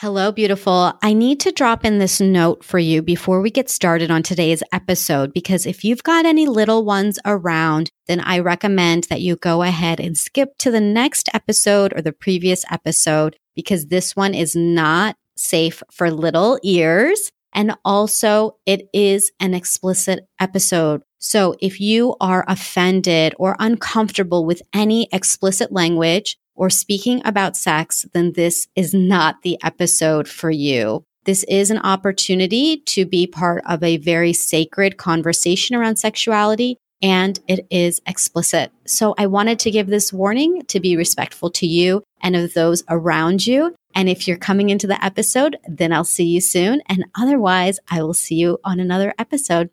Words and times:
Hello, 0.00 0.32
beautiful. 0.32 0.94
I 1.02 1.12
need 1.12 1.40
to 1.40 1.52
drop 1.52 1.84
in 1.84 1.98
this 1.98 2.22
note 2.22 2.64
for 2.64 2.78
you 2.78 3.02
before 3.02 3.42
we 3.42 3.50
get 3.50 3.68
started 3.68 4.10
on 4.10 4.22
today's 4.22 4.62
episode 4.72 5.34
because 5.34 5.66
if 5.66 5.84
you've 5.84 6.02
got 6.02 6.24
any 6.24 6.46
little 6.46 6.86
ones 6.86 7.18
around, 7.26 7.90
then 8.06 8.20
I 8.20 8.38
recommend 8.38 9.04
that 9.10 9.20
you 9.20 9.36
go 9.36 9.62
ahead 9.62 10.00
and 10.00 10.16
skip 10.16 10.56
to 10.60 10.70
the 10.70 10.80
next 10.80 11.28
episode 11.34 11.92
or 11.94 12.00
the 12.00 12.14
previous 12.14 12.64
episode 12.70 13.36
because 13.54 13.88
this 13.88 14.16
one 14.16 14.32
is 14.32 14.56
not 14.56 15.16
safe 15.36 15.82
for 15.92 16.10
little 16.10 16.58
ears. 16.62 17.30
And 17.52 17.76
also, 17.84 18.56
it 18.64 18.88
is 18.94 19.30
an 19.38 19.52
explicit 19.52 20.26
episode. 20.40 21.02
So 21.18 21.56
if 21.60 21.78
you 21.78 22.16
are 22.22 22.46
offended 22.48 23.34
or 23.38 23.54
uncomfortable 23.58 24.46
with 24.46 24.62
any 24.72 25.10
explicit 25.12 25.70
language, 25.70 26.38
or 26.60 26.68
speaking 26.68 27.22
about 27.24 27.56
sex, 27.56 28.04
then 28.12 28.34
this 28.34 28.68
is 28.76 28.92
not 28.92 29.40
the 29.40 29.58
episode 29.64 30.28
for 30.28 30.50
you. 30.50 31.02
This 31.24 31.42
is 31.44 31.70
an 31.70 31.78
opportunity 31.78 32.82
to 32.86 33.06
be 33.06 33.26
part 33.26 33.64
of 33.66 33.82
a 33.82 33.96
very 33.96 34.34
sacred 34.34 34.98
conversation 34.98 35.74
around 35.74 35.96
sexuality 35.96 36.76
and 37.00 37.40
it 37.48 37.66
is 37.70 38.02
explicit. 38.06 38.72
So 38.86 39.14
I 39.16 39.26
wanted 39.26 39.58
to 39.60 39.70
give 39.70 39.86
this 39.86 40.12
warning 40.12 40.62
to 40.66 40.80
be 40.80 40.98
respectful 40.98 41.50
to 41.52 41.66
you 41.66 42.02
and 42.20 42.36
of 42.36 42.52
those 42.52 42.84
around 42.90 43.46
you. 43.46 43.74
And 43.94 44.10
if 44.10 44.28
you're 44.28 44.36
coming 44.36 44.68
into 44.68 44.86
the 44.86 45.02
episode, 45.02 45.56
then 45.66 45.94
I'll 45.94 46.04
see 46.04 46.26
you 46.26 46.42
soon. 46.42 46.82
And 46.86 47.06
otherwise, 47.14 47.80
I 47.90 48.02
will 48.02 48.12
see 48.12 48.34
you 48.34 48.58
on 48.64 48.80
another 48.80 49.14
episode. 49.18 49.70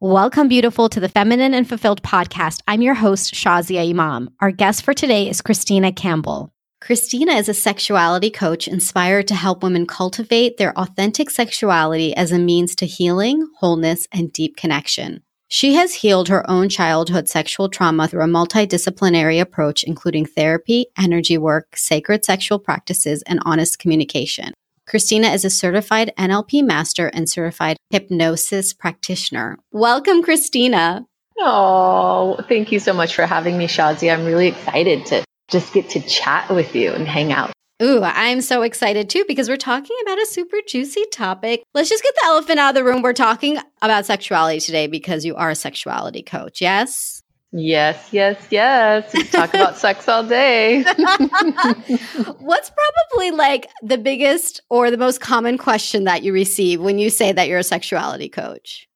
Welcome, 0.00 0.46
beautiful, 0.46 0.88
to 0.90 1.00
the 1.00 1.08
Feminine 1.08 1.54
and 1.54 1.68
Fulfilled 1.68 2.04
podcast. 2.04 2.60
I'm 2.68 2.82
your 2.82 2.94
host, 2.94 3.34
Shazia 3.34 3.90
Imam. 3.90 4.30
Our 4.40 4.52
guest 4.52 4.84
for 4.84 4.94
today 4.94 5.28
is 5.28 5.42
Christina 5.42 5.90
Campbell. 5.90 6.52
Christina 6.80 7.32
is 7.32 7.48
a 7.48 7.52
sexuality 7.52 8.30
coach 8.30 8.68
inspired 8.68 9.26
to 9.26 9.34
help 9.34 9.64
women 9.64 9.88
cultivate 9.88 10.56
their 10.56 10.72
authentic 10.78 11.30
sexuality 11.30 12.14
as 12.14 12.30
a 12.30 12.38
means 12.38 12.76
to 12.76 12.86
healing, 12.86 13.48
wholeness, 13.56 14.06
and 14.12 14.32
deep 14.32 14.56
connection. 14.56 15.24
She 15.48 15.74
has 15.74 15.94
healed 15.94 16.28
her 16.28 16.48
own 16.48 16.68
childhood 16.68 17.28
sexual 17.28 17.68
trauma 17.68 18.06
through 18.06 18.22
a 18.22 18.28
multidisciplinary 18.28 19.40
approach, 19.40 19.82
including 19.82 20.26
therapy, 20.26 20.86
energy 20.96 21.38
work, 21.38 21.76
sacred 21.76 22.24
sexual 22.24 22.60
practices, 22.60 23.24
and 23.26 23.40
honest 23.44 23.80
communication. 23.80 24.52
Christina 24.88 25.28
is 25.28 25.44
a 25.44 25.50
certified 25.50 26.12
NLP 26.18 26.64
master 26.64 27.08
and 27.08 27.28
certified 27.28 27.76
hypnosis 27.90 28.72
practitioner. 28.72 29.58
Welcome, 29.70 30.22
Christina. 30.22 31.04
Oh, 31.38 32.38
thank 32.48 32.72
you 32.72 32.78
so 32.78 32.94
much 32.94 33.14
for 33.14 33.26
having 33.26 33.58
me, 33.58 33.66
Shazi. 33.66 34.10
I'm 34.10 34.24
really 34.24 34.48
excited 34.48 35.04
to 35.06 35.24
just 35.48 35.74
get 35.74 35.90
to 35.90 36.00
chat 36.00 36.48
with 36.50 36.74
you 36.74 36.92
and 36.92 37.06
hang 37.06 37.32
out. 37.32 37.52
Ooh, 37.82 38.02
I'm 38.02 38.40
so 38.40 38.62
excited 38.62 39.10
too 39.10 39.24
because 39.28 39.48
we're 39.48 39.58
talking 39.58 39.96
about 40.02 40.20
a 40.20 40.26
super 40.26 40.56
juicy 40.66 41.04
topic. 41.12 41.62
Let's 41.74 41.90
just 41.90 42.02
get 42.02 42.14
the 42.14 42.24
elephant 42.24 42.58
out 42.58 42.70
of 42.70 42.74
the 42.74 42.82
room. 42.82 43.02
We're 43.02 43.12
talking 43.12 43.58
about 43.82 44.06
sexuality 44.06 44.58
today 44.58 44.86
because 44.86 45.24
you 45.24 45.36
are 45.36 45.50
a 45.50 45.54
sexuality 45.54 46.22
coach. 46.22 46.62
Yes? 46.62 47.17
Yes, 47.50 48.10
yes, 48.12 48.46
yes. 48.50 49.10
We 49.14 49.24
talk 49.24 49.54
about 49.54 49.78
sex 49.78 50.06
all 50.06 50.22
day. 50.22 50.82
What's 52.38 52.70
probably 52.70 53.30
like 53.30 53.70
the 53.82 53.96
biggest 53.96 54.60
or 54.68 54.90
the 54.90 54.98
most 54.98 55.20
common 55.20 55.56
question 55.56 56.04
that 56.04 56.22
you 56.22 56.32
receive 56.34 56.80
when 56.80 56.98
you 56.98 57.08
say 57.08 57.32
that 57.32 57.48
you're 57.48 57.60
a 57.60 57.64
sexuality 57.64 58.28
coach? 58.28 58.86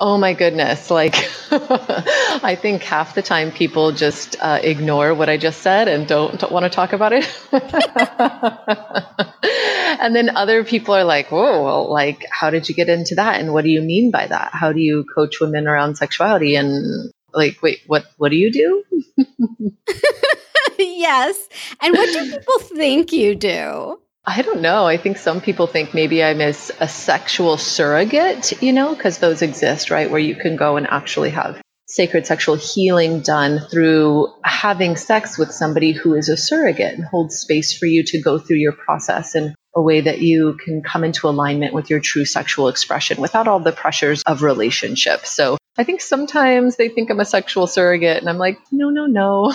Oh 0.00 0.16
my 0.16 0.32
goodness. 0.32 0.90
Like, 0.90 1.14
I 1.52 2.56
think 2.60 2.82
half 2.82 3.14
the 3.14 3.22
time 3.22 3.52
people 3.52 3.92
just 3.92 4.34
uh, 4.40 4.58
ignore 4.62 5.14
what 5.14 5.28
I 5.28 5.36
just 5.36 5.60
said 5.60 5.88
and 5.88 6.08
don't, 6.08 6.40
don't 6.40 6.50
want 6.50 6.64
to 6.64 6.70
talk 6.70 6.94
about 6.94 7.12
it. 7.12 7.28
and 10.00 10.16
then 10.16 10.34
other 10.36 10.64
people 10.64 10.94
are 10.94 11.04
like, 11.04 11.30
whoa, 11.30 11.62
well, 11.62 11.92
like, 11.92 12.24
how 12.30 12.48
did 12.48 12.68
you 12.68 12.74
get 12.74 12.88
into 12.88 13.16
that? 13.16 13.40
And 13.40 13.52
what 13.52 13.62
do 13.62 13.70
you 13.70 13.82
mean 13.82 14.10
by 14.10 14.26
that? 14.26 14.52
How 14.54 14.72
do 14.72 14.80
you 14.80 15.04
coach 15.04 15.38
women 15.38 15.68
around 15.68 15.96
sexuality? 15.96 16.56
And 16.56 17.12
like 17.34 17.60
wait 17.62 17.80
what 17.86 18.04
what 18.16 18.30
do 18.30 18.36
you 18.36 18.50
do 18.50 18.84
yes 20.78 21.48
and 21.80 21.96
what 21.96 22.12
do 22.12 22.30
people 22.30 22.58
think 22.60 23.12
you 23.12 23.34
do 23.34 23.98
I 24.26 24.42
don't 24.42 24.60
know. 24.60 24.84
I 24.84 24.98
think 24.98 25.16
some 25.16 25.40
people 25.40 25.66
think 25.66 25.94
maybe 25.94 26.22
I'm 26.22 26.42
as 26.42 26.70
a 26.78 26.86
sexual 26.86 27.56
surrogate, 27.56 28.62
you 28.62 28.72
know, 28.72 28.94
because 28.94 29.16
those 29.16 29.40
exist, 29.40 29.90
right? 29.90 30.10
Where 30.10 30.20
you 30.20 30.36
can 30.36 30.56
go 30.56 30.76
and 30.76 30.86
actually 30.86 31.30
have 31.30 31.60
sacred 31.90 32.26
sexual 32.26 32.54
healing 32.54 33.20
done 33.20 33.60
through 33.70 34.28
having 34.44 34.96
sex 34.96 35.36
with 35.36 35.50
somebody 35.50 35.92
who 35.92 36.14
is 36.14 36.28
a 36.28 36.36
surrogate 36.36 36.94
and 36.94 37.04
holds 37.04 37.38
space 37.38 37.76
for 37.76 37.86
you 37.86 38.04
to 38.04 38.20
go 38.20 38.38
through 38.38 38.58
your 38.58 38.72
process 38.72 39.34
in 39.34 39.54
a 39.74 39.82
way 39.82 40.02
that 40.02 40.20
you 40.20 40.56
can 40.64 40.82
come 40.82 41.02
into 41.02 41.28
alignment 41.28 41.74
with 41.74 41.90
your 41.90 41.98
true 41.98 42.24
sexual 42.24 42.68
expression 42.68 43.20
without 43.20 43.48
all 43.48 43.60
the 43.60 43.72
pressures 43.72 44.22
of 44.26 44.42
relationship. 44.42 45.26
So 45.26 45.56
I 45.80 45.84
think 45.84 46.02
sometimes 46.02 46.76
they 46.76 46.90
think 46.90 47.08
I'm 47.08 47.20
a 47.20 47.24
sexual 47.24 47.66
surrogate, 47.66 48.18
and 48.18 48.28
I'm 48.28 48.36
like, 48.36 48.58
no, 48.70 48.90
no, 48.90 49.06
no. 49.06 49.50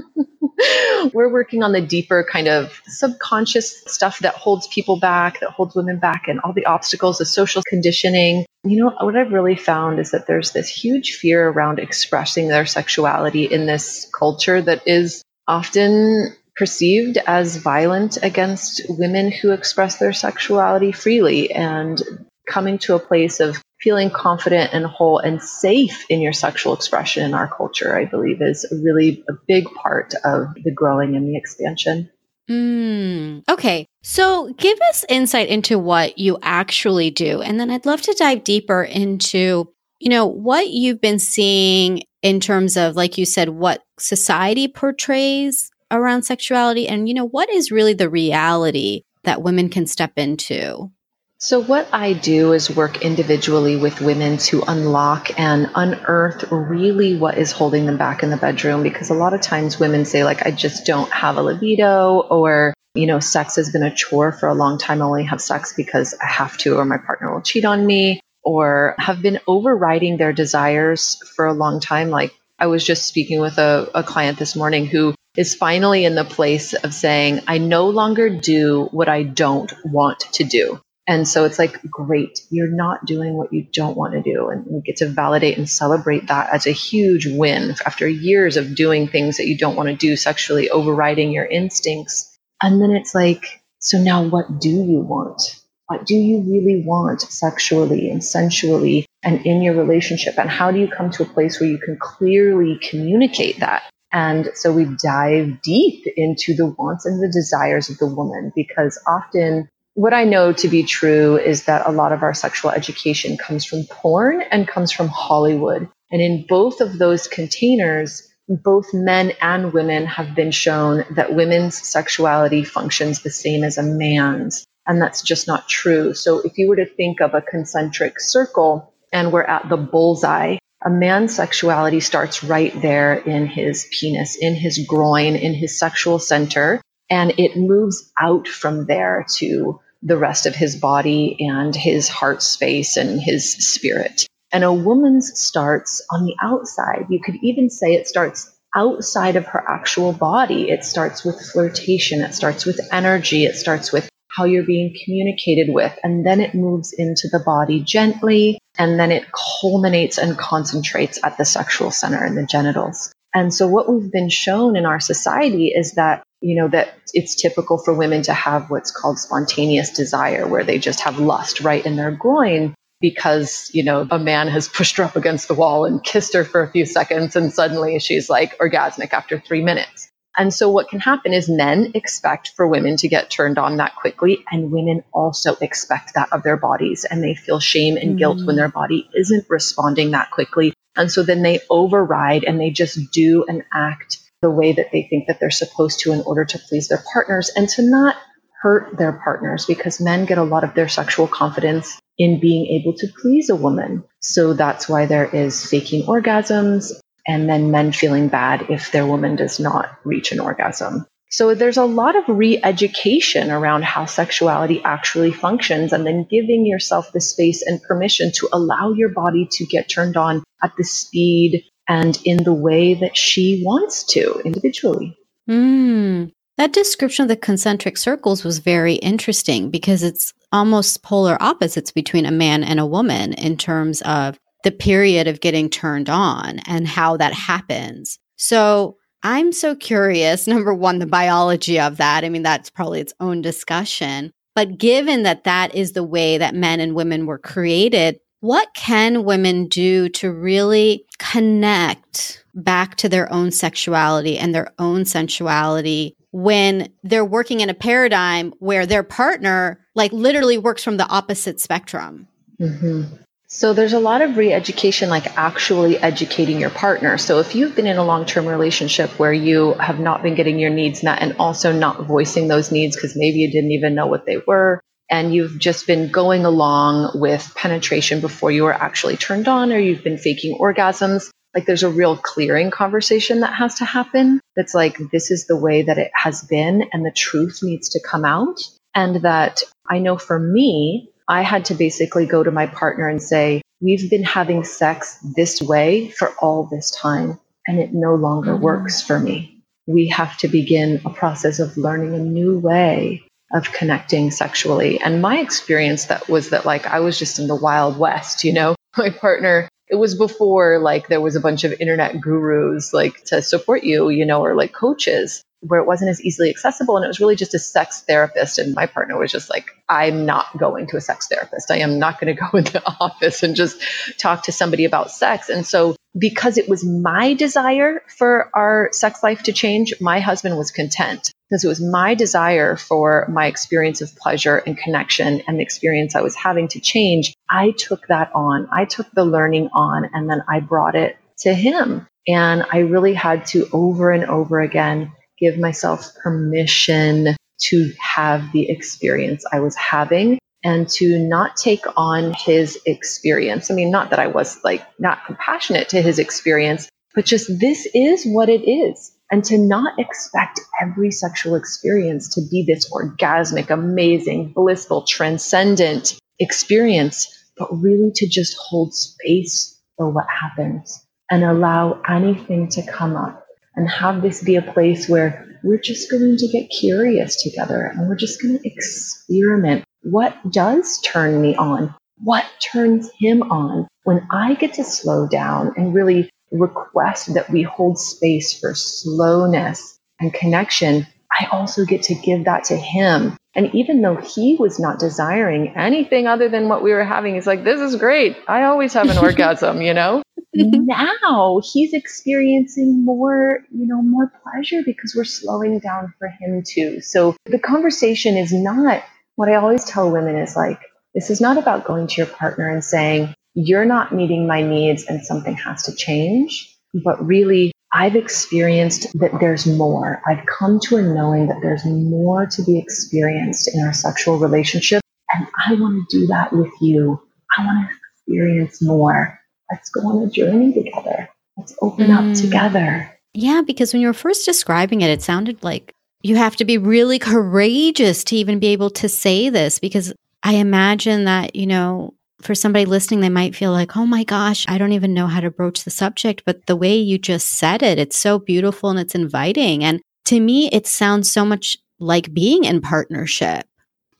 We're 1.14 1.30
working 1.30 1.62
on 1.62 1.70
the 1.70 1.80
deeper 1.80 2.26
kind 2.28 2.48
of 2.48 2.82
subconscious 2.88 3.84
stuff 3.86 4.18
that 4.20 4.34
holds 4.34 4.66
people 4.66 4.98
back, 4.98 5.38
that 5.38 5.50
holds 5.50 5.76
women 5.76 6.00
back, 6.00 6.24
and 6.26 6.40
all 6.40 6.52
the 6.52 6.66
obstacles, 6.66 7.18
the 7.18 7.26
social 7.26 7.62
conditioning. 7.68 8.44
You 8.64 8.76
know, 8.78 8.96
what 9.00 9.14
I've 9.14 9.30
really 9.30 9.54
found 9.54 10.00
is 10.00 10.10
that 10.10 10.26
there's 10.26 10.50
this 10.50 10.68
huge 10.68 11.14
fear 11.14 11.48
around 11.48 11.78
expressing 11.78 12.48
their 12.48 12.66
sexuality 12.66 13.44
in 13.44 13.66
this 13.66 14.10
culture 14.12 14.60
that 14.60 14.82
is 14.84 15.22
often 15.46 16.34
perceived 16.56 17.18
as 17.24 17.58
violent 17.58 18.18
against 18.20 18.82
women 18.88 19.30
who 19.30 19.52
express 19.52 19.98
their 19.98 20.12
sexuality 20.12 20.90
freely 20.90 21.52
and 21.52 22.02
coming 22.48 22.78
to 22.78 22.96
a 22.96 22.98
place 22.98 23.38
of 23.38 23.62
feeling 23.80 24.10
confident 24.10 24.72
and 24.72 24.86
whole 24.86 25.18
and 25.18 25.42
safe 25.42 26.06
in 26.08 26.20
your 26.20 26.32
sexual 26.32 26.74
expression 26.74 27.24
in 27.24 27.34
our 27.34 27.48
culture, 27.48 27.96
I 27.96 28.04
believe, 28.04 28.40
is 28.40 28.66
really 28.72 29.24
a 29.28 29.34
big 29.46 29.66
part 29.74 30.14
of 30.24 30.54
the 30.54 30.70
growing 30.70 31.16
and 31.16 31.28
the 31.28 31.36
expansion. 31.36 32.10
Mm, 32.48 33.42
okay. 33.48 33.86
So 34.02 34.52
give 34.54 34.78
us 34.88 35.04
insight 35.08 35.48
into 35.48 35.78
what 35.78 36.18
you 36.18 36.38
actually 36.42 37.10
do. 37.10 37.42
And 37.42 37.58
then 37.58 37.70
I'd 37.70 37.86
love 37.86 38.02
to 38.02 38.16
dive 38.18 38.44
deeper 38.44 38.82
into, 38.84 39.72
you 39.98 40.10
know, 40.10 40.26
what 40.26 40.68
you've 40.68 41.00
been 41.00 41.18
seeing 41.18 42.02
in 42.22 42.40
terms 42.40 42.76
of, 42.76 42.96
like 42.96 43.18
you 43.18 43.26
said, 43.26 43.48
what 43.50 43.82
society 43.98 44.68
portrays 44.68 45.70
around 45.90 46.22
sexuality 46.22 46.88
and, 46.88 47.08
you 47.08 47.14
know, 47.14 47.26
what 47.26 47.50
is 47.50 47.72
really 47.72 47.94
the 47.94 48.10
reality 48.10 49.02
that 49.24 49.42
women 49.42 49.68
can 49.68 49.86
step 49.86 50.12
into? 50.16 50.90
So, 51.38 51.62
what 51.62 51.86
I 51.92 52.14
do 52.14 52.54
is 52.54 52.74
work 52.74 53.02
individually 53.02 53.76
with 53.76 54.00
women 54.00 54.38
to 54.48 54.62
unlock 54.66 55.38
and 55.38 55.68
unearth 55.74 56.50
really 56.50 57.18
what 57.18 57.36
is 57.36 57.52
holding 57.52 57.84
them 57.84 57.98
back 57.98 58.22
in 58.22 58.30
the 58.30 58.38
bedroom. 58.38 58.82
Because 58.82 59.10
a 59.10 59.14
lot 59.14 59.34
of 59.34 59.42
times 59.42 59.78
women 59.78 60.06
say, 60.06 60.24
like, 60.24 60.46
I 60.46 60.50
just 60.50 60.86
don't 60.86 61.12
have 61.12 61.36
a 61.36 61.42
libido, 61.42 62.20
or, 62.20 62.72
you 62.94 63.06
know, 63.06 63.20
sex 63.20 63.56
has 63.56 63.70
been 63.70 63.82
a 63.82 63.94
chore 63.94 64.32
for 64.32 64.48
a 64.48 64.54
long 64.54 64.78
time. 64.78 65.02
I 65.02 65.04
only 65.04 65.24
have 65.24 65.42
sex 65.42 65.74
because 65.76 66.14
I 66.14 66.26
have 66.26 66.56
to, 66.58 66.78
or 66.78 66.86
my 66.86 66.96
partner 66.96 67.34
will 67.34 67.42
cheat 67.42 67.66
on 67.66 67.84
me, 67.84 68.22
or 68.42 68.94
have 68.96 69.20
been 69.20 69.38
overriding 69.46 70.16
their 70.16 70.32
desires 70.32 71.22
for 71.36 71.44
a 71.44 71.52
long 71.52 71.80
time. 71.80 72.08
Like, 72.08 72.32
I 72.58 72.68
was 72.68 72.82
just 72.82 73.04
speaking 73.04 73.40
with 73.40 73.58
a, 73.58 73.90
a 73.94 74.02
client 74.02 74.38
this 74.38 74.56
morning 74.56 74.86
who 74.86 75.14
is 75.36 75.54
finally 75.54 76.06
in 76.06 76.14
the 76.14 76.24
place 76.24 76.72
of 76.72 76.94
saying, 76.94 77.42
I 77.46 77.58
no 77.58 77.90
longer 77.90 78.30
do 78.30 78.88
what 78.90 79.10
I 79.10 79.22
don't 79.22 79.70
want 79.84 80.20
to 80.32 80.44
do. 80.44 80.80
And 81.08 81.26
so 81.26 81.44
it's 81.44 81.58
like, 81.58 81.80
great, 81.82 82.40
you're 82.50 82.74
not 82.74 83.04
doing 83.04 83.34
what 83.34 83.52
you 83.52 83.66
don't 83.72 83.96
want 83.96 84.14
to 84.14 84.22
do. 84.22 84.48
And 84.48 84.64
we 84.66 84.80
get 84.80 84.96
to 84.96 85.06
validate 85.06 85.56
and 85.56 85.68
celebrate 85.68 86.26
that 86.28 86.52
as 86.52 86.66
a 86.66 86.72
huge 86.72 87.26
win 87.26 87.76
after 87.84 88.08
years 88.08 88.56
of 88.56 88.74
doing 88.74 89.06
things 89.06 89.36
that 89.36 89.46
you 89.46 89.56
don't 89.56 89.76
want 89.76 89.88
to 89.88 89.94
do 89.94 90.16
sexually, 90.16 90.68
overriding 90.68 91.30
your 91.30 91.44
instincts. 91.44 92.36
And 92.60 92.80
then 92.80 92.90
it's 92.90 93.14
like, 93.14 93.62
so 93.78 93.98
now 93.98 94.24
what 94.24 94.60
do 94.60 94.68
you 94.68 95.00
want? 95.00 95.40
What 95.86 96.06
do 96.06 96.16
you 96.16 96.40
really 96.40 96.82
want 96.84 97.20
sexually 97.20 98.10
and 98.10 98.24
sensually 98.24 99.06
and 99.22 99.46
in 99.46 99.62
your 99.62 99.74
relationship? 99.74 100.36
And 100.38 100.50
how 100.50 100.72
do 100.72 100.80
you 100.80 100.88
come 100.88 101.10
to 101.12 101.22
a 101.22 101.26
place 101.26 101.60
where 101.60 101.70
you 101.70 101.78
can 101.78 101.96
clearly 102.00 102.80
communicate 102.82 103.60
that? 103.60 103.84
And 104.12 104.50
so 104.54 104.72
we 104.72 104.88
dive 105.00 105.62
deep 105.62 106.04
into 106.16 106.54
the 106.54 106.66
wants 106.66 107.06
and 107.06 107.22
the 107.22 107.30
desires 107.30 107.90
of 107.90 107.98
the 107.98 108.06
woman 108.06 108.50
because 108.56 109.00
often 109.06 109.68
what 109.96 110.12
I 110.12 110.24
know 110.24 110.52
to 110.52 110.68
be 110.68 110.82
true 110.82 111.38
is 111.38 111.64
that 111.64 111.86
a 111.86 111.90
lot 111.90 112.12
of 112.12 112.22
our 112.22 112.34
sexual 112.34 112.70
education 112.70 113.38
comes 113.38 113.64
from 113.64 113.84
porn 113.84 114.42
and 114.42 114.68
comes 114.68 114.92
from 114.92 115.08
Hollywood. 115.08 115.88
And 116.10 116.20
in 116.20 116.44
both 116.46 116.82
of 116.82 116.98
those 116.98 117.26
containers, 117.26 118.28
both 118.46 118.92
men 118.92 119.32
and 119.40 119.72
women 119.72 120.04
have 120.04 120.34
been 120.34 120.50
shown 120.50 121.06
that 121.12 121.34
women's 121.34 121.78
sexuality 121.78 122.62
functions 122.62 123.22
the 123.22 123.30
same 123.30 123.64
as 123.64 123.78
a 123.78 123.82
man's. 123.82 124.66
And 124.86 125.00
that's 125.00 125.22
just 125.22 125.48
not 125.48 125.66
true. 125.66 126.12
So 126.12 126.40
if 126.40 126.58
you 126.58 126.68
were 126.68 126.76
to 126.76 126.84
think 126.84 127.22
of 127.22 127.32
a 127.32 127.40
concentric 127.40 128.20
circle 128.20 128.92
and 129.14 129.32
we're 129.32 129.44
at 129.44 129.70
the 129.70 129.78
bullseye, 129.78 130.58
a 130.84 130.90
man's 130.90 131.34
sexuality 131.34 132.00
starts 132.00 132.44
right 132.44 132.78
there 132.82 133.14
in 133.14 133.46
his 133.46 133.88
penis, 133.98 134.36
in 134.38 134.56
his 134.56 134.84
groin, 134.86 135.36
in 135.36 135.54
his 135.54 135.78
sexual 135.78 136.18
center. 136.18 136.82
And 137.08 137.32
it 137.38 137.56
moves 137.56 138.12
out 138.20 138.46
from 138.46 138.84
there 138.84 139.24
to 139.36 139.80
the 140.06 140.16
rest 140.16 140.46
of 140.46 140.54
his 140.54 140.76
body 140.76 141.36
and 141.40 141.74
his 141.74 142.08
heart 142.08 142.42
space 142.42 142.96
and 142.96 143.20
his 143.20 143.52
spirit. 143.52 144.26
And 144.52 144.62
a 144.62 144.72
woman's 144.72 145.38
starts 145.38 146.00
on 146.10 146.24
the 146.24 146.36
outside. 146.40 147.06
You 147.10 147.20
could 147.20 147.36
even 147.42 147.68
say 147.68 147.94
it 147.94 148.06
starts 148.06 148.56
outside 148.74 149.34
of 149.34 149.46
her 149.46 149.64
actual 149.68 150.12
body. 150.12 150.70
It 150.70 150.84
starts 150.84 151.24
with 151.24 151.40
flirtation, 151.52 152.20
it 152.20 152.34
starts 152.34 152.64
with 152.64 152.80
energy, 152.92 153.46
it 153.46 153.56
starts 153.56 153.92
with 153.92 154.08
how 154.28 154.44
you're 154.44 154.64
being 154.64 154.94
communicated 155.04 155.72
with, 155.72 155.98
and 156.04 156.24
then 156.24 156.40
it 156.40 156.54
moves 156.54 156.92
into 156.92 157.28
the 157.32 157.38
body 157.38 157.80
gently, 157.80 158.58
and 158.78 159.00
then 159.00 159.10
it 159.10 159.24
culminates 159.60 160.18
and 160.18 160.36
concentrates 160.36 161.18
at 161.24 161.38
the 161.38 161.44
sexual 161.44 161.90
center 161.90 162.24
in 162.24 162.34
the 162.34 162.44
genitals. 162.44 163.12
And 163.36 163.52
so 163.52 163.68
what 163.68 163.86
we've 163.86 164.10
been 164.10 164.30
shown 164.30 164.76
in 164.76 164.86
our 164.86 164.98
society 164.98 165.66
is 165.66 165.92
that 165.92 166.22
you 166.40 166.56
know 166.56 166.68
that 166.68 166.94
it's 167.12 167.34
typical 167.34 167.76
for 167.76 167.92
women 167.92 168.22
to 168.22 168.32
have 168.32 168.70
what's 168.70 168.90
called 168.90 169.18
spontaneous 169.18 169.90
desire 169.90 170.48
where 170.48 170.64
they 170.64 170.78
just 170.78 171.00
have 171.00 171.18
lust 171.18 171.60
right 171.60 171.84
in 171.84 171.96
their 171.96 172.10
groin 172.10 172.74
because, 172.98 173.70
you 173.74 173.84
know, 173.84 174.08
a 174.10 174.18
man 174.18 174.48
has 174.48 174.68
pushed 174.68 174.96
her 174.96 175.04
up 175.04 175.16
against 175.16 175.48
the 175.48 175.54
wall 175.54 175.84
and 175.84 176.02
kissed 176.02 176.32
her 176.32 176.44
for 176.44 176.62
a 176.62 176.70
few 176.70 176.86
seconds 176.86 177.36
and 177.36 177.52
suddenly 177.52 177.98
she's 177.98 178.30
like 178.30 178.56
orgasmic 178.56 179.12
after 179.12 179.38
three 179.38 179.62
minutes. 179.62 180.08
And 180.38 180.52
so 180.52 180.70
what 180.70 180.88
can 180.88 181.00
happen 181.00 181.34
is 181.34 181.46
men 181.46 181.92
expect 181.94 182.52
for 182.56 182.66
women 182.66 182.96
to 182.98 183.08
get 183.08 183.28
turned 183.28 183.58
on 183.58 183.76
that 183.76 183.96
quickly 183.96 184.44
and 184.50 184.70
women 184.70 185.02
also 185.12 185.56
expect 185.60 186.14
that 186.14 186.32
of 186.32 186.42
their 186.42 186.56
bodies 186.56 187.04
and 187.04 187.22
they 187.22 187.34
feel 187.34 187.60
shame 187.60 187.98
and 187.98 188.14
mm. 188.14 188.18
guilt 188.18 188.38
when 188.38 188.56
mm. 188.56 188.60
their 188.60 188.70
body 188.70 189.10
isn't 189.14 189.44
responding 189.50 190.12
that 190.12 190.30
quickly. 190.30 190.72
And 190.96 191.10
so 191.10 191.22
then 191.22 191.42
they 191.42 191.60
override 191.70 192.44
and 192.44 192.60
they 192.60 192.70
just 192.70 193.10
do 193.12 193.44
and 193.48 193.62
act 193.72 194.18
the 194.42 194.50
way 194.50 194.72
that 194.72 194.92
they 194.92 195.02
think 195.02 195.26
that 195.26 195.40
they're 195.40 195.50
supposed 195.50 196.00
to 196.00 196.12
in 196.12 196.22
order 196.22 196.44
to 196.44 196.58
please 196.58 196.88
their 196.88 197.02
partners 197.12 197.50
and 197.56 197.68
to 197.70 197.82
not 197.82 198.16
hurt 198.60 198.96
their 198.96 199.12
partners 199.12 199.66
because 199.66 200.00
men 200.00 200.24
get 200.24 200.38
a 200.38 200.42
lot 200.42 200.64
of 200.64 200.74
their 200.74 200.88
sexual 200.88 201.26
confidence 201.26 201.98
in 202.18 202.40
being 202.40 202.66
able 202.66 202.94
to 202.94 203.06
please 203.20 203.50
a 203.50 203.56
woman. 203.56 204.04
So 204.20 204.54
that's 204.54 204.88
why 204.88 205.06
there 205.06 205.26
is 205.26 205.68
faking 205.68 206.04
orgasms 206.06 206.92
and 207.26 207.48
then 207.48 207.70
men 207.70 207.92
feeling 207.92 208.28
bad 208.28 208.66
if 208.70 208.92
their 208.92 209.06
woman 209.06 209.36
does 209.36 209.60
not 209.60 209.98
reach 210.04 210.32
an 210.32 210.40
orgasm. 210.40 211.06
So 211.36 211.54
there's 211.54 211.76
a 211.76 211.84
lot 211.84 212.16
of 212.16 212.24
re-education 212.28 213.50
around 213.50 213.84
how 213.84 214.06
sexuality 214.06 214.80
actually 214.82 215.32
functions 215.32 215.92
and 215.92 216.06
then 216.06 216.26
giving 216.30 216.64
yourself 216.64 217.12
the 217.12 217.20
space 217.20 217.60
and 217.60 217.82
permission 217.82 218.32
to 218.36 218.48
allow 218.54 218.92
your 218.92 219.10
body 219.10 219.46
to 219.52 219.66
get 219.66 219.86
turned 219.86 220.16
on 220.16 220.42
at 220.62 220.74
the 220.78 220.84
speed 220.84 221.62
and 221.86 222.18
in 222.24 222.42
the 222.42 222.54
way 222.54 222.94
that 222.94 223.18
she 223.18 223.60
wants 223.62 224.02
to 224.14 224.40
individually. 224.46 225.14
Mm. 225.46 226.32
That 226.56 226.72
description 226.72 227.24
of 227.24 227.28
the 227.28 227.36
concentric 227.36 227.98
circles 227.98 228.42
was 228.42 228.60
very 228.60 228.94
interesting 228.94 229.70
because 229.70 230.02
it's 230.02 230.32
almost 230.52 231.02
polar 231.02 231.36
opposites 231.42 231.92
between 231.92 232.24
a 232.24 232.30
man 232.30 232.64
and 232.64 232.80
a 232.80 232.86
woman 232.86 233.34
in 233.34 233.58
terms 233.58 234.00
of 234.06 234.38
the 234.64 234.72
period 234.72 235.28
of 235.28 235.42
getting 235.42 235.68
turned 235.68 236.08
on 236.08 236.60
and 236.60 236.88
how 236.88 237.18
that 237.18 237.34
happens. 237.34 238.18
So 238.36 238.96
I'm 239.26 239.50
so 239.50 239.74
curious. 239.74 240.46
Number 240.46 240.72
one, 240.72 241.00
the 241.00 241.06
biology 241.06 241.80
of 241.80 241.96
that. 241.96 242.22
I 242.24 242.28
mean, 242.28 242.42
that's 242.42 242.70
probably 242.70 243.00
its 243.00 243.12
own 243.18 243.42
discussion. 243.42 244.30
But 244.54 244.78
given 244.78 245.24
that 245.24 245.44
that 245.44 245.74
is 245.74 245.92
the 245.92 246.04
way 246.04 246.38
that 246.38 246.54
men 246.54 246.80
and 246.80 246.94
women 246.94 247.26
were 247.26 247.38
created, 247.38 248.20
what 248.40 248.68
can 248.74 249.24
women 249.24 249.66
do 249.66 250.08
to 250.10 250.32
really 250.32 251.04
connect 251.18 252.44
back 252.54 252.96
to 252.96 253.08
their 253.08 253.30
own 253.32 253.50
sexuality 253.50 254.38
and 254.38 254.54
their 254.54 254.72
own 254.78 255.04
sensuality 255.04 256.16
when 256.30 256.88
they're 257.02 257.24
working 257.24 257.60
in 257.60 257.68
a 257.68 257.74
paradigm 257.74 258.52
where 258.60 258.86
their 258.86 259.02
partner 259.02 259.80
like 259.94 260.12
literally 260.12 260.56
works 260.56 260.84
from 260.84 260.96
the 260.96 261.08
opposite 261.08 261.60
spectrum. 261.60 262.28
Mm-hmm. 262.60 263.14
So 263.48 263.72
there's 263.72 263.92
a 263.92 264.00
lot 264.00 264.22
of 264.22 264.36
re-education, 264.36 265.08
like 265.08 265.38
actually 265.38 265.98
educating 265.98 266.60
your 266.60 266.70
partner. 266.70 267.16
So 267.16 267.38
if 267.38 267.54
you've 267.54 267.76
been 267.76 267.86
in 267.86 267.96
a 267.96 268.04
long-term 268.04 268.46
relationship 268.46 269.10
where 269.20 269.32
you 269.32 269.74
have 269.74 270.00
not 270.00 270.22
been 270.22 270.34
getting 270.34 270.58
your 270.58 270.70
needs 270.70 271.04
met 271.04 271.22
and 271.22 271.36
also 271.38 271.72
not 271.72 272.02
voicing 272.02 272.48
those 272.48 272.72
needs 272.72 272.96
because 272.96 273.14
maybe 273.14 273.38
you 273.38 273.50
didn't 273.50 273.70
even 273.70 273.94
know 273.94 274.06
what 274.06 274.26
they 274.26 274.38
were, 274.38 274.80
and 275.08 275.32
you've 275.32 275.58
just 275.60 275.86
been 275.86 276.10
going 276.10 276.44
along 276.44 277.20
with 277.20 277.54
penetration 277.54 278.20
before 278.20 278.50
you 278.50 278.64
were 278.64 278.72
actually 278.72 279.16
turned 279.16 279.46
on, 279.46 279.72
or 279.72 279.78
you've 279.78 280.02
been 280.02 280.18
faking 280.18 280.58
orgasms, 280.58 281.30
like 281.54 281.66
there's 281.66 281.84
a 281.84 281.90
real 281.90 282.16
clearing 282.16 282.70
conversation 282.70 283.40
that 283.40 283.54
has 283.54 283.76
to 283.76 283.84
happen 283.84 284.40
that's 284.56 284.74
like 284.74 284.98
this 285.10 285.30
is 285.30 285.46
the 285.46 285.56
way 285.56 285.82
that 285.82 285.98
it 285.98 286.10
has 286.14 286.42
been 286.42 286.84
and 286.92 287.04
the 287.04 287.10
truth 287.10 287.60
needs 287.62 287.88
to 287.90 288.00
come 288.04 288.24
out 288.26 288.60
and 288.94 289.22
that 289.22 289.62
i 289.88 289.98
know 289.98 290.18
for 290.18 290.38
me 290.38 291.08
i 291.28 291.42
had 291.42 291.66
to 291.66 291.74
basically 291.74 292.26
go 292.26 292.42
to 292.42 292.50
my 292.50 292.66
partner 292.66 293.08
and 293.08 293.22
say 293.22 293.62
we've 293.80 294.08
been 294.10 294.24
having 294.24 294.64
sex 294.64 295.18
this 295.36 295.60
way 295.60 296.08
for 296.08 296.32
all 296.40 296.64
this 296.64 296.90
time 296.90 297.38
and 297.66 297.78
it 297.78 297.92
no 297.92 298.14
longer 298.14 298.52
mm-hmm. 298.52 298.62
works 298.62 299.02
for 299.02 299.18
me. 299.18 299.62
We 299.86 300.08
have 300.08 300.36
to 300.38 300.48
begin 300.48 301.00
a 301.04 301.10
process 301.10 301.58
of 301.58 301.76
learning 301.76 302.14
a 302.14 302.18
new 302.18 302.58
way 302.58 303.22
of 303.52 303.72
connecting 303.72 304.30
sexually. 304.30 305.00
And 305.00 305.22
my 305.22 305.38
experience 305.38 306.06
that 306.06 306.28
was 306.28 306.50
that 306.50 306.64
like 306.64 306.86
i 306.86 307.00
was 307.00 307.18
just 307.18 307.38
in 307.38 307.46
the 307.46 307.54
wild 307.54 307.98
west 307.98 308.44
you 308.44 308.52
know? 308.52 308.74
My 308.96 309.10
partner 309.10 309.68
it 309.88 309.96
was 309.96 310.16
before 310.16 310.80
like 310.80 311.06
there 311.08 311.20
was 311.20 311.36
a 311.36 311.40
bunch 311.40 311.62
of 311.62 311.72
internet 311.78 312.20
gurus 312.20 312.92
like 312.92 313.22
to 313.26 313.40
support 313.42 313.84
you, 313.84 314.08
you 314.08 314.26
know, 314.26 314.42
or 314.42 314.56
like 314.56 314.72
coaches 314.72 315.42
where 315.60 315.80
it 315.80 315.86
wasn't 315.86 316.10
as 316.10 316.20
easily 316.22 316.50
accessible. 316.50 316.96
And 316.96 317.04
it 317.04 317.08
was 317.08 317.20
really 317.20 317.36
just 317.36 317.54
a 317.54 317.58
sex 317.58 318.02
therapist. 318.02 318.58
And 318.58 318.74
my 318.74 318.86
partner 318.86 319.18
was 319.18 319.32
just 319.32 319.50
like, 319.50 319.70
I'm 319.88 320.26
not 320.26 320.56
going 320.58 320.86
to 320.88 320.96
a 320.96 321.00
sex 321.00 321.28
therapist. 321.28 321.70
I 321.70 321.78
am 321.78 321.98
not 321.98 322.20
going 322.20 322.34
to 322.34 322.40
go 322.40 322.48
into 322.58 322.72
the 322.72 322.86
office 322.86 323.42
and 323.42 323.56
just 323.56 323.80
talk 324.18 324.44
to 324.44 324.52
somebody 324.52 324.84
about 324.84 325.10
sex. 325.10 325.48
And 325.48 325.66
so 325.66 325.96
because 326.18 326.56
it 326.56 326.68
was 326.68 326.84
my 326.84 327.34
desire 327.34 328.02
for 328.08 328.50
our 328.54 328.88
sex 328.92 329.22
life 329.22 329.42
to 329.44 329.52
change, 329.52 329.94
my 330.00 330.20
husband 330.20 330.56
was 330.56 330.70
content 330.70 331.32
because 331.48 331.64
it 331.64 331.68
was 331.68 331.80
my 331.80 332.14
desire 332.14 332.76
for 332.76 333.26
my 333.30 333.46
experience 333.46 334.00
of 334.00 334.16
pleasure 334.16 334.56
and 334.56 334.76
connection 334.76 335.42
and 335.46 335.58
the 335.58 335.62
experience 335.62 336.16
I 336.16 336.22
was 336.22 336.34
having 336.34 336.68
to 336.68 336.80
change. 336.80 337.34
I 337.48 337.72
took 337.72 338.06
that 338.08 338.30
on. 338.34 338.68
I 338.72 338.84
took 338.84 339.10
the 339.12 339.24
learning 339.24 339.68
on 339.72 340.10
and 340.12 340.28
then 340.28 340.42
I 340.48 340.60
brought 340.60 340.94
it 340.94 341.16
to 341.40 341.54
him. 341.54 342.06
And 342.26 342.64
I 342.72 342.78
really 342.78 343.14
had 343.14 343.46
to 343.46 343.68
over 343.72 344.10
and 344.10 344.24
over 344.24 344.60
again 344.60 345.12
give 345.38 345.58
myself 345.58 346.14
permission 346.22 347.36
to 347.58 347.92
have 348.00 348.52
the 348.52 348.68
experience 348.70 349.44
I 349.50 349.60
was 349.60 349.74
having 349.76 350.38
and 350.62 350.88
to 350.88 351.18
not 351.18 351.56
take 351.56 351.84
on 351.96 352.34
his 352.34 352.78
experience. 352.86 353.70
I 353.70 353.74
mean, 353.74 353.90
not 353.90 354.10
that 354.10 354.18
I 354.18 354.26
was 354.26 354.58
like 354.64 354.82
not 354.98 355.24
compassionate 355.24 355.90
to 355.90 356.02
his 356.02 356.18
experience, 356.18 356.88
but 357.14 357.24
just 357.24 357.48
this 357.60 357.86
is 357.94 358.24
what 358.24 358.48
it 358.48 358.68
is. 358.68 359.12
And 359.30 359.44
to 359.46 359.58
not 359.58 359.98
expect 359.98 360.60
every 360.80 361.10
sexual 361.10 361.56
experience 361.56 362.34
to 362.34 362.42
be 362.48 362.64
this 362.64 362.90
orgasmic, 362.92 363.70
amazing, 363.70 364.52
blissful, 364.54 365.02
transcendent 365.02 366.16
experience, 366.38 367.32
but 367.56 367.68
really 367.72 368.12
to 368.16 368.28
just 368.28 368.56
hold 368.58 368.94
space 368.94 369.80
for 369.96 370.10
what 370.10 370.26
happens 370.28 371.04
and 371.30 371.42
allow 371.42 372.00
anything 372.08 372.68
to 372.68 372.82
come 372.86 373.16
up 373.16 373.45
and 373.76 373.88
have 373.88 374.22
this 374.22 374.42
be 374.42 374.56
a 374.56 374.62
place 374.62 375.08
where 375.08 375.46
we're 375.62 375.78
just 375.78 376.10
going 376.10 376.36
to 376.36 376.48
get 376.48 376.68
curious 376.68 377.42
together 377.42 377.82
and 377.82 378.08
we're 378.08 378.16
just 378.16 378.42
going 378.42 378.58
to 378.58 378.68
experiment. 378.68 379.84
What 380.02 380.34
does 380.50 381.00
turn 381.00 381.40
me 381.40 381.54
on? 381.56 381.94
What 382.18 382.46
turns 382.60 383.10
him 383.18 383.42
on? 383.42 383.86
When 384.04 384.26
I 384.30 384.54
get 384.54 384.74
to 384.74 384.84
slow 384.84 385.28
down 385.28 385.74
and 385.76 385.94
really 385.94 386.30
request 386.50 387.34
that 387.34 387.50
we 387.50 387.62
hold 387.62 387.98
space 387.98 388.58
for 388.58 388.74
slowness 388.74 389.98
and 390.20 390.32
connection, 390.32 391.06
I 391.38 391.46
also 391.46 391.84
get 391.84 392.04
to 392.04 392.14
give 392.14 392.44
that 392.44 392.64
to 392.64 392.76
him. 392.76 393.36
And 393.54 393.74
even 393.74 394.02
though 394.02 394.16
he 394.16 394.56
was 394.58 394.78
not 394.78 394.98
desiring 394.98 395.76
anything 395.76 396.26
other 396.26 396.48
than 396.48 396.68
what 396.68 396.82
we 396.82 396.92
were 396.92 397.04
having, 397.04 397.34
he's 397.34 397.46
like, 397.46 397.64
this 397.64 397.80
is 397.80 397.96
great. 397.96 398.36
I 398.46 398.64
always 398.64 398.92
have 398.92 399.08
an 399.08 399.18
orgasm, 399.22 399.82
you 399.82 399.94
know? 399.94 400.22
Mm-hmm. 400.56 400.86
now 400.86 401.60
he's 401.62 401.92
experiencing 401.92 403.04
more, 403.04 403.60
you 403.70 403.86
know, 403.86 404.02
more 404.02 404.32
pleasure 404.42 404.82
because 404.84 405.14
we're 405.14 405.24
slowing 405.24 405.78
down 405.78 406.12
for 406.18 406.28
him 406.28 406.62
too. 406.66 407.00
So 407.00 407.36
the 407.46 407.58
conversation 407.58 408.36
is 408.36 408.52
not 408.52 409.04
what 409.36 409.48
I 409.48 409.54
always 409.56 409.84
tell 409.84 410.10
women 410.10 410.36
is 410.36 410.56
like, 410.56 410.80
this 411.14 411.30
is 411.30 411.40
not 411.40 411.58
about 411.58 411.84
going 411.84 412.06
to 412.08 412.14
your 412.16 412.26
partner 412.26 412.68
and 412.68 412.82
saying, 412.82 413.34
you're 413.54 413.84
not 413.84 414.14
meeting 414.14 414.46
my 414.46 414.62
needs 414.62 415.04
and 415.04 415.24
something 415.24 415.54
has 415.54 415.84
to 415.84 415.94
change, 415.94 416.74
but 416.92 417.24
really 417.24 417.72
I've 417.92 418.16
experienced 418.16 419.18
that 419.18 419.38
there's 419.40 419.66
more. 419.66 420.20
I've 420.26 420.44
come 420.46 420.80
to 420.84 420.96
a 420.96 421.02
knowing 421.02 421.48
that 421.48 421.60
there's 421.62 421.84
more 421.86 422.46
to 422.46 422.62
be 422.62 422.78
experienced 422.78 423.74
in 423.74 423.80
our 423.82 423.94
sexual 423.94 424.38
relationship. 424.38 425.02
And 425.32 425.46
I 425.66 425.74
want 425.74 426.08
to 426.08 426.18
do 426.18 426.26
that 426.26 426.52
with 426.52 426.72
you. 426.80 427.20
I 427.56 427.64
want 427.64 427.88
to 427.88 427.96
experience 428.20 428.82
more 428.82 429.40
let's 429.70 429.90
go 429.90 430.00
on 430.08 430.22
a 430.22 430.30
journey 430.30 430.72
together. 430.72 431.28
Let's 431.56 431.74
open 431.80 432.08
mm. 432.08 432.32
up 432.32 432.36
together. 432.36 433.12
Yeah, 433.34 433.62
because 433.66 433.92
when 433.92 434.02
you 434.02 434.08
were 434.08 434.14
first 434.14 434.44
describing 434.44 435.02
it, 435.02 435.10
it 435.10 435.22
sounded 435.22 435.62
like 435.62 435.94
you 436.22 436.36
have 436.36 436.56
to 436.56 436.64
be 436.64 436.78
really 436.78 437.18
courageous 437.18 438.24
to 438.24 438.36
even 438.36 438.58
be 438.58 438.68
able 438.68 438.90
to 438.90 439.08
say 439.08 439.48
this 439.48 439.78
because 439.78 440.12
I 440.42 440.54
imagine 440.54 441.24
that, 441.24 441.54
you 441.54 441.66
know, 441.66 442.14
for 442.40 442.54
somebody 442.54 442.84
listening, 442.84 443.20
they 443.20 443.28
might 443.28 443.56
feel 443.56 443.72
like, 443.72 443.96
oh 443.96 444.06
my 444.06 444.24
gosh, 444.24 444.66
I 444.68 444.78
don't 444.78 444.92
even 444.92 445.14
know 445.14 445.26
how 445.26 445.40
to 445.40 445.50
broach 445.50 445.84
the 445.84 445.90
subject. 445.90 446.42
But 446.44 446.66
the 446.66 446.76
way 446.76 446.96
you 446.96 447.18
just 447.18 447.48
said 447.48 447.82
it, 447.82 447.98
it's 447.98 448.18
so 448.18 448.38
beautiful 448.38 448.90
and 448.90 448.98
it's 448.98 449.14
inviting. 449.14 449.84
And 449.84 450.00
to 450.26 450.40
me, 450.40 450.68
it 450.70 450.86
sounds 450.86 451.30
so 451.30 451.44
much 451.44 451.78
like 451.98 452.34
being 452.34 452.64
in 452.64 452.80
partnership. 452.80 453.66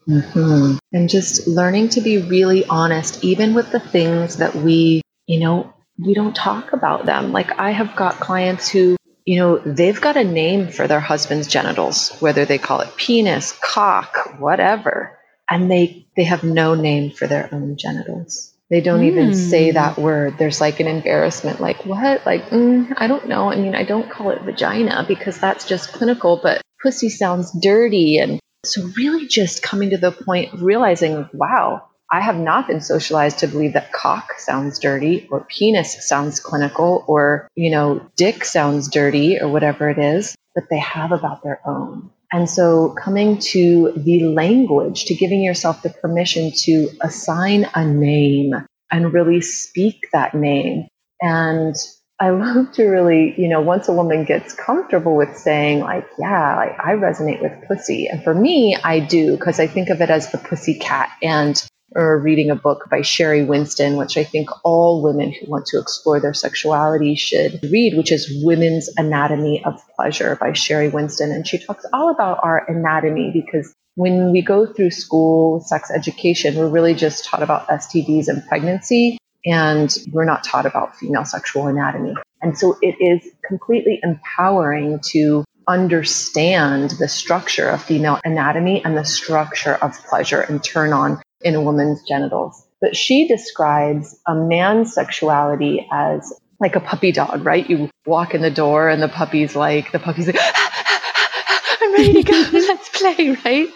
Mm-hmm. 0.07 0.77
And 0.93 1.09
just 1.09 1.47
learning 1.47 1.89
to 1.89 2.01
be 2.01 2.17
really 2.17 2.65
honest, 2.65 3.23
even 3.23 3.53
with 3.53 3.71
the 3.71 3.79
things 3.79 4.37
that 4.37 4.55
we, 4.55 5.01
you 5.27 5.39
know, 5.39 5.73
we 5.97 6.13
don't 6.13 6.35
talk 6.35 6.73
about 6.73 7.05
them. 7.05 7.31
Like 7.31 7.59
I 7.59 7.71
have 7.71 7.95
got 7.95 8.19
clients 8.19 8.69
who, 8.69 8.97
you 9.25 9.37
know, 9.39 9.57
they've 9.57 9.99
got 9.99 10.17
a 10.17 10.23
name 10.23 10.69
for 10.69 10.87
their 10.87 10.99
husband's 10.99 11.47
genitals, 11.47 12.17
whether 12.19 12.45
they 12.45 12.57
call 12.57 12.81
it 12.81 12.95
penis, 12.97 13.51
cock, 13.51 14.39
whatever, 14.39 15.19
and 15.49 15.69
they 15.69 16.07
they 16.15 16.23
have 16.23 16.43
no 16.43 16.75
name 16.75 17.11
for 17.11 17.27
their 17.27 17.49
own 17.51 17.77
genitals. 17.77 18.53
They 18.69 18.81
don't 18.81 19.01
mm. 19.01 19.11
even 19.11 19.33
say 19.33 19.69
hmm. 19.69 19.75
that 19.75 19.97
word. 19.97 20.37
There's 20.37 20.59
like 20.59 20.81
an 20.81 20.87
embarrassment, 20.87 21.61
like 21.61 21.85
what? 21.85 22.25
Like 22.25 22.49
mm, 22.49 22.93
I 22.97 23.07
don't 23.07 23.27
know. 23.27 23.51
I 23.51 23.55
mean, 23.55 23.75
I 23.75 23.83
don't 23.83 24.09
call 24.09 24.31
it 24.31 24.41
vagina 24.41 25.05
because 25.07 25.39
that's 25.39 25.65
just 25.65 25.93
clinical, 25.93 26.39
but 26.41 26.61
pussy 26.81 27.09
sounds 27.09 27.51
dirty 27.61 28.17
and 28.17 28.41
so, 28.67 28.89
really, 28.97 29.27
just 29.27 29.63
coming 29.63 29.91
to 29.91 29.97
the 29.97 30.11
point, 30.11 30.53
realizing, 30.53 31.29
wow, 31.33 31.83
I 32.11 32.21
have 32.21 32.37
not 32.37 32.67
been 32.67 32.81
socialized 32.81 33.39
to 33.39 33.47
believe 33.47 33.73
that 33.73 33.91
cock 33.91 34.39
sounds 34.39 34.79
dirty 34.79 35.27
or 35.29 35.45
penis 35.45 36.07
sounds 36.07 36.39
clinical 36.39 37.03
or, 37.07 37.49
you 37.55 37.69
know, 37.69 38.09
dick 38.15 38.45
sounds 38.45 38.87
dirty 38.87 39.39
or 39.39 39.49
whatever 39.49 39.89
it 39.89 39.97
is 39.97 40.35
that 40.55 40.69
they 40.69 40.79
have 40.79 41.11
about 41.11 41.43
their 41.43 41.59
own. 41.65 42.09
And 42.31 42.49
so 42.49 42.89
coming 42.89 43.39
to 43.39 43.93
the 43.95 44.25
language, 44.25 45.05
to 45.05 45.15
giving 45.15 45.43
yourself 45.43 45.81
the 45.81 45.89
permission 45.89 46.51
to 46.63 46.89
assign 47.01 47.69
a 47.73 47.85
name 47.85 48.53
and 48.91 49.13
really 49.13 49.41
speak 49.41 50.07
that 50.13 50.33
name 50.33 50.87
and 51.21 51.75
I 52.19 52.29
love 52.31 52.71
to 52.73 52.85
really, 52.85 53.33
you 53.37 53.47
know, 53.47 53.61
once 53.61 53.87
a 53.87 53.93
woman 53.93 54.25
gets 54.25 54.53
comfortable 54.53 55.15
with 55.15 55.37
saying, 55.37 55.81
like, 55.81 56.07
yeah, 56.17 56.55
like, 56.55 56.79
I 56.79 56.93
resonate 56.93 57.41
with 57.41 57.67
pussy. 57.67 58.07
And 58.07 58.23
for 58.23 58.33
me, 58.33 58.75
I 58.83 58.99
do, 58.99 59.37
because 59.37 59.59
I 59.59 59.67
think 59.67 59.89
of 59.89 60.01
it 60.01 60.09
as 60.09 60.31
the 60.31 60.37
pussy 60.37 60.75
cat. 60.75 61.09
And 61.21 61.61
or 61.97 62.19
reading 62.19 62.51
a 62.51 62.55
book 62.55 62.87
by 62.91 62.99
Sheri 62.99 63.45
Winston, 63.45 63.97
which 63.97 64.17
I 64.17 64.23
think 64.23 64.49
all 64.63 65.01
women 65.01 65.31
who 65.31 65.49
want 65.49 65.65
to 65.67 65.79
explore 65.79 66.19
their 66.19 66.33
sexuality 66.33 67.15
should 67.15 67.59
read, 67.63 67.97
which 67.97 68.11
is 68.11 68.31
Women's 68.43 68.87
Anatomy 68.97 69.63
of 69.65 69.81
Pleasure 69.95 70.37
by 70.39 70.51
Sheri 70.51 70.93
Winston. 70.93 71.31
And 71.31 71.45
she 71.47 71.57
talks 71.57 71.85
all 71.91 72.11
about 72.11 72.39
our 72.43 72.69
anatomy 72.69 73.31
because 73.33 73.73
when 73.95 74.31
we 74.31 74.43
go 74.43 74.71
through 74.71 74.91
school, 74.91 75.59
sex 75.61 75.89
education, 75.89 76.55
we're 76.55 76.69
really 76.69 76.93
just 76.93 77.25
taught 77.25 77.41
about 77.41 77.67
STDs 77.67 78.27
and 78.27 78.47
pregnancy 78.47 79.17
and 79.43 79.97
we're 80.11 80.25
not 80.25 80.43
taught 80.43 80.67
about 80.67 80.95
female 80.95 81.25
sexual 81.25 81.65
anatomy. 81.65 82.13
And 82.43 82.55
so 82.55 82.77
it 82.83 82.95
is 82.99 83.27
completely 83.43 83.99
empowering 84.03 84.99
to 85.13 85.43
understand 85.67 86.91
the 86.91 87.07
structure 87.07 87.67
of 87.67 87.81
female 87.81 88.19
anatomy 88.23 88.85
and 88.85 88.95
the 88.95 89.03
structure 89.03 89.73
of 89.73 89.97
pleasure 90.05 90.41
and 90.41 90.63
turn 90.63 90.93
on 90.93 91.19
in 91.41 91.55
a 91.55 91.61
woman's 91.61 92.03
genitals. 92.03 92.65
But 92.81 92.95
she 92.95 93.27
describes 93.27 94.15
a 94.27 94.35
man's 94.35 94.93
sexuality 94.93 95.87
as 95.91 96.33
like 96.59 96.75
a 96.75 96.79
puppy 96.79 97.11
dog, 97.11 97.45
right? 97.45 97.67
You 97.69 97.89
walk 98.05 98.33
in 98.33 98.41
the 98.41 98.51
door 98.51 98.89
and 98.89 99.01
the 99.01 99.07
puppy's 99.07 99.55
like, 99.55 99.91
the 99.91 99.99
puppy's 99.99 100.27
like, 100.27 100.39
I'm 101.81 101.93
ready 101.93 102.13
to 102.13 102.23
go, 102.23 102.49
let's 102.53 102.89
play, 102.89 103.35
right? 103.45 103.69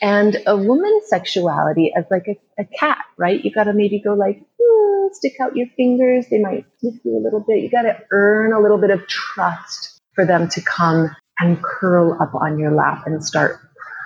And 0.00 0.36
a 0.46 0.56
woman's 0.56 1.08
sexuality 1.08 1.92
as 1.96 2.04
like 2.10 2.26
a, 2.28 2.62
a 2.62 2.64
cat, 2.64 3.04
right? 3.16 3.42
You 3.42 3.50
got 3.50 3.64
to 3.64 3.72
maybe 3.72 4.00
go 4.00 4.14
like, 4.14 4.42
hmm, 4.60 5.06
stick 5.12 5.34
out 5.40 5.56
your 5.56 5.66
fingers. 5.76 6.26
They 6.30 6.38
might 6.38 6.64
sniff 6.80 6.94
you 7.04 7.16
a 7.16 7.22
little 7.22 7.40
bit. 7.40 7.62
You 7.62 7.70
got 7.70 7.82
to 7.82 7.98
earn 8.10 8.52
a 8.52 8.60
little 8.60 8.78
bit 8.78 8.90
of 8.90 9.06
trust 9.06 9.98
for 10.14 10.24
them 10.24 10.48
to 10.50 10.60
come 10.62 11.14
and 11.40 11.62
curl 11.62 12.16
up 12.20 12.34
on 12.34 12.58
your 12.58 12.72
lap 12.72 13.04
and 13.06 13.24
start 13.24 13.60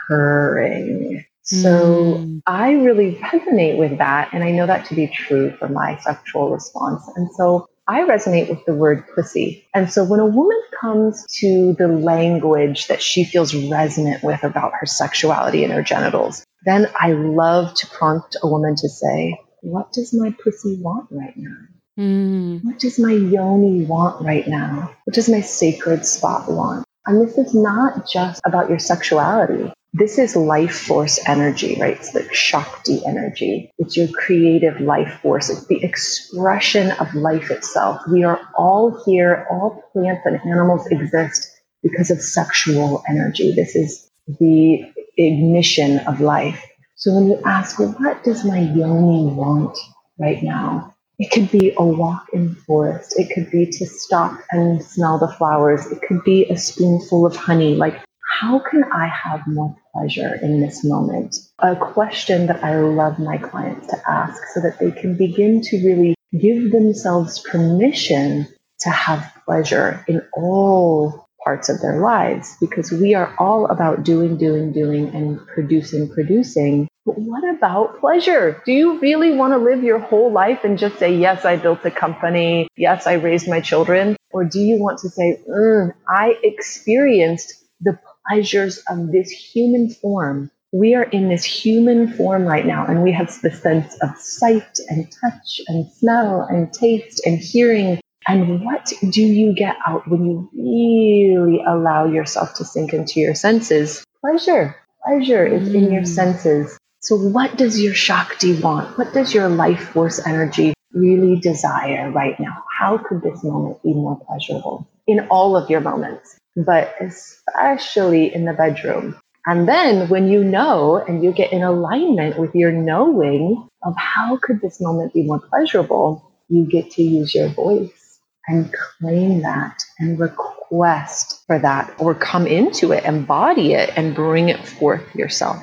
purring. 0.09 1.25
So 1.43 2.19
mm. 2.19 2.41
I 2.47 2.73
really 2.73 3.17
resonate 3.17 3.77
with 3.77 3.99
that. 3.99 4.33
And 4.33 4.45
I 4.45 4.53
know 4.53 4.67
that 4.67 4.87
to 4.87 4.95
be 4.95 5.09
true 5.09 5.55
for 5.59 5.69
my 5.69 5.99
sexual 5.99 6.51
response. 6.51 7.03
And 7.17 7.29
so 7.37 7.67
I 7.89 8.03
resonate 8.03 8.49
with 8.49 8.65
the 8.65 8.75
word 8.75 9.05
pussy. 9.15 9.67
And 9.75 9.93
so 9.93 10.05
when 10.05 10.21
a 10.21 10.27
woman 10.27 10.61
comes 10.81 11.27
to 11.41 11.75
the 11.79 11.89
language 11.89 12.87
that 12.87 13.03
she 13.03 13.25
feels 13.25 13.55
resonant 13.55 14.23
with 14.23 14.45
about 14.45 14.73
her 14.79 14.87
sexuality 14.87 15.65
and 15.65 15.73
her 15.73 15.83
genitals, 15.83 16.45
then 16.65 16.87
I 16.99 17.13
love 17.13 17.75
to 17.75 17.87
prompt 17.89 18.37
a 18.41 18.47
woman 18.47 18.77
to 18.77 18.89
say, 18.89 19.39
what 19.63 19.93
does 19.93 20.15
my 20.15 20.35
pussy 20.43 20.79
want 20.81 21.09
right 21.11 21.37
now? 21.37 21.57
Mm. 21.99 22.65
What 22.65 22.79
does 22.79 22.99
my 22.99 23.13
yoni 23.13 23.85
want 23.85 24.25
right 24.25 24.47
now? 24.47 24.95
What 25.05 25.15
does 25.15 25.29
my 25.29 25.41
sacred 25.41 26.07
spot 26.07 26.51
want? 26.51 26.87
And 27.05 27.21
this 27.21 27.37
is 27.37 27.53
not 27.53 28.09
just 28.09 28.41
about 28.47 28.69
your 28.69 28.79
sexuality. 28.79 29.73
This 29.95 30.19
is 30.19 30.35
life 30.37 30.75
force 30.75 31.21
energy, 31.27 31.77
right? 31.79 31.99
It's 31.99 32.13
the 32.13 32.27
Shakti 32.33 33.05
energy. 33.07 33.71
It's 33.77 33.95
your 33.95 34.09
creative 34.09 34.81
life 34.81 35.21
force. 35.21 35.51
It's 35.51 35.67
the 35.67 35.85
expression 35.85 36.93
of 36.93 37.15
life 37.15 37.51
itself. 37.51 38.01
We 38.11 38.25
are 38.25 38.41
all 38.57 39.03
here, 39.05 39.47
all 39.51 39.83
plants 39.93 40.23
and 40.25 40.41
animals 40.51 40.87
exist 40.87 41.51
because 41.83 42.11
of 42.11 42.23
sexual 42.23 43.03
energy. 43.07 43.53
This 43.53 43.77
is 43.77 44.11
the 44.27 44.83
ignition 45.19 45.99
of 46.01 46.23
life. 46.23 46.65
So 46.95 47.13
when 47.13 47.27
you 47.27 47.39
ask, 47.45 47.79
what 47.79 48.25
does 48.25 48.47
my 48.47 48.61
yoni 48.61 49.31
want 49.35 49.77
right 50.19 50.43
now? 50.43 50.95
It 51.19 51.31
could 51.31 51.51
be 51.51 51.75
a 51.77 51.85
walk 51.85 52.29
in 52.33 52.49
the 52.49 52.55
forest. 52.55 53.15
It 53.19 53.35
could 53.35 53.51
be 53.51 53.67
to 53.67 53.87
stop 53.87 54.41
and 54.51 54.83
smell 54.83 55.19
the 55.19 55.29
flowers. 55.29 55.87
It 55.93 56.01
could 56.09 56.25
be 56.25 56.47
a 56.47 56.57
spoonful 56.57 57.27
of 57.27 57.37
honey. 57.37 57.75
Like, 57.75 58.03
how 58.41 58.59
can 58.59 58.83
I 58.85 59.07
have 59.07 59.47
more 59.47 59.77
pleasure 59.93 60.35
in 60.43 60.61
this 60.61 60.85
moment? 60.85 61.37
A 61.59 61.77
question 61.77 62.47
that 62.47 62.65
I 62.65 62.81
love 62.81 63.19
my 63.19 63.37
clients 63.37 63.89
to 63.89 64.03
ask 64.09 64.43
so 64.55 64.61
that 64.61 64.79
they 64.79 64.91
can 64.91 65.17
begin 65.17 65.61
to 65.63 65.77
really 65.85 66.15
give 66.33 66.73
themselves 66.73 67.39
permission 67.41 68.49
to 68.81 68.91
have 68.91 69.33
pleasure 69.45 70.05
in 70.09 70.23
all 70.35 71.29
parts 71.45 71.69
of 71.69 71.81
their 71.81 72.01
lives 72.01 72.57
because 72.61 72.91
we 72.91 73.15
are 73.15 73.35
all 73.39 73.67
about 73.67 74.03
doing, 74.03 74.39
doing, 74.39 74.73
doing, 74.73 75.09
and 75.15 75.47
producing, 75.49 76.09
producing. 76.09 76.89
But 77.05 77.19
what 77.19 77.45
about 77.45 78.01
pleasure? 78.01 78.63
Do 78.65 78.73
you 78.73 78.99
really 79.01 79.37
want 79.37 79.53
to 79.53 79.59
live 79.59 79.83
your 79.83 79.99
whole 79.99 80.33
life 80.33 80.61
and 80.65 80.79
just 80.79 80.99
say, 80.99 81.15
yes, 81.17 81.45
I 81.45 81.57
built 81.57 81.85
a 81.85 81.91
company. 81.91 82.69
Yes, 82.77 83.07
I 83.07 83.15
raised 83.15 83.49
my 83.49 83.61
children. 83.61 84.17
Or 84.31 84.45
do 84.45 84.61
you 84.61 84.79
want 84.79 85.01
to 85.01 85.11
say, 85.11 85.41
mm, 85.49 85.93
I 86.09 86.39
experienced 86.43 87.55
the 87.81 87.99
pleasures 88.29 88.79
of 88.89 89.13
this 89.13 89.31
human 89.31 89.91
form. 89.91 90.51
We 90.73 90.95
are 90.95 91.03
in 91.03 91.29
this 91.29 91.45
human 91.45 92.13
form 92.13 92.45
right 92.45 92.65
now, 92.65 92.87
and 92.87 93.03
we 93.03 93.13
have 93.13 93.29
the 93.43 93.51
sense 93.51 93.95
of 94.01 94.17
sight 94.17 94.79
and 94.89 95.11
touch 95.21 95.61
and 95.69 95.91
smell 95.93 96.43
and 96.43 96.73
taste 96.73 97.23
and 97.27 97.39
hearing. 97.39 98.01
And 98.27 98.65
what 98.65 98.93
do 99.11 99.23
you 99.23 99.55
get 99.55 99.77
out 99.87 100.09
when 100.09 100.25
you 100.25 100.51
really 100.55 101.63
allow 101.67 102.07
yourself 102.07 102.55
to 102.55 102.65
sink 102.65 102.95
into 102.95 103.21
your 103.21 103.35
senses? 103.35 104.05
Pleasure. 104.21 104.77
Pleasure 105.05 105.45
is 105.45 105.75
in 105.75 105.91
your 105.91 106.03
mm. 106.03 106.09
senses. 106.09 106.79
So, 107.01 107.17
what 107.17 107.57
does 107.57 107.81
your 107.83 107.95
Shakti 107.95 108.61
want? 108.61 108.97
What 108.97 109.13
does 109.13 109.35
your 109.35 109.49
life 109.49 109.89
force 109.89 110.25
energy 110.25 110.73
really 110.93 111.41
desire 111.41 112.11
right 112.13 112.39
now? 112.39 112.63
How 112.79 112.97
could 112.97 113.23
this 113.23 113.43
moment 113.43 113.83
be 113.83 113.93
more 113.93 114.21
pleasurable 114.25 114.89
in 115.07 115.27
all 115.29 115.57
of 115.57 115.69
your 115.69 115.81
moments, 115.81 116.39
but 116.57 116.95
especially 117.01 118.35
in 118.35 118.45
the 118.45 118.53
bedroom? 118.53 119.19
And 119.47 119.69
then 119.69 120.09
when 120.09 120.29
you 120.29 120.45
know 120.45 120.97
and 121.09 121.25
you 121.25 121.33
get 121.33 121.53
in 121.53 121.63
alignment 121.63 122.39
with 122.39 122.55
your 122.55 122.71
knowing 122.71 123.69
of 123.83 123.95
how 123.97 124.39
could 124.41 124.61
this 124.61 124.81
moment 124.81 125.13
be 125.13 125.25
more 125.25 125.41
pleasurable, 125.41 126.31
you 126.49 126.65
get 126.65 126.91
to 126.93 127.03
use 127.03 127.35
your 127.35 127.49
voice 127.49 128.21
and 128.47 128.73
claim 128.73 129.43
that 129.43 129.83
and 129.99 130.19
request 130.19 131.43
for 131.47 131.59
that 131.59 131.93
or 131.99 132.15
come 132.15 132.47
into 132.47 132.93
it, 132.93 133.05
embody 133.05 133.73
it, 133.73 133.91
and 133.97 134.15
bring 134.15 134.49
it 134.49 134.65
forth 134.67 135.03
yourself. 135.15 135.57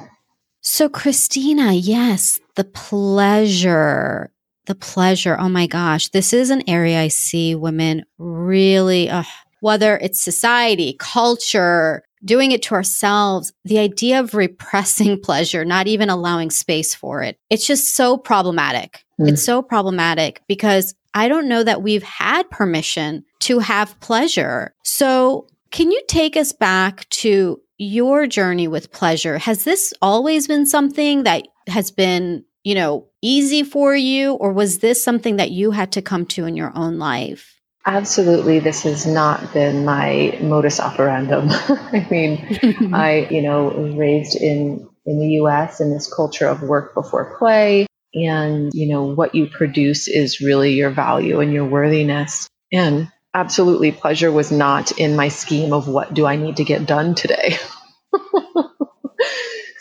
So, 0.61 0.89
Christina, 0.89 1.71
yes, 1.71 2.39
the 2.55 2.65
pleasure, 2.65 4.31
the 4.65 4.75
pleasure. 4.75 5.37
Oh 5.39 5.49
my 5.49 5.67
gosh, 5.67 6.09
this 6.09 6.33
is 6.33 6.49
an 6.49 6.63
area 6.67 7.01
I 7.01 7.07
see 7.07 7.55
women 7.55 8.03
really, 8.17 9.09
whether 9.61 9.97
it's 9.97 10.21
society, 10.21 10.95
culture, 10.99 12.03
doing 12.23 12.51
it 12.51 12.61
to 12.63 12.75
ourselves, 12.75 13.53
the 13.63 13.79
idea 13.79 14.19
of 14.19 14.33
repressing 14.33 15.19
pleasure, 15.23 15.63
not 15.65 15.87
even 15.87 16.09
allowing 16.09 16.49
space 16.49 16.93
for 16.93 17.23
it. 17.23 17.37
It's 17.49 17.65
just 17.65 17.95
so 17.95 18.17
problematic. 18.17 19.05
Mm. 19.19 19.29
It's 19.29 19.43
so 19.43 19.61
problematic 19.61 20.41
because 20.47 20.93
I 21.13 21.27
don't 21.27 21.47
know 21.47 21.63
that 21.63 21.81
we've 21.81 22.03
had 22.03 22.49
permission 22.49 23.25
to 23.41 23.59
have 23.59 23.99
pleasure. 23.99 24.73
So, 24.83 25.47
can 25.71 25.91
you 25.91 26.01
take 26.07 26.35
us 26.35 26.51
back 26.51 27.07
to 27.09 27.61
your 27.79 28.27
journey 28.27 28.67
with 28.67 28.91
pleasure, 28.91 29.39
has 29.39 29.63
this 29.63 29.93
always 30.01 30.47
been 30.47 30.65
something 30.65 31.23
that 31.23 31.47
has 31.67 31.89
been, 31.89 32.43
you 32.63 32.75
know, 32.75 33.07
easy 33.21 33.63
for 33.63 33.95
you, 33.95 34.33
or 34.33 34.51
was 34.51 34.79
this 34.79 35.01
something 35.03 35.37
that 35.37 35.51
you 35.51 35.71
had 35.71 35.91
to 35.93 36.01
come 36.01 36.25
to 36.25 36.45
in 36.45 36.55
your 36.55 36.73
own 36.75 36.99
life? 36.99 37.58
Absolutely, 37.85 38.59
this 38.59 38.83
has 38.83 39.05
not 39.05 39.53
been 39.53 39.85
my 39.85 40.37
modus 40.41 40.79
operandum. 40.79 41.49
I 41.93 42.07
mean, 42.11 42.93
I, 42.93 43.27
you 43.31 43.41
know, 43.41 43.69
raised 43.71 44.35
in 44.35 44.87
in 45.05 45.19
the 45.19 45.27
US 45.41 45.79
in 45.81 45.91
this 45.91 46.11
culture 46.13 46.47
of 46.47 46.61
work 46.61 46.93
before 46.93 47.37
play 47.39 47.87
and, 48.13 48.71
you 48.73 48.87
know, 48.89 49.05
what 49.05 49.33
you 49.33 49.47
produce 49.47 50.07
is 50.07 50.41
really 50.41 50.73
your 50.73 50.91
value 50.91 51.39
and 51.39 51.51
your 51.53 51.65
worthiness. 51.65 52.47
And 52.71 53.11
absolutely 53.33 53.91
pleasure 53.91 54.31
was 54.31 54.51
not 54.51 54.91
in 54.99 55.15
my 55.15 55.29
scheme 55.29 55.73
of 55.73 55.87
what 55.87 56.13
do 56.13 56.25
I 56.27 56.35
need 56.35 56.57
to 56.57 56.63
get 56.63 56.85
done 56.85 57.15
today. 57.15 57.57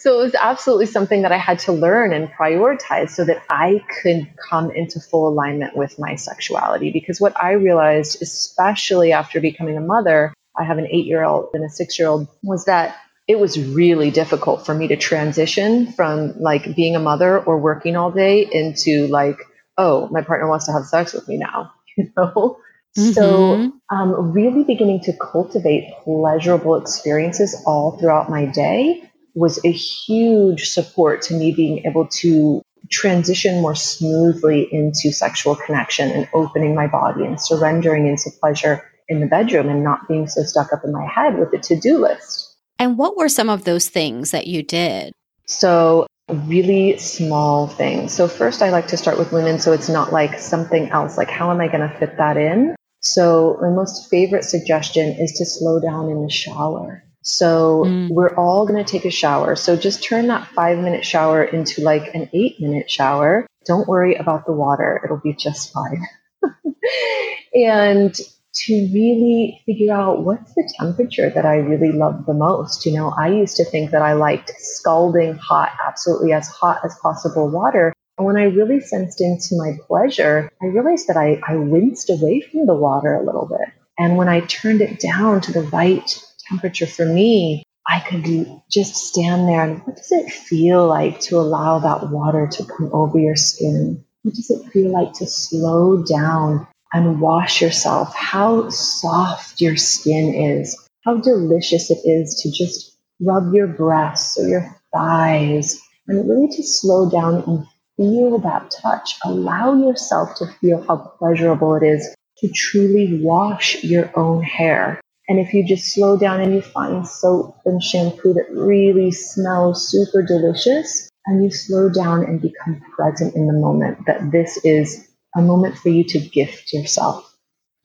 so 0.08 0.22
it 0.22 0.24
was 0.24 0.34
absolutely 0.40 0.86
something 0.86 1.20
that 1.20 1.32
I 1.32 1.36
had 1.36 1.58
to 1.60 1.72
learn 1.72 2.14
and 2.14 2.30
prioritize 2.30 3.10
so 3.10 3.26
that 3.26 3.42
I 3.50 3.84
could 4.00 4.26
come 4.48 4.70
into 4.70 5.00
full 5.00 5.28
alignment 5.28 5.76
with 5.76 5.98
my 5.98 6.14
sexuality. 6.14 6.90
Because 6.90 7.20
what 7.20 7.38
I 7.38 7.52
realized, 7.52 8.22
especially 8.22 9.12
after 9.12 9.38
becoming 9.38 9.76
a 9.76 9.82
mother, 9.82 10.32
I 10.58 10.64
have 10.64 10.78
an 10.78 10.86
eight 10.90 11.04
year 11.04 11.22
old 11.22 11.50
and 11.52 11.62
a 11.62 11.68
six 11.68 11.98
year 11.98 12.08
old, 12.08 12.26
was 12.42 12.64
that 12.64 12.96
it 13.26 13.38
was 13.38 13.60
really 13.60 14.10
difficult 14.10 14.64
for 14.64 14.74
me 14.74 14.88
to 14.88 14.96
transition 14.96 15.92
from 15.92 16.32
like 16.40 16.74
being 16.74 16.96
a 16.96 17.00
mother 17.00 17.38
or 17.38 17.58
working 17.58 17.94
all 17.94 18.10
day 18.10 18.48
into 18.50 19.08
like, 19.08 19.36
oh, 19.76 20.08
my 20.08 20.22
partner 20.22 20.48
wants 20.48 20.64
to 20.66 20.72
have 20.72 20.86
sex 20.86 21.12
with 21.12 21.28
me 21.28 21.36
now, 21.36 21.70
you 21.98 22.10
know? 22.16 22.56
Mm-hmm. 22.96 23.12
So, 23.12 23.72
um, 23.90 24.32
really 24.32 24.64
beginning 24.64 25.00
to 25.00 25.12
cultivate 25.12 25.92
pleasurable 26.02 26.76
experiences 26.76 27.62
all 27.66 27.98
throughout 27.98 28.30
my 28.30 28.46
day 28.46 29.07
was 29.38 29.64
a 29.64 29.70
huge 29.70 30.68
support 30.68 31.22
to 31.22 31.34
me 31.34 31.52
being 31.52 31.84
able 31.86 32.08
to 32.08 32.60
transition 32.90 33.60
more 33.60 33.74
smoothly 33.74 34.68
into 34.72 35.12
sexual 35.12 35.54
connection 35.54 36.10
and 36.10 36.28
opening 36.32 36.74
my 36.74 36.86
body 36.86 37.24
and 37.24 37.40
surrendering 37.40 38.06
into 38.06 38.30
pleasure 38.40 38.82
in 39.08 39.20
the 39.20 39.26
bedroom 39.26 39.68
and 39.68 39.84
not 39.84 40.08
being 40.08 40.26
so 40.26 40.42
stuck 40.42 40.72
up 40.72 40.80
in 40.84 40.92
my 40.92 41.06
head 41.06 41.38
with 41.38 41.52
a 41.52 41.58
to 41.58 41.78
do 41.78 41.98
list. 41.98 42.56
And 42.78 42.98
what 42.98 43.16
were 43.16 43.28
some 43.28 43.48
of 43.48 43.64
those 43.64 43.88
things 43.88 44.30
that 44.30 44.46
you 44.46 44.62
did? 44.62 45.12
So, 45.46 46.06
really 46.28 46.98
small 46.98 47.68
things. 47.68 48.12
So, 48.12 48.28
first, 48.28 48.62
I 48.62 48.70
like 48.70 48.88
to 48.88 48.96
start 48.96 49.18
with 49.18 49.32
women 49.32 49.58
so 49.58 49.72
it's 49.72 49.88
not 49.88 50.12
like 50.12 50.38
something 50.38 50.90
else, 50.90 51.16
like 51.16 51.30
how 51.30 51.50
am 51.50 51.60
I 51.60 51.68
going 51.68 51.88
to 51.88 51.98
fit 51.98 52.16
that 52.18 52.36
in? 52.36 52.76
So, 53.00 53.58
my 53.60 53.70
most 53.70 54.10
favorite 54.10 54.44
suggestion 54.44 55.16
is 55.18 55.32
to 55.38 55.46
slow 55.46 55.80
down 55.80 56.10
in 56.10 56.22
the 56.22 56.30
shower. 56.30 57.02
So, 57.22 57.84
mm. 57.86 58.08
we're 58.10 58.34
all 58.34 58.66
going 58.66 58.82
to 58.82 58.90
take 58.90 59.04
a 59.04 59.10
shower. 59.10 59.56
So, 59.56 59.76
just 59.76 60.02
turn 60.02 60.28
that 60.28 60.48
five 60.48 60.78
minute 60.78 61.04
shower 61.04 61.42
into 61.42 61.82
like 61.82 62.14
an 62.14 62.30
eight 62.32 62.60
minute 62.60 62.90
shower. 62.90 63.46
Don't 63.64 63.88
worry 63.88 64.14
about 64.14 64.46
the 64.46 64.52
water, 64.52 65.00
it'll 65.04 65.20
be 65.20 65.34
just 65.34 65.72
fine. 65.72 66.06
and 67.54 68.18
to 68.54 68.72
really 68.92 69.62
figure 69.66 69.94
out 69.94 70.24
what's 70.24 70.52
the 70.54 70.72
temperature 70.78 71.30
that 71.30 71.46
I 71.46 71.56
really 71.56 71.92
love 71.92 72.26
the 72.26 72.34
most. 72.34 72.84
You 72.86 72.92
know, 72.92 73.14
I 73.16 73.28
used 73.28 73.56
to 73.56 73.64
think 73.64 73.90
that 73.90 74.02
I 74.02 74.14
liked 74.14 74.50
scalding 74.58 75.34
hot, 75.36 75.72
absolutely 75.86 76.32
as 76.32 76.48
hot 76.48 76.80
as 76.84 76.96
possible 77.00 77.48
water. 77.48 77.92
And 78.16 78.26
when 78.26 78.36
I 78.36 78.44
really 78.44 78.80
sensed 78.80 79.20
into 79.20 79.56
my 79.56 79.76
pleasure, 79.86 80.50
I 80.60 80.66
realized 80.66 81.06
that 81.08 81.16
I, 81.16 81.40
I 81.46 81.56
winced 81.56 82.10
away 82.10 82.40
from 82.40 82.66
the 82.66 82.74
water 82.74 83.14
a 83.14 83.24
little 83.24 83.46
bit. 83.46 83.68
And 83.96 84.16
when 84.16 84.28
I 84.28 84.40
turned 84.40 84.80
it 84.80 84.98
down 84.98 85.40
to 85.42 85.52
the 85.52 85.62
right 85.62 86.20
temperature 86.48 86.86
for 86.86 87.04
me, 87.04 87.62
I 87.86 88.00
could 88.00 88.24
just 88.70 88.96
stand 88.96 89.48
there 89.48 89.62
and 89.62 89.80
what 89.86 89.96
does 89.96 90.12
it 90.12 90.30
feel 90.30 90.86
like 90.86 91.20
to 91.20 91.38
allow 91.38 91.78
that 91.78 92.10
water 92.10 92.46
to 92.46 92.64
come 92.64 92.90
over 92.92 93.18
your 93.18 93.36
skin? 93.36 94.04
What 94.22 94.34
does 94.34 94.50
it 94.50 94.70
feel 94.70 94.90
like 94.90 95.14
to 95.14 95.26
slow 95.26 96.02
down 96.02 96.66
and 96.92 97.20
wash 97.20 97.60
yourself, 97.60 98.14
how 98.14 98.68
soft 98.70 99.60
your 99.60 99.76
skin 99.76 100.34
is, 100.34 100.76
how 101.04 101.18
delicious 101.18 101.90
it 101.90 101.98
is 102.04 102.40
to 102.42 102.50
just 102.50 102.96
rub 103.20 103.52
your 103.52 103.66
breasts 103.66 104.38
or 104.38 104.48
your 104.48 104.76
thighs, 104.92 105.78
and 106.06 106.28
really 106.28 106.48
to 106.56 106.62
slow 106.62 107.10
down 107.10 107.42
and 107.46 107.66
feel 107.96 108.38
that 108.38 108.70
touch. 108.82 109.16
Allow 109.24 109.74
yourself 109.74 110.34
to 110.36 110.46
feel 110.60 110.82
how 110.82 111.14
pleasurable 111.18 111.74
it 111.74 111.82
is 111.82 112.14
to 112.38 112.48
truly 112.48 113.20
wash 113.22 113.82
your 113.82 114.10
own 114.18 114.42
hair. 114.42 115.00
And 115.28 115.38
if 115.38 115.52
you 115.52 115.66
just 115.66 115.92
slow 115.92 116.16
down 116.16 116.40
and 116.40 116.54
you 116.54 116.62
find 116.62 117.06
soap 117.06 117.56
and 117.66 117.82
shampoo 117.82 118.32
that 118.32 118.50
really 118.50 119.12
smells 119.12 119.86
super 119.86 120.22
delicious, 120.22 121.10
and 121.26 121.44
you 121.44 121.50
slow 121.50 121.90
down 121.90 122.24
and 122.24 122.40
become 122.40 122.80
present 122.96 123.34
in 123.36 123.46
the 123.46 123.52
moment 123.52 123.98
that 124.06 124.32
this 124.32 124.58
is 124.64 125.06
a 125.36 125.42
moment 125.42 125.76
for 125.76 125.90
you 125.90 126.02
to 126.04 126.18
gift 126.18 126.72
yourself. 126.72 127.36